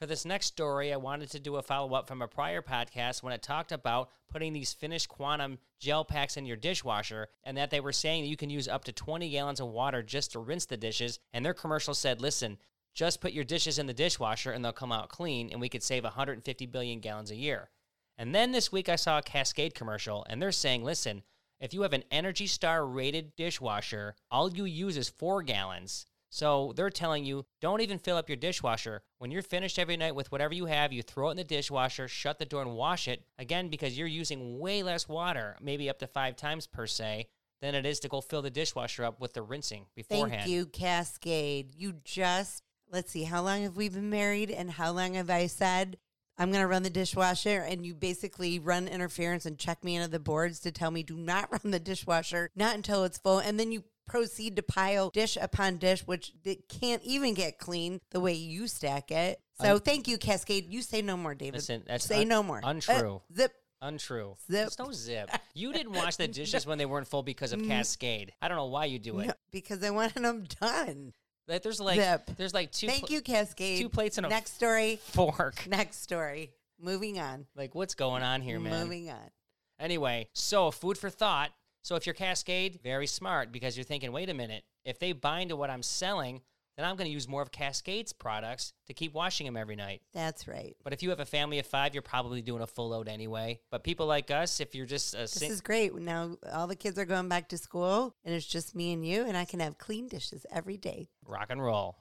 For 0.00 0.06
this 0.06 0.24
next 0.24 0.46
story, 0.46 0.92
I 0.92 0.96
wanted 0.96 1.30
to 1.30 1.40
do 1.40 1.56
a 1.56 1.62
follow 1.62 1.94
up 1.94 2.08
from 2.08 2.20
a 2.20 2.26
prior 2.26 2.60
podcast 2.60 3.22
when 3.22 3.32
it 3.32 3.42
talked 3.42 3.70
about 3.70 4.10
putting 4.28 4.52
these 4.52 4.72
finished 4.72 5.08
quantum 5.08 5.58
gel 5.78 6.04
packs 6.04 6.36
in 6.36 6.46
your 6.46 6.56
dishwasher 6.56 7.28
and 7.44 7.56
that 7.56 7.70
they 7.70 7.78
were 7.78 7.92
saying 7.92 8.24
that 8.24 8.28
you 8.28 8.36
can 8.36 8.50
use 8.50 8.66
up 8.66 8.84
to 8.84 8.92
20 8.92 9.30
gallons 9.30 9.60
of 9.60 9.68
water 9.68 10.02
just 10.02 10.32
to 10.32 10.40
rinse 10.40 10.66
the 10.66 10.76
dishes. 10.76 11.20
And 11.32 11.46
their 11.46 11.54
commercial 11.54 11.94
said, 11.94 12.20
listen, 12.20 12.58
just 12.94 13.20
put 13.20 13.32
your 13.32 13.44
dishes 13.44 13.78
in 13.78 13.86
the 13.86 13.92
dishwasher 13.92 14.52
and 14.52 14.64
they'll 14.64 14.72
come 14.72 14.92
out 14.92 15.08
clean 15.08 15.50
and 15.50 15.60
we 15.60 15.68
could 15.68 15.82
save 15.82 16.04
150 16.04 16.66
billion 16.66 17.00
gallons 17.00 17.30
a 17.30 17.36
year. 17.36 17.70
And 18.16 18.34
then 18.34 18.52
this 18.52 18.70
week 18.70 18.88
I 18.88 18.96
saw 18.96 19.18
a 19.18 19.22
Cascade 19.22 19.74
commercial 19.74 20.24
and 20.28 20.40
they're 20.40 20.52
saying, 20.52 20.84
listen, 20.84 21.22
if 21.60 21.74
you 21.74 21.82
have 21.82 21.92
an 21.92 22.04
Energy 22.10 22.46
Star 22.46 22.86
rated 22.86 23.34
dishwasher, 23.36 24.14
all 24.30 24.50
you 24.50 24.64
use 24.64 24.96
is 24.96 25.08
four 25.08 25.42
gallons. 25.42 26.06
So 26.34 26.72
they're 26.74 26.90
telling 26.90 27.24
you, 27.24 27.46
don't 27.60 27.80
even 27.80 28.00
fill 28.00 28.16
up 28.16 28.28
your 28.28 28.34
dishwasher. 28.34 29.02
When 29.18 29.30
you're 29.30 29.40
finished 29.40 29.78
every 29.78 29.96
night 29.96 30.16
with 30.16 30.32
whatever 30.32 30.52
you 30.52 30.66
have, 30.66 30.92
you 30.92 31.00
throw 31.00 31.28
it 31.28 31.32
in 31.32 31.36
the 31.36 31.44
dishwasher, 31.44 32.08
shut 32.08 32.40
the 32.40 32.44
door, 32.44 32.62
and 32.62 32.74
wash 32.74 33.06
it. 33.06 33.22
Again, 33.38 33.68
because 33.68 33.96
you're 33.96 34.08
using 34.08 34.58
way 34.58 34.82
less 34.82 35.08
water, 35.08 35.56
maybe 35.60 35.88
up 35.88 36.00
to 36.00 36.08
five 36.08 36.34
times 36.34 36.66
per 36.66 36.88
se, 36.88 37.28
than 37.62 37.76
it 37.76 37.86
is 37.86 38.00
to 38.00 38.08
go 38.08 38.20
fill 38.20 38.42
the 38.42 38.50
dishwasher 38.50 39.04
up 39.04 39.20
with 39.20 39.32
the 39.32 39.42
rinsing 39.42 39.86
beforehand. 39.94 40.40
Thank 40.40 40.50
you, 40.50 40.66
Cascade. 40.66 41.72
You 41.76 41.94
just, 42.04 42.63
let's 42.94 43.10
see, 43.10 43.24
how 43.24 43.42
long 43.42 43.62
have 43.64 43.76
we 43.76 43.88
been 43.88 44.08
married 44.08 44.50
and 44.50 44.70
how 44.70 44.92
long 44.92 45.14
have 45.14 45.28
I 45.28 45.48
said, 45.48 45.98
I'm 46.38 46.50
going 46.50 46.62
to 46.62 46.66
run 46.68 46.84
the 46.84 46.90
dishwasher? 46.90 47.58
And 47.58 47.84
you 47.84 47.94
basically 47.94 48.58
run 48.58 48.88
interference 48.88 49.44
and 49.44 49.58
check 49.58 49.82
me 49.82 49.96
into 49.96 50.08
the 50.08 50.20
boards 50.20 50.60
to 50.60 50.72
tell 50.72 50.90
me, 50.90 51.02
do 51.02 51.16
not 51.16 51.50
run 51.64 51.72
the 51.72 51.80
dishwasher, 51.80 52.50
not 52.54 52.76
until 52.76 53.04
it's 53.04 53.18
full. 53.18 53.40
And 53.40 53.58
then 53.58 53.72
you 53.72 53.82
proceed 54.06 54.56
to 54.56 54.62
pile 54.62 55.10
dish 55.10 55.36
upon 55.40 55.78
dish, 55.78 56.06
which 56.06 56.32
it 56.44 56.68
can't 56.68 57.02
even 57.02 57.34
get 57.34 57.58
clean 57.58 58.00
the 58.10 58.20
way 58.20 58.34
you 58.34 58.68
stack 58.68 59.10
it. 59.10 59.40
So 59.60 59.74
Un- 59.74 59.80
thank 59.80 60.08
you, 60.08 60.16
Cascade. 60.16 60.72
You 60.72 60.80
say 60.82 61.02
no 61.02 61.16
more, 61.16 61.34
David. 61.34 61.54
Listen, 61.54 61.82
that's 61.86 62.04
say 62.04 62.22
un- 62.22 62.28
no 62.28 62.42
more. 62.42 62.60
Uh, 62.62 62.70
untrue. 62.70 63.22
zip. 63.36 63.52
Untrue. 63.82 64.36
Zip. 64.46 64.48
There's 64.48 64.78
no 64.78 64.92
zip. 64.92 65.30
You 65.52 65.72
didn't 65.72 65.92
wash 65.92 66.16
the 66.16 66.28
dishes 66.28 66.66
when 66.66 66.78
they 66.78 66.86
weren't 66.86 67.06
full 67.06 67.22
because 67.22 67.52
of 67.52 67.62
Cascade. 67.66 68.32
I 68.40 68.48
don't 68.48 68.56
know 68.56 68.66
why 68.66 68.86
you 68.86 68.98
do 68.98 69.20
it. 69.20 69.26
No, 69.26 69.32
because 69.50 69.82
I 69.82 69.90
wanted 69.90 70.22
them 70.22 70.44
done. 70.60 71.12
Like, 71.46 71.62
there's 71.62 71.80
like 71.80 72.00
Zip. 72.00 72.30
there's 72.36 72.54
like 72.54 72.72
two 72.72 72.86
Thank 72.86 73.06
pl- 73.06 73.14
you, 73.16 73.20
Cascade. 73.22 73.80
two 73.80 73.88
plates 73.88 74.16
and 74.18 74.26
a 74.26 74.30
Next 74.30 74.54
story. 74.54 74.96
fork. 75.02 75.66
Next 75.68 76.02
story. 76.02 76.50
Moving 76.80 77.18
on. 77.18 77.46
Like 77.54 77.74
what's 77.74 77.94
going 77.94 78.22
on 78.22 78.40
here, 78.40 78.58
man? 78.58 78.82
Moving 78.84 79.10
on. 79.10 79.30
Anyway, 79.78 80.28
so 80.32 80.70
food 80.70 80.96
for 80.98 81.10
thought. 81.10 81.50
So 81.82 81.96
if 81.96 82.06
you're 82.06 82.14
Cascade, 82.14 82.80
very 82.82 83.06
smart 83.06 83.52
because 83.52 83.76
you're 83.76 83.84
thinking, 83.84 84.10
wait 84.10 84.30
a 84.30 84.34
minute, 84.34 84.64
if 84.86 84.98
they 84.98 85.12
bind 85.12 85.50
to 85.50 85.56
what 85.56 85.68
I'm 85.68 85.82
selling, 85.82 86.40
then 86.76 86.86
I'm 86.86 86.96
going 86.96 87.08
to 87.08 87.12
use 87.12 87.28
more 87.28 87.42
of 87.42 87.50
Cascade's 87.50 88.12
products 88.12 88.72
to 88.86 88.94
keep 88.94 89.14
washing 89.14 89.46
them 89.46 89.56
every 89.56 89.76
night. 89.76 90.02
That's 90.12 90.48
right. 90.48 90.76
But 90.82 90.92
if 90.92 91.02
you 91.02 91.10
have 91.10 91.20
a 91.20 91.24
family 91.24 91.58
of 91.58 91.66
five, 91.66 91.94
you're 91.94 92.02
probably 92.02 92.42
doing 92.42 92.62
a 92.62 92.66
full 92.66 92.88
load 92.88 93.08
anyway. 93.08 93.60
But 93.70 93.84
people 93.84 94.06
like 94.06 94.30
us, 94.30 94.60
if 94.60 94.74
you're 94.74 94.86
just 94.86 95.14
a 95.14 95.18
This 95.18 95.42
is 95.42 95.60
great. 95.60 95.94
Now 95.94 96.36
all 96.52 96.66
the 96.66 96.76
kids 96.76 96.98
are 96.98 97.04
going 97.04 97.28
back 97.28 97.48
to 97.50 97.58
school 97.58 98.16
and 98.24 98.34
it's 98.34 98.46
just 98.46 98.74
me 98.74 98.92
and 98.92 99.06
you 99.06 99.24
and 99.24 99.36
I 99.36 99.44
can 99.44 99.60
have 99.60 99.78
clean 99.78 100.08
dishes 100.08 100.44
every 100.52 100.76
day. 100.76 101.08
rock 101.26 101.46
and 101.50 101.62
roll. 101.62 101.96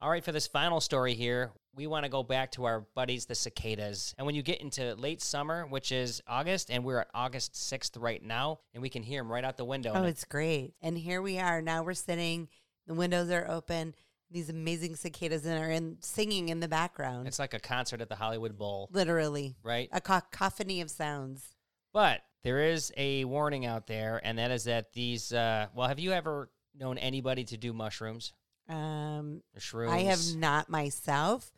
All 0.00 0.10
right, 0.10 0.24
for 0.24 0.32
this 0.32 0.46
final 0.46 0.80
story 0.82 1.14
here, 1.14 1.52
we 1.74 1.86
want 1.86 2.04
to 2.04 2.10
go 2.10 2.22
back 2.22 2.52
to 2.52 2.64
our 2.64 2.80
buddies, 2.94 3.24
the 3.24 3.34
cicadas. 3.34 4.14
And 4.18 4.26
when 4.26 4.34
you 4.34 4.42
get 4.42 4.60
into 4.60 4.94
late 4.96 5.22
summer, 5.22 5.66
which 5.66 5.92
is 5.92 6.20
August, 6.26 6.70
and 6.70 6.84
we're 6.84 7.00
at 7.00 7.08
August 7.14 7.54
6th 7.54 7.92
right 7.98 8.22
now, 8.22 8.58
and 8.74 8.82
we 8.82 8.90
can 8.90 9.02
hear 9.02 9.22
them 9.22 9.32
right 9.32 9.44
out 9.44 9.56
the 9.56 9.64
window. 9.64 9.92
Oh, 9.94 10.02
it's 10.02 10.24
great. 10.24 10.74
And 10.82 10.98
here 10.98 11.22
we 11.22 11.38
are. 11.38 11.62
Now 11.62 11.82
we're 11.84 11.94
sitting, 11.94 12.48
the 12.86 12.92
windows 12.92 13.30
are 13.30 13.48
open. 13.48 13.94
These 14.34 14.50
amazing 14.50 14.96
cicadas 14.96 15.46
and 15.46 15.62
are 15.62 15.70
in 15.70 15.96
singing 16.00 16.48
in 16.48 16.58
the 16.58 16.66
background. 16.66 17.28
it's 17.28 17.38
like 17.38 17.54
a 17.54 17.60
concert 17.60 18.00
at 18.00 18.08
the 18.08 18.16
Hollywood 18.16 18.58
Bowl, 18.58 18.88
Literally. 18.92 19.54
right? 19.62 19.88
A 19.92 20.00
cacophony 20.00 20.80
of 20.80 20.90
sounds. 20.90 21.54
But 21.92 22.20
there 22.42 22.58
is 22.68 22.92
a 22.96 23.24
warning 23.24 23.64
out 23.64 23.86
there, 23.86 24.20
and 24.24 24.36
that 24.38 24.50
is 24.50 24.64
that 24.64 24.92
these. 24.92 25.32
Uh, 25.32 25.68
well, 25.74 25.86
have 25.86 26.00
you 26.00 26.10
ever 26.10 26.50
known 26.76 26.98
anybody 26.98 27.44
to 27.44 27.56
do 27.56 27.72
mushrooms 27.72 28.32
Um 28.68 29.40
or 29.54 29.60
shrooms? 29.60 29.90
I 29.90 29.98
have 30.00 30.20
not 30.36 30.68
myself, 30.68 31.52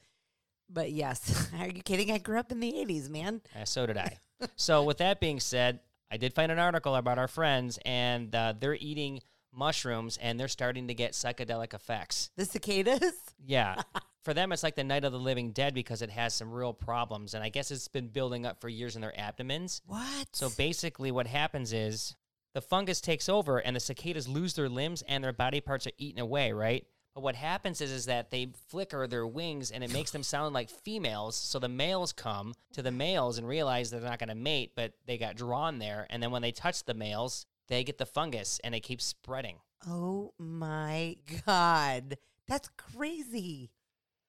but 0.68 0.92
yes. 0.92 1.48
Are 1.58 1.68
you 1.68 1.82
kidding? 1.82 2.10
I 2.10 2.18
grew 2.18 2.38
up 2.38 2.52
in 2.52 2.60
the 2.60 2.70
80s, 2.72 3.08
man. 3.08 3.40
Uh, 3.58 3.64
so 3.64 3.86
did 3.86 3.96
I. 3.96 4.18
so 4.56 4.84
with 4.84 4.98
that 4.98 5.18
being 5.18 5.40
said, 5.40 5.80
I 6.10 6.18
did 6.18 6.34
find 6.34 6.52
an 6.52 6.58
article 6.58 6.94
about 6.94 7.18
our 7.18 7.26
friends, 7.28 7.78
and 7.86 8.34
uh, 8.34 8.52
they're 8.60 8.76
eating 8.76 9.20
mushrooms, 9.52 10.18
and 10.20 10.38
they're 10.38 10.48
starting 10.48 10.88
to 10.88 10.94
get 10.94 11.12
psychedelic 11.12 11.74
effects. 11.74 12.30
The 12.36 12.44
cicadas? 12.44 13.12
Yeah. 13.48 13.80
For 14.24 14.34
them, 14.34 14.50
it's 14.50 14.64
like 14.64 14.74
the 14.74 14.82
night 14.82 15.04
of 15.04 15.12
the 15.12 15.20
living 15.20 15.52
dead 15.52 15.72
because 15.72 16.02
it 16.02 16.10
has 16.10 16.34
some 16.34 16.50
real 16.50 16.72
problems. 16.72 17.32
And 17.32 17.44
I 17.44 17.48
guess 17.48 17.70
it's 17.70 17.86
been 17.86 18.08
building 18.08 18.44
up 18.44 18.60
for 18.60 18.68
years 18.68 18.96
in 18.96 19.02
their 19.02 19.16
abdomens. 19.16 19.82
What? 19.86 20.26
So 20.32 20.50
basically, 20.50 21.12
what 21.12 21.28
happens 21.28 21.72
is 21.72 22.16
the 22.52 22.60
fungus 22.60 23.00
takes 23.00 23.28
over 23.28 23.58
and 23.58 23.76
the 23.76 23.80
cicadas 23.80 24.26
lose 24.26 24.54
their 24.54 24.68
limbs 24.68 25.02
and 25.02 25.22
their 25.22 25.32
body 25.32 25.60
parts 25.60 25.86
are 25.86 25.92
eaten 25.96 26.20
away, 26.20 26.50
right? 26.50 26.84
But 27.14 27.22
what 27.22 27.34
happens 27.34 27.80
is, 27.80 27.90
is 27.90 28.06
that 28.06 28.30
they 28.30 28.48
flicker 28.68 29.06
their 29.06 29.26
wings 29.26 29.70
and 29.70 29.84
it 29.84 29.92
makes 29.92 30.10
them 30.10 30.22
sound 30.22 30.54
like 30.54 30.70
females. 30.70 31.36
So 31.36 31.58
the 31.58 31.68
males 31.68 32.12
come 32.12 32.52
to 32.72 32.82
the 32.82 32.90
males 32.90 33.38
and 33.38 33.46
realize 33.46 33.90
they're 33.90 34.00
not 34.00 34.18
going 34.18 34.28
to 34.28 34.34
mate, 34.34 34.72
but 34.74 34.92
they 35.06 35.16
got 35.18 35.36
drawn 35.36 35.78
there. 35.78 36.06
And 36.10 36.22
then 36.22 36.30
when 36.30 36.42
they 36.42 36.52
touch 36.52 36.84
the 36.84 36.94
males, 36.94 37.46
they 37.68 37.84
get 37.84 37.98
the 37.98 38.06
fungus 38.06 38.60
and 38.64 38.74
it 38.74 38.80
keeps 38.80 39.04
spreading. 39.04 39.56
Oh 39.86 40.32
my 40.38 41.16
God. 41.46 42.16
That's 42.48 42.68
crazy. 42.76 43.70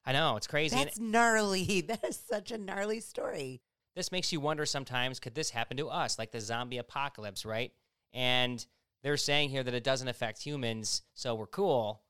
I 0.06 0.14
know, 0.14 0.38
it's 0.38 0.48
crazy. 0.48 0.76
and 0.76 0.88
That's 0.88 1.00
gnarly. 1.00 1.82
That 1.88 2.04
is 2.06 2.20
such 2.30 2.52
a 2.52 2.58
gnarly 2.58 3.00
story. 3.02 3.62
this 3.96 4.12
makes 4.12 4.32
you 4.32 4.40
wonder 4.40 4.66
sometimes 4.66 5.20
could 5.20 5.36
this 5.36 5.50
happen 5.50 5.78
to 5.78 5.90
us, 5.90 6.18
like 6.18 6.32
the 6.32 6.40
zombie 6.42 6.78
apocalypse, 6.78 7.46
right? 7.46 7.72
And 8.14 8.66
they're 9.04 9.18
saying 9.18 9.50
here 9.50 9.64
that 9.64 9.74
it 9.74 9.84
doesn't 9.84 10.08
affect 10.08 10.42
humans, 10.42 11.04
so 11.14 11.36
we're 11.36 11.46
cool. 11.48 12.02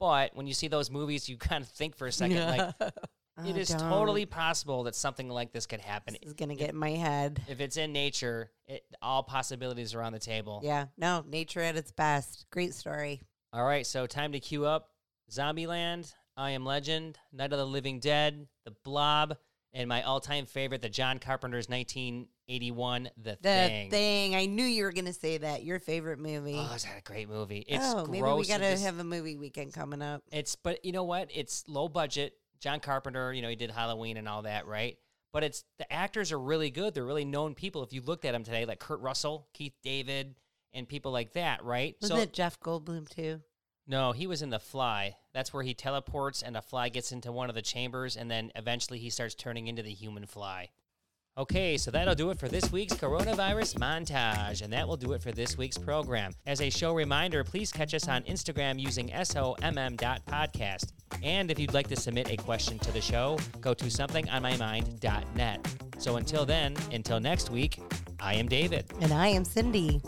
But 0.00 0.34
when 0.34 0.46
you 0.46 0.52
see 0.54 0.68
those 0.68 0.90
movies, 0.90 1.28
you 1.28 1.36
kind 1.50 1.62
of 1.62 1.68
think 1.70 1.96
for 1.96 2.06
a 2.06 2.12
second, 2.12 2.44
like, 2.46 2.74
it 3.38 3.56
Oh, 3.56 3.58
is 3.58 3.68
don't. 3.68 3.80
totally 3.80 4.26
possible 4.26 4.84
that 4.84 4.94
something 4.94 5.28
like 5.28 5.52
this 5.52 5.66
could 5.66 5.80
happen. 5.80 6.16
Going 6.36 6.50
to 6.50 6.54
get 6.54 6.70
in 6.70 6.76
my 6.76 6.90
head. 6.90 7.42
If 7.48 7.60
it's 7.60 7.76
in 7.76 7.92
nature, 7.92 8.50
it, 8.66 8.84
all 9.02 9.22
possibilities 9.24 9.94
are 9.94 10.02
on 10.02 10.12
the 10.12 10.18
table. 10.18 10.60
Yeah. 10.62 10.86
No, 10.96 11.24
nature 11.26 11.60
at 11.60 11.76
its 11.76 11.90
best. 11.92 12.46
Great 12.50 12.74
story. 12.74 13.22
All 13.52 13.64
right, 13.64 13.86
so 13.86 14.06
time 14.06 14.32
to 14.32 14.40
queue 14.40 14.66
up 14.66 14.90
Zombieland, 15.30 16.12
I 16.36 16.50
Am 16.50 16.64
Legend, 16.64 17.18
Night 17.32 17.52
of 17.52 17.58
the 17.58 17.66
Living 17.66 18.00
Dead, 18.00 18.46
The 18.64 18.72
Blob, 18.84 19.36
and 19.72 19.88
my 19.88 20.02
all-time 20.02 20.46
favorite, 20.46 20.82
the 20.82 20.88
John 20.88 21.18
Carpenter's 21.18 21.68
1981, 21.68 23.10
The, 23.16 23.30
The 23.40 23.48
Thing. 23.48 23.90
thing. 23.90 24.34
I 24.36 24.46
knew 24.46 24.64
you 24.64 24.84
were 24.84 24.92
going 24.92 25.04
to 25.06 25.12
say 25.12 25.38
that. 25.38 25.64
Your 25.64 25.78
favorite 25.80 26.18
movie. 26.18 26.56
Oh, 26.58 26.74
is 26.74 26.84
that 26.84 26.98
a 26.98 27.02
great 27.02 27.28
movie? 27.28 27.64
It's 27.66 27.84
oh, 27.84 28.04
gross. 28.04 28.08
maybe 28.08 28.22
we 28.22 28.46
got 28.46 28.58
to 28.58 28.70
just- 28.72 28.84
have 28.84 28.98
a 28.98 29.04
movie 29.04 29.36
weekend 29.36 29.72
coming 29.72 30.02
up. 30.02 30.22
It's 30.32 30.56
but 30.56 30.84
you 30.84 30.92
know 30.92 31.04
what? 31.04 31.30
It's 31.34 31.64
low 31.68 31.88
budget. 31.88 32.34
John 32.60 32.80
Carpenter, 32.80 33.32
you 33.32 33.42
know, 33.42 33.48
he 33.48 33.56
did 33.56 33.70
Halloween 33.70 34.16
and 34.16 34.28
all 34.28 34.42
that, 34.42 34.66
right? 34.66 34.98
But 35.32 35.44
it's 35.44 35.64
the 35.78 35.92
actors 35.92 36.32
are 36.32 36.38
really 36.38 36.70
good. 36.70 36.94
They're 36.94 37.04
really 37.04 37.24
known 37.24 37.54
people. 37.54 37.82
If 37.82 37.92
you 37.92 38.02
looked 38.02 38.24
at 38.24 38.32
them 38.32 38.44
today, 38.44 38.64
like 38.64 38.78
Kurt 38.78 39.00
Russell, 39.00 39.48
Keith 39.52 39.74
David, 39.82 40.36
and 40.72 40.88
people 40.88 41.12
like 41.12 41.32
that, 41.32 41.64
right? 41.64 41.96
Wasn't 42.00 42.20
it 42.20 42.32
Jeff 42.32 42.60
Goldblum 42.60 43.08
too? 43.08 43.40
No, 43.86 44.12
he 44.12 44.26
was 44.26 44.42
in 44.42 44.50
The 44.50 44.58
Fly. 44.58 45.16
That's 45.34 45.52
where 45.52 45.62
he 45.62 45.74
teleports 45.74 46.42
and 46.42 46.56
a 46.56 46.62
fly 46.62 46.88
gets 46.88 47.12
into 47.12 47.32
one 47.32 47.48
of 47.48 47.54
the 47.54 47.62
chambers 47.62 48.16
and 48.16 48.30
then 48.30 48.50
eventually 48.54 48.98
he 48.98 49.10
starts 49.10 49.34
turning 49.34 49.66
into 49.66 49.82
the 49.82 49.92
human 49.92 50.26
fly. 50.26 50.70
Okay, 51.36 51.76
so 51.76 51.90
that'll 51.90 52.14
do 52.14 52.30
it 52.30 52.38
for 52.38 52.48
this 52.48 52.70
week's 52.70 52.94
coronavirus 52.94 53.74
montage, 53.74 54.62
and 54.62 54.72
that 54.72 54.86
will 54.86 54.96
do 54.96 55.14
it 55.14 55.22
for 55.22 55.32
this 55.32 55.58
week's 55.58 55.76
program. 55.76 56.30
As 56.46 56.60
a 56.60 56.70
show 56.70 56.94
reminder, 56.94 57.42
please 57.42 57.72
catch 57.72 57.92
us 57.92 58.06
on 58.06 58.22
Instagram 58.22 58.78
using 58.78 59.08
somm.podcast. 59.08 60.92
And 61.24 61.50
if 61.50 61.58
you'd 61.58 61.74
like 61.74 61.88
to 61.88 61.96
submit 61.96 62.30
a 62.30 62.36
question 62.36 62.78
to 62.78 62.92
the 62.92 63.00
show, 63.00 63.36
go 63.60 63.74
to 63.74 63.86
somethingonmymind.net. 63.86 65.74
So 65.98 66.16
until 66.18 66.44
then, 66.44 66.76
until 66.92 67.18
next 67.18 67.50
week, 67.50 67.80
I 68.20 68.34
am 68.34 68.46
David. 68.46 68.84
And 69.00 69.12
I 69.12 69.26
am 69.26 69.44
Cindy. 69.44 70.02